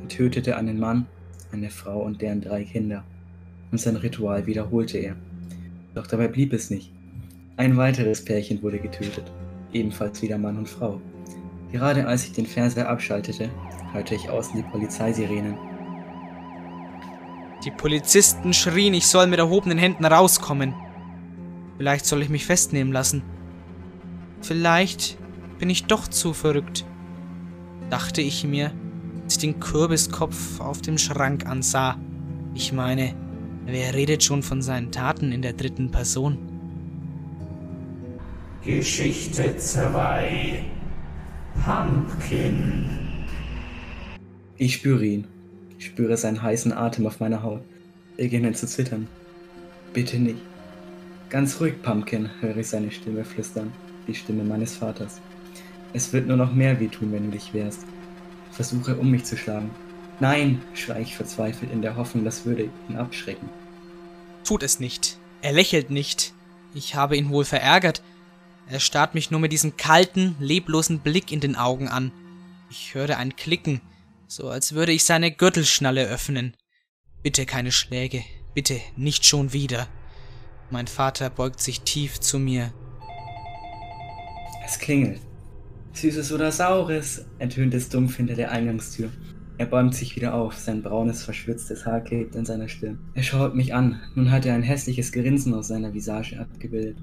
Tötete 0.09 0.57
einen 0.57 0.79
Mann, 0.79 1.05
eine 1.51 1.69
Frau 1.69 2.01
und 2.01 2.21
deren 2.21 2.41
drei 2.41 2.63
Kinder. 2.63 3.03
Und 3.71 3.79
sein 3.79 3.95
Ritual 3.95 4.45
wiederholte 4.45 4.97
er. 4.97 5.15
Doch 5.95 6.07
dabei 6.07 6.27
blieb 6.27 6.51
es 6.51 6.69
nicht. 6.69 6.91
Ein 7.55 7.77
weiteres 7.77 8.25
Pärchen 8.25 8.61
wurde 8.61 8.79
getötet. 8.79 9.31
Ebenfalls 9.71 10.21
wieder 10.21 10.37
Mann 10.37 10.57
und 10.57 10.67
Frau. 10.67 10.99
Gerade 11.71 12.07
als 12.07 12.25
ich 12.25 12.31
den 12.33 12.45
Fernseher 12.45 12.89
abschaltete, 12.89 13.49
hörte 13.93 14.15
ich 14.15 14.29
außen 14.29 14.55
die 14.55 14.69
Polizeisirenen. 14.69 15.55
Die 17.63 17.71
Polizisten 17.71 18.53
schrien, 18.53 18.93
ich 18.93 19.07
soll 19.07 19.27
mit 19.27 19.39
erhobenen 19.39 19.77
Händen 19.77 20.05
rauskommen. 20.05 20.73
Vielleicht 21.77 22.05
soll 22.05 22.21
ich 22.21 22.29
mich 22.29 22.45
festnehmen 22.45 22.93
lassen. 22.93 23.21
Vielleicht 24.41 25.17
bin 25.59 25.69
ich 25.69 25.85
doch 25.85 26.07
zu 26.07 26.33
verrückt, 26.33 26.85
dachte 27.89 28.21
ich 28.21 28.45
mir, 28.45 28.71
als 29.29 29.35
ich 29.35 29.41
den 29.41 29.59
Kürbiskopf 29.59 30.59
auf 30.59 30.81
dem 30.81 30.97
Schrank 30.97 31.45
ansah. 31.45 31.99
Ich 32.55 32.73
meine, 32.73 33.13
wer 33.67 33.93
redet 33.93 34.23
schon 34.23 34.41
von 34.41 34.63
seinen 34.63 34.91
Taten 34.91 35.31
in 35.31 35.43
der 35.43 35.53
dritten 35.53 35.91
Person? 35.91 36.39
Geschichte 38.65 39.55
2 39.55 40.63
Pumpkin 41.63 42.89
Ich 44.57 44.73
spüre 44.73 45.05
ihn. 45.05 45.27
Ich 45.77 45.85
spüre 45.85 46.17
seinen 46.17 46.41
heißen 46.41 46.73
Atem 46.73 47.05
auf 47.05 47.19
meiner 47.19 47.43
Haut. 47.43 47.61
Beginne 48.17 48.53
zu 48.53 48.65
zittern. 48.65 49.07
Bitte 49.93 50.17
nicht. 50.17 50.41
Ganz 51.29 51.61
ruhig, 51.61 51.79
Pumpkin, 51.83 52.31
höre 52.41 52.57
ich 52.57 52.69
seine 52.69 52.89
Stimme 52.89 53.23
flüstern. 53.23 53.73
Die 54.07 54.15
Stimme 54.15 54.43
meines 54.43 54.75
Vaters. 54.75 55.21
Es 55.93 56.11
wird 56.13 56.25
nur 56.25 56.37
noch 56.37 56.51
mehr 56.51 56.79
wehtun, 56.79 57.11
wenn 57.11 57.25
du 57.25 57.37
dich 57.37 57.53
wehrst. 57.53 57.85
Versuche, 58.51 58.97
um 58.97 59.11
mich 59.11 59.25
zu 59.25 59.37
schlagen. 59.37 59.71
Nein, 60.19 60.61
schrei 60.73 61.01
ich 61.01 61.15
verzweifelt 61.15 61.71
in 61.71 61.81
der 61.81 61.95
Hoffnung, 61.95 62.25
das 62.25 62.45
würde 62.45 62.69
ihn 62.89 62.97
abschrecken. 62.97 63.49
Tut 64.43 64.63
es 64.63 64.79
nicht. 64.79 65.17
Er 65.41 65.53
lächelt 65.53 65.89
nicht. 65.89 66.33
Ich 66.73 66.95
habe 66.95 67.15
ihn 67.15 67.29
wohl 67.29 67.45
verärgert. 67.45 68.01
Er 68.67 68.79
starrt 68.79 69.15
mich 69.15 69.31
nur 69.31 69.39
mit 69.39 69.51
diesem 69.51 69.77
kalten, 69.77 70.35
leblosen 70.39 70.99
Blick 70.99 71.31
in 71.31 71.39
den 71.39 71.55
Augen 71.55 71.87
an. 71.87 72.11
Ich 72.69 72.93
höre 72.93 73.17
ein 73.17 73.35
Klicken, 73.35 73.81
so 74.27 74.49
als 74.49 74.73
würde 74.73 74.91
ich 74.91 75.05
seine 75.05 75.31
Gürtelschnalle 75.31 76.05
öffnen. 76.07 76.55
Bitte 77.23 77.45
keine 77.45 77.71
Schläge, 77.71 78.23
bitte 78.53 78.79
nicht 78.95 79.25
schon 79.25 79.53
wieder. 79.53 79.87
Mein 80.69 80.87
Vater 80.87 81.29
beugt 81.29 81.61
sich 81.61 81.81
tief 81.81 82.19
zu 82.19 82.37
mir. 82.37 82.71
Es 84.63 84.77
klingelt. 84.77 85.21
Süßes 86.01 86.31
oder 86.31 86.51
Saures, 86.51 87.25
ertönt 87.39 87.73
es 87.73 87.89
dumpf 87.89 88.15
hinter 88.15 88.35
der 88.35 88.51
Eingangstür. 88.51 89.09
Er 89.57 89.65
bäumt 89.65 89.93
sich 89.93 90.15
wieder 90.15 90.33
auf, 90.33 90.57
sein 90.57 90.81
braunes, 90.81 91.23
verschwitztes 91.23 91.85
Haar 91.85 91.99
klebt 91.99 92.35
in 92.35 92.45
seiner 92.45 92.69
Stirn. 92.69 92.97
Er 93.13 93.23
schaut 93.23 93.55
mich 93.55 93.73
an, 93.73 93.99
nun 94.15 94.31
hat 94.31 94.45
er 94.45 94.53
ein 94.53 94.63
hässliches 94.63 95.11
Grinsen 95.11 95.53
aus 95.53 95.67
seiner 95.67 95.93
Visage 95.93 96.39
abgebildet. 96.39 96.97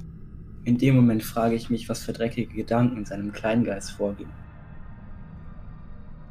In 0.65 0.79
dem 0.79 0.97
Moment 0.97 1.23
frage 1.23 1.55
ich 1.55 1.69
mich, 1.69 1.91
was 1.91 2.03
für 2.03 2.15
dreckige 2.15 2.55
Gedanken 2.55 2.97
in 2.97 3.05
seinem 3.05 3.33
Kleingeist 3.33 3.91
vorgehen. 3.91 4.31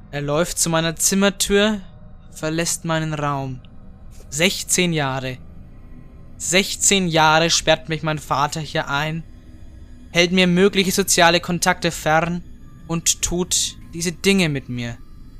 Er 0.09 0.23
läuft 0.23 0.57
zu 0.57 0.71
meiner 0.71 0.95
Zimmertür, 0.95 1.81
verlässt 2.31 2.85
meinen 2.85 3.13
Raum. 3.13 3.59
16 4.29 4.91
Jahre. 4.91 5.37
16 6.37 7.07
Jahre 7.07 7.51
sperrt 7.51 7.87
mich 7.89 8.01
mein 8.01 8.17
Vater 8.17 8.59
hier 8.59 8.89
ein, 8.89 9.23
hält 10.11 10.31
mir 10.31 10.47
mögliche 10.47 10.91
soziale 10.91 11.39
Kontakte 11.39 11.91
fern 11.91 12.43
und 12.87 13.21
tut 13.21 13.77
diese 13.93 14.11
Dinge 14.11 14.49
mit 14.49 14.69
mir. 14.69 14.97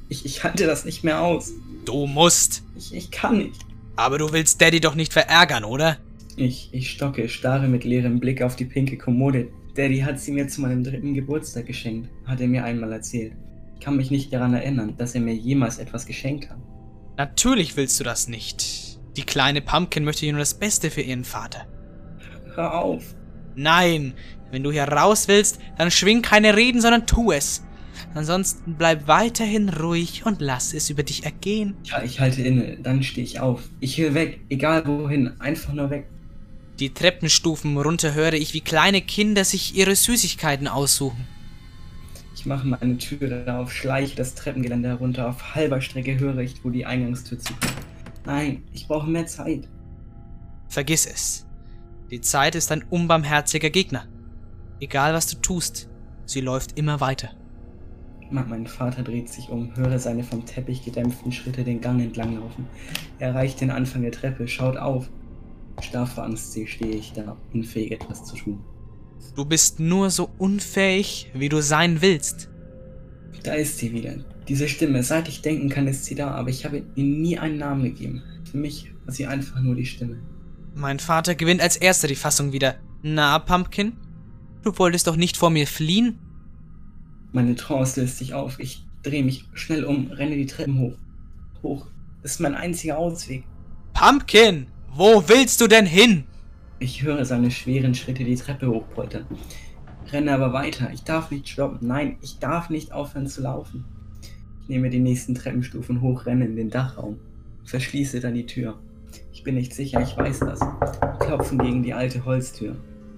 Ich, 0.10 0.26
ich 0.26 0.44
halte 0.44 0.66
das 0.66 0.86
nicht 0.86 1.04
mehr 1.04 1.22
aus. 1.22 1.52
Du 1.86 2.08
musst. 2.08 2.64
Ich, 2.76 2.94
ich 2.94 3.12
kann 3.12 3.38
nicht. 3.38 3.66
Aber 3.96 4.18
du 4.18 4.32
willst 4.32 4.62
Daddy 4.62 4.80
doch 4.80 4.96
nicht 4.96 5.14
verärgern, 5.14 5.64
oder? 5.64 5.98
Ich, 6.36 6.70
ich 6.74 6.92
stocke, 6.92 7.30
starre 7.30 7.68
mit 7.68 7.84
leerem 7.84 8.20
Blick 8.20 8.42
auf 8.42 8.56
die 8.56 8.66
pinke 8.66 8.98
Kommode. 8.98 9.48
Daddy 9.76 10.00
hat 10.00 10.20
sie 10.20 10.32
mir 10.32 10.48
zu 10.48 10.62
meinem 10.62 10.84
dritten 10.84 11.14
Geburtstag 11.14 11.66
geschenkt, 11.66 12.10
hat 12.26 12.42
er 12.42 12.48
mir 12.48 12.64
einmal 12.64 12.92
erzählt. 12.92 13.34
Ich 13.76 13.82
kann 13.82 13.98
mich 13.98 14.12
nicht 14.12 14.34
daran 14.34 14.54
erinnern, 14.54 14.96
dass 14.98 15.16
er 15.16 15.22
mir 15.22 15.36
jemals 15.36 15.78
etwas 15.78 16.06
geschenkt 16.06 16.50
hat. 16.50 16.58
Natürlich 17.18 17.78
willst 17.78 18.00
du 18.00 18.04
das 18.04 18.28
nicht. 18.28 19.00
Die 19.16 19.24
kleine 19.24 19.62
Pumpkin 19.62 20.04
möchte 20.04 20.30
nur 20.30 20.40
das 20.40 20.54
Beste 20.54 20.90
für 20.92 21.02
ihren 21.02 21.24
Vater. 21.24 21.66
Hör 22.56 22.80
auf. 22.80 23.16
Nein, 23.56 24.14
wenn 24.52 24.64
du 24.64 24.72
hier 24.72 24.84
raus 24.84 25.28
willst, 25.28 25.60
dann 25.78 25.92
schwing 25.92 26.22
keine 26.22 26.56
Reden, 26.56 26.82
sondern 26.82 27.08
tu 27.08 27.32
es. 27.32 27.64
Ansonsten 28.14 28.76
bleib 28.76 29.08
weiterhin 29.08 29.70
ruhig 29.70 30.26
und 30.26 30.42
lass 30.42 30.74
es 30.74 30.90
über 30.90 31.04
dich 31.04 31.26
ergehen. 31.26 31.76
Ja, 31.84 32.02
ich 32.02 32.20
halte 32.20 32.42
inne, 32.42 32.78
dann 32.78 33.04
stehe 33.04 33.26
ich 33.26 33.40
auf. 33.40 33.64
Ich 33.80 33.98
will 33.98 34.14
weg, 34.14 34.40
egal 34.50 34.86
wohin, 34.86 35.40
einfach 35.40 35.74
nur 35.74 35.90
weg. 35.90 36.08
Die 36.80 36.94
Treppenstufen 36.94 37.78
runter 37.78 38.14
höre 38.14 38.34
ich, 38.34 38.54
wie 38.54 38.62
kleine 38.62 39.02
Kinder 39.02 39.44
sich 39.46 39.76
ihre 39.76 39.96
Süßigkeiten 39.96 40.68
aussuchen. 40.68 41.28
Ich 42.36 42.46
mache 42.46 42.68
meine 42.68 42.98
Türe 42.98 43.46
auf, 43.58 43.74
schleiche 43.74 44.16
das 44.16 44.36
Treppengeländer 44.36 44.90
herunter. 44.90 45.30
Auf 45.30 45.56
halber 45.56 45.82
Strecke 45.82 46.20
höre 46.20 46.40
ich, 46.40 46.64
wo 46.64 46.70
die 46.70 46.86
Eingangstür 46.86 47.40
zukommt. 47.40 47.74
Nein, 48.26 48.64
ich 48.74 48.88
brauche 48.88 49.10
mehr 49.10 49.26
Zeit. 49.26 49.68
Vergiss 50.68 51.06
es. 51.06 51.46
Die 52.12 52.22
Zeit 52.22 52.56
ist 52.56 52.72
ein 52.72 52.84
unbarmherziger 52.84 53.70
Gegner. 53.70 54.06
Egal 54.86 55.16
was 55.16 55.26
du 55.26 55.38
tust, 55.38 55.90
sie 56.28 56.42
läuft 56.42 56.78
immer 56.78 57.00
weiter. 57.00 57.32
Mein 58.30 58.68
Vater 58.68 59.02
dreht 59.02 59.30
sich 59.30 59.50
um, 59.50 59.76
höre 59.76 59.98
seine 59.98 60.24
vom 60.24 60.46
Teppich 60.46 60.86
gedämpften 60.86 61.32
Schritte 61.32 61.64
den 61.64 61.82
Gang 61.82 62.00
entlang 62.00 62.36
laufen. 62.36 62.68
Er 63.18 63.30
erreicht 63.30 63.62
den 63.62 63.72
Anfang 63.72 64.04
der 64.04 64.12
Treppe, 64.12 64.48
schaut 64.48 64.78
auf. 64.78 65.10
Starr 65.82 66.06
vor 66.06 66.26
Angst 66.26 66.56
stehe 66.68 66.96
ich 66.96 67.14
da, 67.14 67.36
unfähig 67.52 67.94
etwas 67.94 68.26
zu 68.26 68.36
tun. 68.36 68.64
Du 69.36 69.44
bist 69.44 69.80
nur 69.80 70.12
so 70.12 70.30
unfähig, 70.38 71.32
wie 71.34 71.50
du 71.50 71.64
sein 71.64 72.04
willst. 72.04 72.52
Da 73.42 73.54
ist 73.54 73.80
sie 73.80 73.92
wieder. 73.92 74.18
Diese 74.48 74.70
Stimme, 74.70 75.02
seit 75.02 75.28
ich 75.28 75.42
denken 75.42 75.70
kann, 75.70 75.88
ist 75.88 76.06
sie 76.06 76.14
da, 76.14 76.30
aber 76.30 76.50
ich 76.50 76.64
habe 76.64 76.84
ihr 76.94 77.04
nie 77.04 77.40
einen 77.40 77.58
Namen 77.58 77.86
gegeben. 77.86 78.22
Für 78.52 78.58
mich 78.58 78.94
war 79.04 79.16
sie 79.16 79.26
einfach 79.26 79.60
nur 79.62 79.74
die 79.74 79.88
Stimme. 79.88 80.22
Mein 80.76 81.00
Vater 81.00 81.34
gewinnt 81.34 81.62
als 81.62 81.76
erster 81.76 82.08
die 82.08 82.14
Fassung 82.14 82.52
wieder. 82.52 82.76
Na, 83.02 83.40
Pumpkin? 83.40 83.94
Du 84.66 84.76
wolltest 84.80 85.06
doch 85.06 85.16
nicht 85.16 85.38
vor 85.38 85.52
mir 85.52 85.68
fliehen? 85.68 86.18
Meine 87.32 87.54
Trance 87.56 88.02
löst 88.02 88.18
sich 88.18 88.34
auf. 88.34 88.60
Ich 88.60 88.84
drehe 89.04 89.24
mich 89.24 89.46
schnell 89.54 89.86
um, 89.86 90.10
renne 90.10 90.36
die 90.36 90.48
Treppen 90.48 90.80
hoch. 90.80 90.98
Hoch. 91.62 91.86
Das 92.24 92.32
ist 92.32 92.40
mein 92.40 92.56
einziger 92.56 92.98
Ausweg. 92.98 93.44
Pumpkin! 93.94 94.66
Wo 94.92 95.24
willst 95.28 95.62
du 95.62 95.68
denn 95.68 95.86
hin? 95.86 96.24
Ich 96.80 97.04
höre 97.04 97.26
seine 97.26 97.52
schweren 97.52 97.94
Schritte 97.94 98.24
die 98.24 98.38
Treppe 98.38 98.68
hochpoltern. 98.68 99.28
Renne 100.12 100.34
aber 100.34 100.52
weiter. 100.52 100.90
Ich 100.92 101.04
darf 101.04 101.30
nicht 101.30 101.48
stoppen. 101.48 101.86
Nein, 101.88 102.18
ich 102.24 102.40
darf 102.40 102.72
nicht 102.72 102.92
aufhören 102.92 103.28
zu 103.28 103.44
laufen. 103.44 103.86
Ich 104.64 104.70
nehme 104.70 104.90
die 104.90 105.00
nächsten 105.00 105.36
Treppenstufen 105.36 106.02
hoch, 106.02 106.26
renne 106.26 106.46
in 106.46 106.56
den 106.56 106.72
Dachraum. 106.72 107.20
Verschließe 107.66 108.20
dann 108.20 108.34
die 108.34 108.48
Tür. 108.48 108.80
Ich 109.32 109.44
bin 109.44 109.54
nicht 109.54 109.76
sicher, 109.76 110.02
ich 110.02 110.18
weiß 110.18 110.40
das. 110.40 110.60
Klopfen 111.20 111.60
gegen 111.60 111.84
die 111.84 111.94
alte 111.94 112.26
Holztür. 112.26 112.76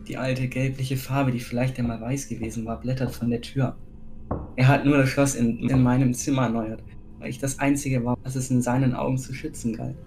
Die 0.08 0.16
alte 0.16 0.48
gelbliche 0.48 0.96
Farbe, 0.96 1.34
die 1.34 1.42
vielleicht 1.42 1.78
einmal 1.80 2.00
weiß 2.00 2.30
gewesen 2.30 2.66
war, 2.66 2.80
blättert 2.80 3.14
von 3.14 3.30
der 3.30 3.42
Tür. 3.42 3.76
Er 4.56 4.70
hat 4.70 4.86
nur 4.86 4.98
das 4.98 5.10
Schloss 5.10 5.36
in, 5.36 5.60
in 5.70 5.84
meinem 5.84 6.14
Zimmer 6.14 6.44
erneuert, 6.44 6.82
weil 7.20 7.30
ich 7.30 7.40
das 7.40 7.60
Einzige 7.60 8.06
war, 8.06 8.18
was 8.24 8.36
es 8.36 8.50
in 8.50 8.62
seinen 8.62 8.94
Augen 8.94 9.18
zu 9.18 9.34
schützen 9.34 9.76
galt. 9.76 9.98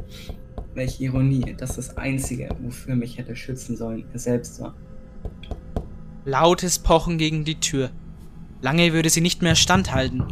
Welche 0.73 1.05
Ironie, 1.05 1.55
dass 1.55 1.77
das 1.77 1.99
Einzige, 1.99 2.49
wofür 2.63 2.97
mich 2.97 3.19
hätte 3.19 3.37
schützen 3.37 3.77
sollen, 3.77 4.05
er 4.13 4.19
selbst 4.19 4.61
war. 4.61 4.75
Lautes 6.25 6.79
Pochen 6.79 7.19
gegen 7.19 7.45
die 7.45 7.61
Tür. 7.61 7.91
Lange 8.63 8.95
würde 8.95 9.11
sie 9.11 9.21
nicht 9.21 9.43
mehr 9.43 9.55
standhalten. 9.55 10.25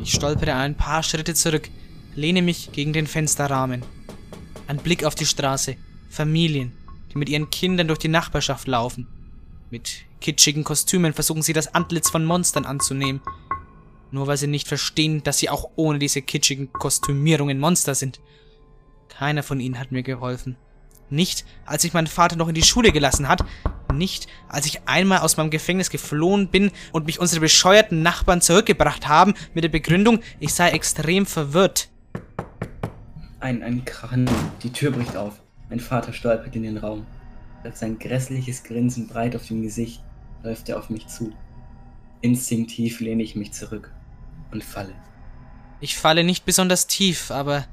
Ich 0.00 0.12
stolpere 0.12 0.54
ein 0.54 0.76
paar 0.76 1.04
Schritte 1.04 1.34
zurück, 1.34 1.70
lehne 2.16 2.42
mich 2.42 2.72
gegen 2.72 2.92
den 2.92 3.06
Fensterrahmen. 3.06 3.82
Ein 4.66 4.78
Blick 4.78 5.04
auf 5.04 5.14
die 5.14 5.26
Straße. 5.26 5.76
Familien, 6.08 6.72
die 7.12 7.18
mit 7.18 7.28
ihren 7.28 7.50
Kindern 7.50 7.88
durch 7.88 7.98
die 7.98 8.08
Nachbarschaft 8.08 8.66
laufen. 8.66 9.06
Mit 9.70 10.04
kitschigen 10.20 10.64
Kostümen 10.64 11.12
versuchen 11.12 11.42
sie 11.42 11.52
das 11.52 11.74
Antlitz 11.74 12.10
von 12.10 12.24
Monstern 12.24 12.64
anzunehmen. 12.64 13.20
Nur 14.10 14.26
weil 14.26 14.36
sie 14.36 14.46
nicht 14.46 14.68
verstehen, 14.68 15.22
dass 15.22 15.38
sie 15.38 15.48
auch 15.48 15.70
ohne 15.76 15.98
diese 15.98 16.22
kitschigen 16.22 16.72
Kostümierungen 16.72 17.58
Monster 17.58 17.94
sind. 17.94 18.20
Keiner 19.08 19.42
von 19.42 19.60
ihnen 19.60 19.78
hat 19.78 19.92
mir 19.92 20.02
geholfen. 20.02 20.56
Nicht, 21.10 21.44
als 21.66 21.84
ich 21.84 21.92
meinen 21.92 22.06
Vater 22.06 22.36
noch 22.36 22.48
in 22.48 22.54
die 22.54 22.62
Schule 22.62 22.92
gelassen 22.92 23.28
hat. 23.28 23.44
Nicht, 23.92 24.26
als 24.48 24.64
ich 24.64 24.86
einmal 24.86 25.18
aus 25.18 25.36
meinem 25.36 25.50
Gefängnis 25.50 25.90
geflohen 25.90 26.48
bin 26.48 26.70
und 26.92 27.06
mich 27.06 27.20
unsere 27.20 27.40
bescheuerten 27.40 28.02
Nachbarn 28.02 28.40
zurückgebracht 28.40 29.08
haben 29.08 29.34
mit 29.52 29.64
der 29.64 29.68
Begründung, 29.68 30.20
ich 30.40 30.54
sei 30.54 30.70
extrem 30.70 31.26
verwirrt. 31.26 31.90
Ein, 33.40 33.62
ein 33.62 33.84
Krachen. 33.84 34.30
Die 34.62 34.72
Tür 34.72 34.92
bricht 34.92 35.16
auf. 35.16 35.42
Mein 35.72 35.80
Vater 35.80 36.12
stolpert 36.12 36.54
in 36.54 36.64
den 36.64 36.76
Raum. 36.76 37.06
Als 37.64 37.80
sein 37.80 37.98
grässliches 37.98 38.62
Grinsen 38.62 39.08
breit 39.08 39.34
auf 39.34 39.46
dem 39.48 39.62
Gesicht 39.62 40.02
läuft 40.42 40.68
er 40.68 40.78
auf 40.78 40.90
mich 40.90 41.06
zu. 41.06 41.32
Instinktiv 42.20 43.00
lehne 43.00 43.22
ich 43.22 43.36
mich 43.36 43.52
zurück 43.52 43.90
und 44.50 44.62
falle. 44.62 44.92
Ich 45.80 45.96
falle 45.96 46.24
nicht 46.24 46.44
besonders 46.44 46.88
tief, 46.88 47.30
aber 47.30 47.64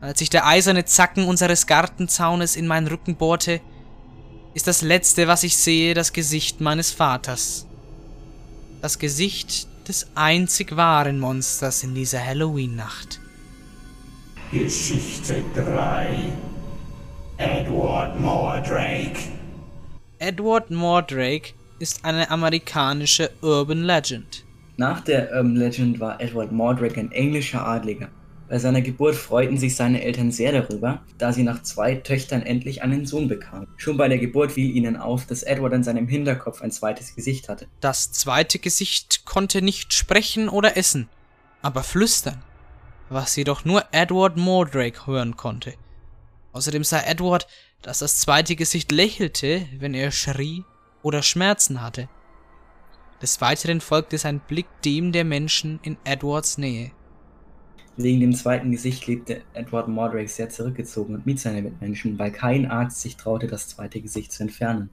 als 0.00 0.20
sich 0.20 0.30
der 0.30 0.46
eiserne 0.46 0.84
Zacken 0.84 1.24
unseres 1.24 1.66
Gartenzaunes 1.66 2.54
in 2.54 2.68
meinen 2.68 2.86
Rücken 2.86 3.16
bohrte, 3.16 3.60
ist 4.54 4.68
das 4.68 4.82
Letzte, 4.82 5.26
was 5.26 5.42
ich 5.42 5.56
sehe, 5.56 5.94
das 5.94 6.12
Gesicht 6.12 6.60
meines 6.60 6.92
Vaters. 6.92 7.66
Das 8.82 9.00
Gesicht 9.00 9.66
des 9.88 10.06
einzig 10.14 10.76
wahren 10.76 11.18
Monsters 11.18 11.82
in 11.82 11.96
dieser 11.96 12.24
Halloween-Nacht. 12.24 13.18
Geschichte 14.52 15.42
3 15.56 16.51
Edward 17.42 18.20
Mordrake 18.20 19.18
Edward 20.20 20.70
Mordrake 20.70 21.54
ist 21.80 22.04
eine 22.04 22.30
amerikanische 22.30 23.32
Urban 23.40 23.82
Legend. 23.82 24.44
Nach 24.76 25.00
der 25.00 25.32
Urban 25.32 25.56
Legend 25.56 25.98
war 25.98 26.20
Edward 26.20 26.52
Mordrake 26.52 27.00
ein 27.00 27.10
englischer 27.10 27.66
Adliger. 27.66 28.10
Bei 28.48 28.60
seiner 28.60 28.80
Geburt 28.80 29.16
freuten 29.16 29.58
sich 29.58 29.74
seine 29.74 30.04
Eltern 30.04 30.30
sehr 30.30 30.52
darüber, 30.52 31.02
da 31.18 31.32
sie 31.32 31.42
nach 31.42 31.64
zwei 31.64 31.96
Töchtern 31.96 32.42
endlich 32.42 32.84
einen 32.84 33.06
Sohn 33.06 33.26
bekamen. 33.26 33.66
Schon 33.76 33.96
bei 33.96 34.06
der 34.06 34.18
Geburt 34.18 34.52
fiel 34.52 34.70
ihnen 34.70 34.96
auf, 34.96 35.26
dass 35.26 35.42
Edward 35.42 35.74
an 35.74 35.82
seinem 35.82 36.06
Hinterkopf 36.06 36.62
ein 36.62 36.70
zweites 36.70 37.16
Gesicht 37.16 37.48
hatte. 37.48 37.66
Das 37.80 38.12
zweite 38.12 38.60
Gesicht 38.60 39.24
konnte 39.24 39.62
nicht 39.62 39.92
sprechen 39.94 40.48
oder 40.48 40.76
essen, 40.76 41.08
aber 41.60 41.82
flüstern, 41.82 42.40
was 43.08 43.34
jedoch 43.34 43.64
nur 43.64 43.82
Edward 43.90 44.36
Mordrake 44.36 45.08
hören 45.08 45.36
konnte. 45.36 45.74
Außerdem 46.52 46.84
sah 46.84 47.00
Edward, 47.00 47.46
dass 47.80 48.00
das 48.00 48.20
zweite 48.20 48.56
Gesicht 48.56 48.92
lächelte, 48.92 49.66
wenn 49.78 49.94
er 49.94 50.10
schrie 50.10 50.64
oder 51.02 51.22
Schmerzen 51.22 51.82
hatte. 51.82 52.08
Des 53.20 53.40
Weiteren 53.40 53.80
folgte 53.80 54.18
sein 54.18 54.40
Blick 54.40 54.66
dem 54.84 55.12
der 55.12 55.24
Menschen 55.24 55.80
in 55.82 55.96
Edwards 56.04 56.58
Nähe. 56.58 56.90
Wegen 57.96 58.20
dem 58.20 58.34
zweiten 58.34 58.70
Gesicht 58.70 59.06
lebte 59.06 59.42
Edward 59.52 59.88
Mordrake 59.88 60.28
sehr 60.28 60.48
zurückgezogen 60.48 61.14
und 61.14 61.26
mied 61.26 61.38
seine 61.38 61.62
Mitmenschen, 61.62 62.18
weil 62.18 62.32
kein 62.32 62.70
Arzt 62.70 63.00
sich 63.00 63.16
traute, 63.16 63.46
das 63.46 63.68
zweite 63.68 64.00
Gesicht 64.00 64.32
zu 64.32 64.42
entfernen. 64.42 64.90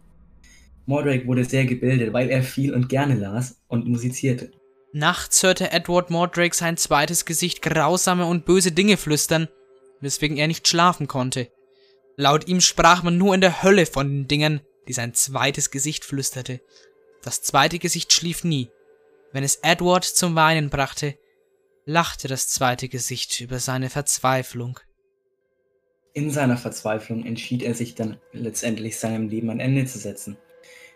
Mordrake 0.86 1.26
wurde 1.28 1.46
sehr 1.46 1.66
gebildet, 1.66 2.14
weil 2.14 2.30
er 2.30 2.44
viel 2.44 2.74
und 2.74 2.90
gerne 2.90 3.16
las 3.16 3.62
und 3.68 3.88
musizierte. 3.88 4.52
Nachts 4.92 5.44
hörte 5.44 5.72
Edward 5.72 6.10
Mordrake 6.10 6.56
sein 6.56 6.76
zweites 6.76 7.26
Gesicht 7.26 7.62
grausame 7.62 8.26
und 8.26 8.46
böse 8.46 8.72
Dinge 8.72 8.98
flüstern, 8.98 9.48
weswegen 10.02 10.38
er 10.38 10.48
nicht 10.48 10.68
schlafen 10.68 11.08
konnte. 11.08 11.50
Laut 12.16 12.48
ihm 12.48 12.62
sprach 12.62 13.04
man 13.04 13.18
nur 13.18 13.34
in 13.34 13.42
der 13.42 13.64
Hölle 13.64 13.86
von 13.86 14.08
den 14.08 14.28
Dingen, 14.28 14.62
die 14.88 14.94
sein 14.94 15.14
zweites 15.14 15.72
Gesicht 15.72 16.06
flüsterte. 16.06 16.62
Das 17.22 17.42
zweite 17.42 17.80
Gesicht 17.80 18.12
schlief 18.14 18.44
nie. 18.44 18.70
Wenn 19.32 19.44
es 19.44 19.58
Edward 19.62 20.04
zum 20.04 20.36
Weinen 20.36 20.70
brachte, 20.70 21.18
lachte 21.86 22.28
das 22.28 22.48
zweite 22.48 22.90
Gesicht 22.90 23.40
über 23.42 23.60
seine 23.60 23.90
Verzweiflung. 23.90 24.80
In 26.14 26.32
seiner 26.32 26.58
Verzweiflung 26.58 27.26
entschied 27.26 27.62
er 27.62 27.76
sich 27.76 27.96
dann 27.96 28.18
letztendlich 28.32 28.98
seinem 28.98 29.30
Leben 29.30 29.50
ein 29.50 29.60
Ende 29.60 29.86
zu 29.86 30.00
setzen. 30.00 30.38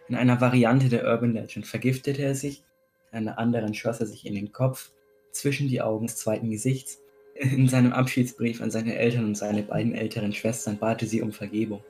In 0.10 0.16
einer 0.16 0.42
Variante 0.42 0.90
der 0.90 1.06
Urban 1.06 1.34
Legend 1.34 1.66
vergiftete 1.66 2.24
er 2.24 2.36
sich, 2.36 2.64
in 3.12 3.20
einer 3.20 3.38
anderen 3.38 3.74
schoss 3.74 4.00
er 4.00 4.08
sich 4.08 4.26
in 4.26 4.34
den 4.34 4.52
Kopf, 4.52 4.92
zwischen 5.32 5.68
die 5.68 5.82
Augen 5.82 6.08
des 6.08 6.18
zweiten 6.18 6.50
Gesichts. 6.50 7.00
In 7.36 7.68
seinem 7.68 7.94
Abschiedsbrief 7.94 8.62
an 8.62 8.70
seine 8.70 8.96
Eltern 8.96 9.26
und 9.26 9.36
seine 9.36 9.64
beiden 9.64 9.96
älteren 9.96 10.34
Schwestern 10.34 10.78
bat 10.78 11.02
er 11.02 11.08
sie 11.08 11.22
um 11.22 11.32
Vergebung. 11.32 11.84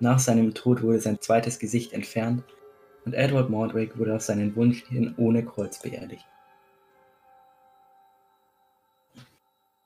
Nach 0.00 0.18
seinem 0.18 0.52
Tod 0.54 0.82
wurde 0.82 1.00
sein 1.00 1.20
zweites 1.20 1.58
Gesicht 1.58 1.92
entfernt 1.92 2.42
und 3.04 3.14
Edward 3.14 3.50
Mordrake 3.50 3.98
wurde 3.98 4.16
auf 4.16 4.22
seinen 4.22 4.56
Wunsch 4.56 4.84
hin 4.88 5.14
ohne 5.16 5.44
Kreuz 5.44 5.80
beerdigt. 5.80 6.24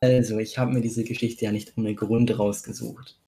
Also, 0.01 0.39
ich 0.39 0.59
habe 0.59 0.73
mir 0.73 0.81
diese 0.81 1.05
Geschichte 1.05 1.45
ja 1.45 1.53
nicht 1.53 1.77
ohne 1.77 1.95
Grund 1.95 2.39
rausgesucht. 2.39 3.19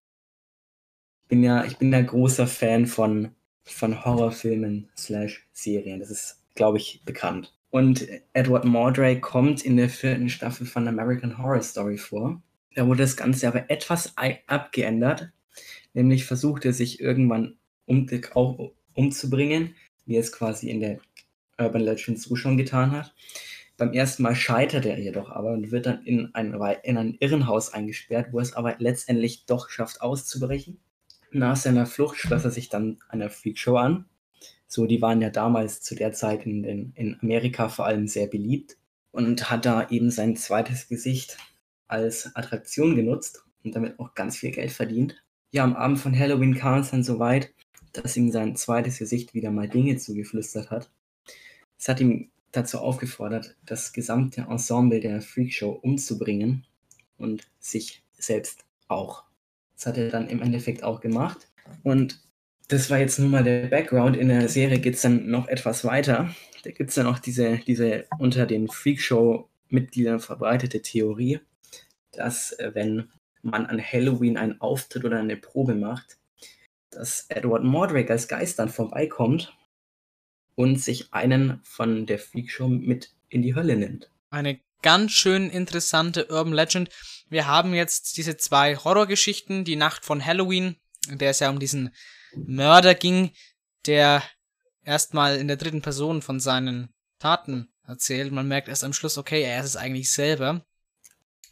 Ich 1.22 1.28
bin 1.28 1.42
ja, 1.42 1.64
ich 1.64 1.78
bin 1.78 1.92
ja 1.92 2.00
großer 2.00 2.46
Fan 2.46 2.86
von, 2.86 3.34
von 3.64 4.04
Horrorfilmen 4.04 4.88
slash 4.96 5.48
Serien. 5.52 6.00
Das 6.00 6.10
ist, 6.10 6.42
glaube 6.54 6.78
ich, 6.78 7.02
bekannt. 7.04 7.52
Und 7.70 8.06
Edward 8.32 8.64
Mordrake 8.64 9.20
kommt 9.20 9.64
in 9.64 9.76
der 9.76 9.88
vierten 9.88 10.28
Staffel 10.28 10.66
von 10.66 10.88
American 10.88 11.38
Horror 11.38 11.62
Story 11.62 11.98
vor. 11.98 12.42
Da 12.74 12.86
wurde 12.86 13.02
das 13.02 13.16
Ganze 13.16 13.48
aber 13.48 13.70
etwas 13.70 14.14
abgeändert. 14.46 15.30
Nämlich 15.94 16.24
versucht 16.24 16.64
er 16.64 16.72
sich 16.72 17.00
irgendwann 17.00 17.56
um, 17.86 18.08
auch 18.34 18.72
umzubringen, 18.94 19.74
wie 20.06 20.16
er 20.16 20.20
es 20.20 20.32
quasi 20.32 20.70
in 20.70 20.80
der 20.80 20.98
Urban 21.58 21.82
Legend 21.82 22.20
so 22.20 22.36
schon 22.36 22.56
getan 22.56 22.92
hat. 22.92 23.14
Beim 23.76 23.92
ersten 23.92 24.24
Mal 24.24 24.34
scheitert 24.34 24.84
er 24.84 24.98
jedoch 24.98 25.30
aber 25.30 25.52
und 25.52 25.70
wird 25.70 25.86
dann 25.86 26.04
in 26.04 26.34
ein, 26.34 26.54
in 26.82 26.98
ein 26.98 27.16
Irrenhaus 27.18 27.72
eingesperrt, 27.72 28.28
wo 28.32 28.38
er 28.38 28.42
es 28.42 28.52
aber 28.52 28.76
letztendlich 28.78 29.46
doch 29.46 29.70
schafft 29.70 30.02
auszubrechen. 30.02 30.78
Nach 31.32 31.56
seiner 31.56 31.86
Flucht 31.86 32.18
schloss 32.18 32.44
er 32.44 32.50
sich 32.50 32.68
dann 32.68 32.98
einer 33.08 33.30
Freakshow 33.30 33.76
an. 33.76 34.04
So, 34.72 34.86
die 34.86 35.02
waren 35.02 35.20
ja 35.20 35.30
damals 35.30 35.82
zu 35.82 35.96
der 35.96 36.12
Zeit 36.12 36.46
in, 36.46 36.62
in, 36.62 36.92
in 36.94 37.18
Amerika 37.20 37.68
vor 37.68 37.86
allem 37.86 38.06
sehr 38.06 38.28
beliebt 38.28 38.76
und 39.10 39.50
hat 39.50 39.66
da 39.66 39.88
eben 39.90 40.12
sein 40.12 40.36
zweites 40.36 40.86
Gesicht 40.86 41.38
als 41.88 42.36
Attraktion 42.36 42.94
genutzt 42.94 43.44
und 43.64 43.74
damit 43.74 43.98
auch 43.98 44.14
ganz 44.14 44.36
viel 44.36 44.52
Geld 44.52 44.70
verdient. 44.70 45.20
Ja, 45.50 45.64
am 45.64 45.74
Abend 45.74 45.98
von 45.98 46.16
Halloween 46.16 46.54
kam 46.54 46.78
es 46.78 46.92
dann 46.92 47.02
so 47.02 47.18
weit, 47.18 47.52
dass 47.92 48.16
ihm 48.16 48.30
sein 48.30 48.54
zweites 48.54 48.98
Gesicht 48.98 49.34
wieder 49.34 49.50
mal 49.50 49.68
Dinge 49.68 49.96
zugeflüstert 49.96 50.70
hat. 50.70 50.88
Es 51.76 51.88
hat 51.88 51.98
ihm 51.98 52.30
dazu 52.52 52.78
aufgefordert, 52.78 53.56
das 53.66 53.92
gesamte 53.92 54.42
Ensemble 54.42 55.00
der 55.00 55.20
Freakshow 55.20 55.70
umzubringen 55.70 56.64
und 57.18 57.50
sich 57.58 58.04
selbst 58.12 58.64
auch. 58.86 59.24
Das 59.74 59.86
hat 59.86 59.98
er 59.98 60.10
dann 60.10 60.28
im 60.28 60.42
Endeffekt 60.42 60.84
auch 60.84 61.00
gemacht. 61.00 61.48
Und 61.82 62.20
das 62.70 62.88
war 62.88 62.98
jetzt 62.98 63.18
nur 63.18 63.28
mal 63.28 63.44
der 63.44 63.66
Background. 63.66 64.16
In 64.16 64.28
der 64.28 64.48
Serie 64.48 64.78
geht 64.78 64.94
es 64.94 65.02
dann 65.02 65.28
noch 65.28 65.48
etwas 65.48 65.84
weiter. 65.84 66.34
Da 66.62 66.70
gibt 66.70 66.90
es 66.90 66.96
dann 66.96 67.06
auch 67.06 67.18
diese, 67.18 67.58
diese 67.58 68.06
unter 68.18 68.46
den 68.46 68.68
Freakshow-Mitgliedern 68.68 70.20
verbreitete 70.20 70.80
Theorie, 70.80 71.40
dass 72.12 72.52
äh, 72.52 72.70
wenn 72.74 73.10
man 73.42 73.66
an 73.66 73.82
Halloween 73.82 74.36
einen 74.36 74.60
Auftritt 74.60 75.04
oder 75.04 75.18
eine 75.18 75.36
Probe 75.36 75.74
macht, 75.74 76.18
dass 76.90 77.26
Edward 77.28 77.64
Mordrake 77.64 78.12
als 78.12 78.28
Geist 78.28 78.58
dann 78.58 78.68
vorbeikommt 78.68 79.56
und 80.54 80.80
sich 80.80 81.12
einen 81.12 81.60
von 81.62 82.06
der 82.06 82.18
Freakshow 82.18 82.68
mit 82.68 83.14
in 83.28 83.42
die 83.42 83.54
Hölle 83.54 83.76
nimmt. 83.76 84.10
Eine 84.30 84.60
ganz 84.82 85.12
schön 85.12 85.50
interessante 85.50 86.26
Urban 86.30 86.52
Legend. 86.52 86.90
Wir 87.28 87.46
haben 87.46 87.74
jetzt 87.74 88.16
diese 88.16 88.36
zwei 88.36 88.76
Horrorgeschichten, 88.76 89.64
die 89.64 89.76
Nacht 89.76 90.04
von 90.04 90.24
Halloween, 90.24 90.76
in 91.08 91.18
der 91.18 91.30
es 91.30 91.40
ja 91.40 91.48
um 91.48 91.58
diesen 91.58 91.90
Mörder 92.34 92.94
ging, 92.94 93.32
der 93.86 94.22
erstmal 94.84 95.36
in 95.36 95.48
der 95.48 95.56
dritten 95.56 95.82
Person 95.82 96.22
von 96.22 96.40
seinen 96.40 96.92
Taten 97.18 97.68
erzählt. 97.86 98.32
Man 98.32 98.48
merkt 98.48 98.68
erst 98.68 98.84
am 98.84 98.92
Schluss, 98.92 99.18
okay, 99.18 99.42
er 99.42 99.60
ist 99.60 99.66
es 99.66 99.76
eigentlich 99.76 100.10
selber. 100.10 100.64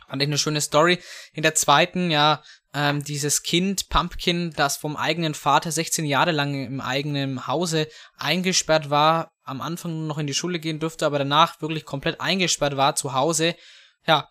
Fand 0.09 0.23
ich 0.23 0.29
eine 0.29 0.39
schöne 0.39 0.63
Story. 0.63 0.99
In 1.35 1.43
der 1.43 1.55
zweiten, 1.55 2.11
ja, 2.11 2.43
ähm, 2.73 3.05
dieses 3.05 3.43
Kind, 3.43 3.89
Pumpkin, 3.91 4.53
das 4.53 4.77
vom 4.79 4.97
eigenen 4.97 5.35
Vater 5.35 5.71
16 5.71 6.07
Jahre 6.07 6.33
lang 6.33 6.55
im 6.55 6.81
eigenen 6.81 7.47
Hause 7.47 7.89
eingesperrt 8.17 8.89
war, 8.89 9.33
am 9.43 9.61
Anfang 9.61 10.07
noch 10.07 10.19
in 10.19 10.27
die 10.27 10.35
Schule 10.35 10.59
gehen 10.61 10.81
durfte, 10.81 11.05
aber 11.05 11.19
danach 11.19 11.61
wirklich 11.61 11.85
komplett 11.85 12.21
eingesperrt 12.21 12.77
war 12.77 12.95
zu 12.95 13.13
Hause. 13.13 13.55
Ja. 14.07 14.29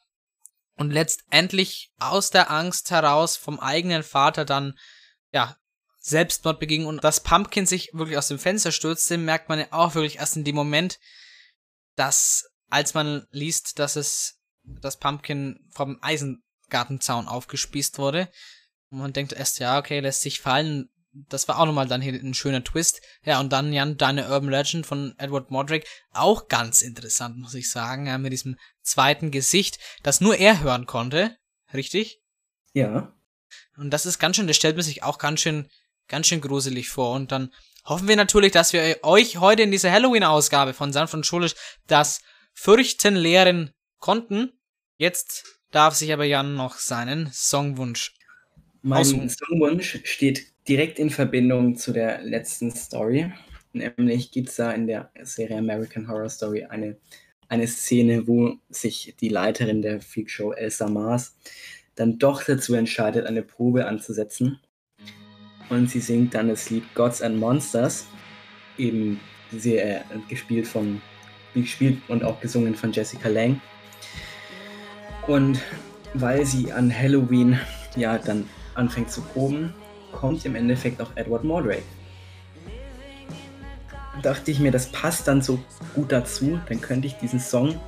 Und 0.75 0.91
letztendlich 0.91 1.91
aus 1.99 2.29
der 2.29 2.51
Angst 2.51 2.91
heraus 2.91 3.35
vom 3.37 3.59
eigenen 3.59 4.03
Vater 4.03 4.45
dann, 4.45 4.77
ja, 5.31 5.57
Selbstmord 6.07 6.59
beging 6.59 6.85
und 6.85 7.03
dass 7.03 7.21
Pumpkin 7.21 7.65
sich 7.65 7.89
wirklich 7.93 8.17
aus 8.17 8.29
dem 8.29 8.39
Fenster 8.39 8.71
stürzte, 8.71 9.17
merkt 9.17 9.49
man 9.49 9.59
ja 9.59 9.67
auch 9.71 9.93
wirklich 9.93 10.17
erst 10.17 10.37
in 10.37 10.45
dem 10.45 10.55
Moment, 10.55 10.99
dass 11.95 12.49
als 12.69 12.93
man 12.93 13.25
liest, 13.31 13.79
dass 13.79 13.95
es 13.95 14.39
das 14.63 14.99
Pumpkin 14.99 15.59
vom 15.71 15.97
Eisengartenzaun 16.01 17.27
aufgespießt 17.27 17.97
wurde. 17.97 18.29
Und 18.89 18.99
man 18.99 19.13
denkt 19.13 19.33
erst, 19.33 19.59
ja, 19.59 19.77
okay, 19.77 19.99
lässt 19.99 20.21
sich 20.21 20.39
fallen. 20.39 20.89
Das 21.11 21.47
war 21.47 21.59
auch 21.59 21.65
nochmal 21.65 21.87
dann 21.87 22.01
hier 22.01 22.13
ein 22.13 22.33
schöner 22.33 22.63
Twist. 22.63 23.01
Ja, 23.23 23.39
und 23.39 23.51
dann, 23.51 23.73
Jan, 23.73 23.97
deine 23.97 24.29
Urban 24.29 24.49
Legend 24.49 24.85
von 24.85 25.13
Edward 25.17 25.51
Mordrake. 25.51 25.87
Auch 26.11 26.47
ganz 26.47 26.81
interessant, 26.81 27.37
muss 27.37 27.53
ich 27.53 27.69
sagen. 27.69 28.07
Ja, 28.07 28.17
mit 28.17 28.31
diesem 28.31 28.57
zweiten 28.81 29.31
Gesicht, 29.31 29.79
das 30.03 30.21
nur 30.21 30.37
er 30.37 30.61
hören 30.61 30.85
konnte. 30.85 31.37
Richtig? 31.73 32.21
Ja. 32.73 33.13
Und 33.75 33.91
das 33.91 34.05
ist 34.05 34.19
ganz 34.19 34.35
schön, 34.35 34.47
das 34.47 34.55
stellt 34.55 34.75
man 34.75 34.85
sich 34.85 35.03
auch 35.03 35.17
ganz 35.17 35.41
schön, 35.41 35.69
ganz 36.07 36.27
schön 36.27 36.41
gruselig 36.41 36.89
vor. 36.89 37.15
Und 37.15 37.31
dann 37.31 37.51
hoffen 37.85 38.07
wir 38.07 38.15
natürlich, 38.15 38.51
dass 38.51 38.73
wir 38.73 38.97
euch 39.03 39.37
heute 39.37 39.63
in 39.63 39.71
dieser 39.71 39.91
Halloween-Ausgabe 39.91 40.73
von 40.73 40.93
und 40.95 41.25
Schulisch 41.25 41.55
das 41.87 42.21
Fürchten 42.53 43.15
lehren 43.15 43.71
konnten. 43.99 44.51
Jetzt 44.97 45.43
darf 45.71 45.95
sich 45.95 46.11
aber 46.13 46.25
Jan 46.25 46.55
noch 46.55 46.77
seinen 46.77 47.31
Songwunsch 47.31 48.13
Mein 48.81 49.01
Aussuchen. 49.01 49.29
Songwunsch 49.29 49.99
steht 50.03 50.45
direkt 50.67 50.99
in 50.99 51.09
Verbindung 51.09 51.75
zu 51.75 51.93
der 51.93 52.21
letzten 52.23 52.71
Story. 52.71 53.31
Nämlich 53.73 54.31
gibt 54.31 54.49
es 54.49 54.55
da 54.55 54.71
in 54.71 54.87
der 54.87 55.11
Serie 55.21 55.57
American 55.57 56.07
Horror 56.07 56.29
Story 56.29 56.65
eine, 56.65 56.97
eine 57.47 57.67
Szene, 57.67 58.27
wo 58.27 58.55
sich 58.69 59.15
die 59.19 59.29
Leiterin 59.29 59.81
der 59.81 60.01
Freakshow, 60.01 60.51
Elsa 60.51 60.89
Mars, 60.89 61.37
dann 61.95 62.17
doch 62.17 62.43
dazu 62.43 62.73
entscheidet, 62.75 63.25
eine 63.25 63.43
Probe 63.43 63.85
anzusetzen. 63.85 64.59
Und 65.69 65.89
sie 65.89 65.99
singt 65.99 66.33
dann 66.33 66.49
das 66.49 66.69
Lied 66.69 66.83
Gods 66.95 67.21
and 67.21 67.37
Monsters, 67.37 68.05
eben 68.77 69.19
sehr 69.51 70.01
äh, 70.01 70.03
gespielt 70.29 70.67
von, 70.67 71.01
gespielt 71.53 72.01
und 72.07 72.23
auch 72.23 72.39
gesungen 72.39 72.75
von 72.75 72.91
Jessica 72.91 73.29
Lange. 73.29 73.59
Und 75.27 75.59
weil 76.13 76.45
sie 76.45 76.71
an 76.71 76.93
Halloween 76.93 77.59
ja 77.95 78.17
dann 78.17 78.47
anfängt 78.75 79.11
zu 79.11 79.21
proben, 79.21 79.73
kommt 80.11 80.45
im 80.45 80.55
Endeffekt 80.55 81.01
auch 81.01 81.11
Edward 81.15 81.43
Mordrake. 81.43 81.83
Dachte 84.21 84.51
ich 84.51 84.59
mir, 84.59 84.71
das 84.71 84.87
passt 84.91 85.27
dann 85.27 85.41
so 85.41 85.63
gut 85.93 86.11
dazu, 86.11 86.59
dann 86.69 86.81
könnte 86.81 87.07
ich 87.07 87.15
diesen 87.15 87.39
Song 87.39 87.79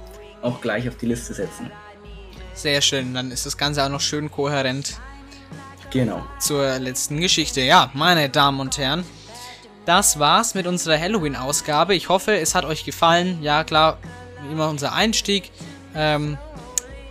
auch 0.41 0.61
gleich 0.61 0.87
auf 0.87 0.97
die 0.97 1.07
Liste 1.07 1.33
setzen. 1.33 1.71
Sehr 2.53 2.81
schön, 2.81 3.13
dann 3.13 3.31
ist 3.31 3.45
das 3.45 3.57
Ganze 3.57 3.83
auch 3.83 3.89
noch 3.89 4.01
schön 4.01 4.29
kohärent 4.29 4.99
Genau. 5.91 6.23
zur 6.39 6.77
letzten 6.79 7.19
Geschichte. 7.19 7.61
Ja, 7.61 7.89
meine 7.93 8.29
Damen 8.29 8.59
und 8.59 8.77
Herren, 8.77 9.03
das 9.85 10.19
war's 10.19 10.53
mit 10.53 10.67
unserer 10.67 10.99
Halloween-Ausgabe. 10.99 11.95
Ich 11.95 12.09
hoffe, 12.09 12.37
es 12.37 12.53
hat 12.55 12.65
euch 12.65 12.85
gefallen. 12.85 13.41
Ja, 13.41 13.63
klar, 13.63 13.97
wie 14.45 14.51
immer 14.53 14.69
unser 14.69 14.93
Einstieg. 14.93 15.51
Ähm, 15.95 16.37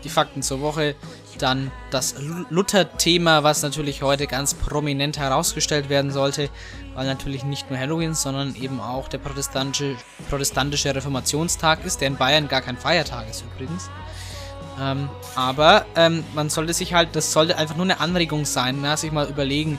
die 0.04 0.08
Fakten 0.08 0.42
zur 0.42 0.60
Woche. 0.60 0.94
Dann 1.38 1.70
das 1.92 2.16
Lu- 2.18 2.44
Luther-Thema, 2.50 3.44
was 3.44 3.62
natürlich 3.62 4.02
heute 4.02 4.26
ganz 4.26 4.54
prominent 4.54 5.18
herausgestellt 5.18 5.88
werden 5.88 6.10
sollte, 6.10 6.50
weil 6.94 7.06
natürlich 7.06 7.44
nicht 7.44 7.70
nur 7.70 7.78
Halloween, 7.78 8.14
sondern 8.14 8.56
eben 8.56 8.80
auch 8.80 9.06
der 9.06 9.18
protestantische, 9.18 9.94
protestantische 10.30 10.92
Reformationstag 10.92 11.84
ist, 11.84 12.00
der 12.00 12.08
in 12.08 12.16
Bayern 12.16 12.48
gar 12.48 12.60
kein 12.60 12.76
Feiertag 12.76 13.30
ist 13.30 13.44
übrigens. 13.54 13.88
Ähm, 14.80 15.08
aber 15.34 15.86
ähm, 15.96 16.24
man 16.34 16.50
sollte 16.50 16.72
sich 16.72 16.94
halt, 16.94 17.16
das 17.16 17.32
sollte 17.32 17.56
einfach 17.56 17.76
nur 17.76 17.84
eine 17.84 18.00
Anregung 18.00 18.44
sein, 18.44 18.78
na, 18.80 18.96
sich 18.96 19.12
mal 19.12 19.28
überlegen, 19.28 19.78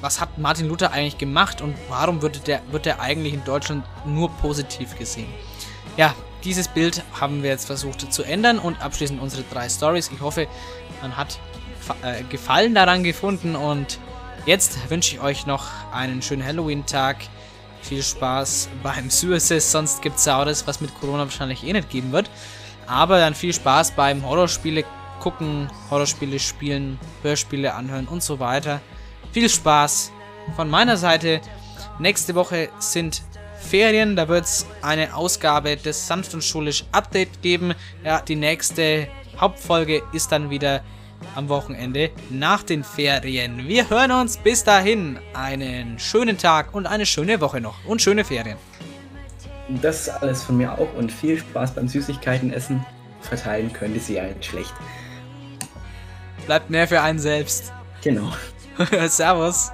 was 0.00 0.20
hat 0.20 0.38
Martin 0.38 0.68
Luther 0.68 0.92
eigentlich 0.92 1.18
gemacht 1.18 1.60
und 1.62 1.74
warum 1.88 2.20
wird 2.20 2.46
der, 2.46 2.60
wird 2.70 2.86
er 2.86 3.00
eigentlich 3.00 3.32
in 3.32 3.44
Deutschland 3.44 3.84
nur 4.04 4.30
positiv 4.30 4.98
gesehen? 4.98 5.28
Ja, 5.96 6.14
dieses 6.42 6.68
Bild 6.68 7.02
haben 7.18 7.42
wir 7.42 7.50
jetzt 7.50 7.66
versucht 7.66 8.12
zu 8.12 8.22
ändern 8.22 8.58
und 8.58 8.80
abschließend 8.82 9.20
unsere 9.20 9.44
drei 9.50 9.68
Stories. 9.68 10.10
Ich 10.12 10.20
hoffe, 10.20 10.46
man 11.00 11.16
hat 11.16 11.38
äh, 12.02 12.22
Gefallen 12.24 12.74
daran 12.74 13.02
gefunden 13.02 13.56
und 13.56 13.98
jetzt 14.44 14.90
wünsche 14.90 15.14
ich 15.14 15.22
euch 15.22 15.46
noch 15.46 15.66
einen 15.92 16.20
schönen 16.20 16.44
Halloween-Tag. 16.44 17.16
Viel 17.82 18.02
Spaß 18.02 18.68
beim 18.82 19.10
Suicide, 19.10 19.60
sonst 19.60 20.02
gibt 20.02 20.16
es 20.16 20.24
das, 20.24 20.66
was 20.66 20.80
mit 20.80 20.98
Corona 21.00 21.24
wahrscheinlich 21.24 21.64
eh 21.64 21.72
nicht 21.72 21.90
geben 21.90 22.12
wird. 22.12 22.30
Aber 22.86 23.18
dann 23.18 23.34
viel 23.34 23.52
Spaß 23.52 23.92
beim 23.92 24.26
Horrorspiele 24.26 24.84
gucken, 25.20 25.70
Horrorspiele 25.90 26.38
spielen, 26.38 26.98
Hörspiele 27.22 27.74
anhören 27.74 28.06
und 28.06 28.22
so 28.22 28.38
weiter. 28.38 28.80
Viel 29.32 29.48
Spaß 29.48 30.12
von 30.56 30.68
meiner 30.68 30.96
Seite. 30.96 31.40
Nächste 31.98 32.34
Woche 32.34 32.68
sind 32.78 33.22
Ferien, 33.58 34.16
da 34.16 34.28
wird 34.28 34.44
es 34.44 34.66
eine 34.82 35.14
Ausgabe 35.14 35.76
des 35.76 36.06
Sanft 36.06 36.34
und 36.34 36.44
Schulisch 36.44 36.84
Update 36.92 37.40
geben. 37.40 37.74
Ja, 38.04 38.20
die 38.20 38.36
nächste 38.36 39.08
Hauptfolge 39.40 40.02
ist 40.12 40.30
dann 40.32 40.50
wieder 40.50 40.82
am 41.34 41.48
Wochenende 41.48 42.10
nach 42.30 42.62
den 42.62 42.84
Ferien. 42.84 43.66
Wir 43.66 43.88
hören 43.88 44.10
uns 44.12 44.36
bis 44.36 44.62
dahin. 44.62 45.18
Einen 45.32 45.98
schönen 45.98 46.36
Tag 46.36 46.74
und 46.74 46.86
eine 46.86 47.06
schöne 47.06 47.40
Woche 47.40 47.60
noch 47.60 47.84
und 47.86 48.02
schöne 48.02 48.24
Ferien. 48.24 48.58
Das 49.68 50.02
ist 50.02 50.08
alles 50.10 50.42
von 50.42 50.56
mir 50.56 50.72
auch 50.72 50.92
und 50.94 51.10
viel 51.10 51.38
Spaß 51.38 51.74
beim 51.74 51.88
Süßigkeiten 51.88 52.52
essen. 52.52 52.84
Verteilen 53.20 53.72
könnte 53.72 54.00
sie 54.00 54.14
ja 54.14 54.24
nicht 54.24 54.44
schlecht. 54.44 54.74
Bleibt 56.46 56.68
mehr 56.68 56.86
für 56.86 57.00
einen 57.00 57.18
selbst. 57.18 57.72
Genau. 58.02 58.32
Servus. 59.08 59.72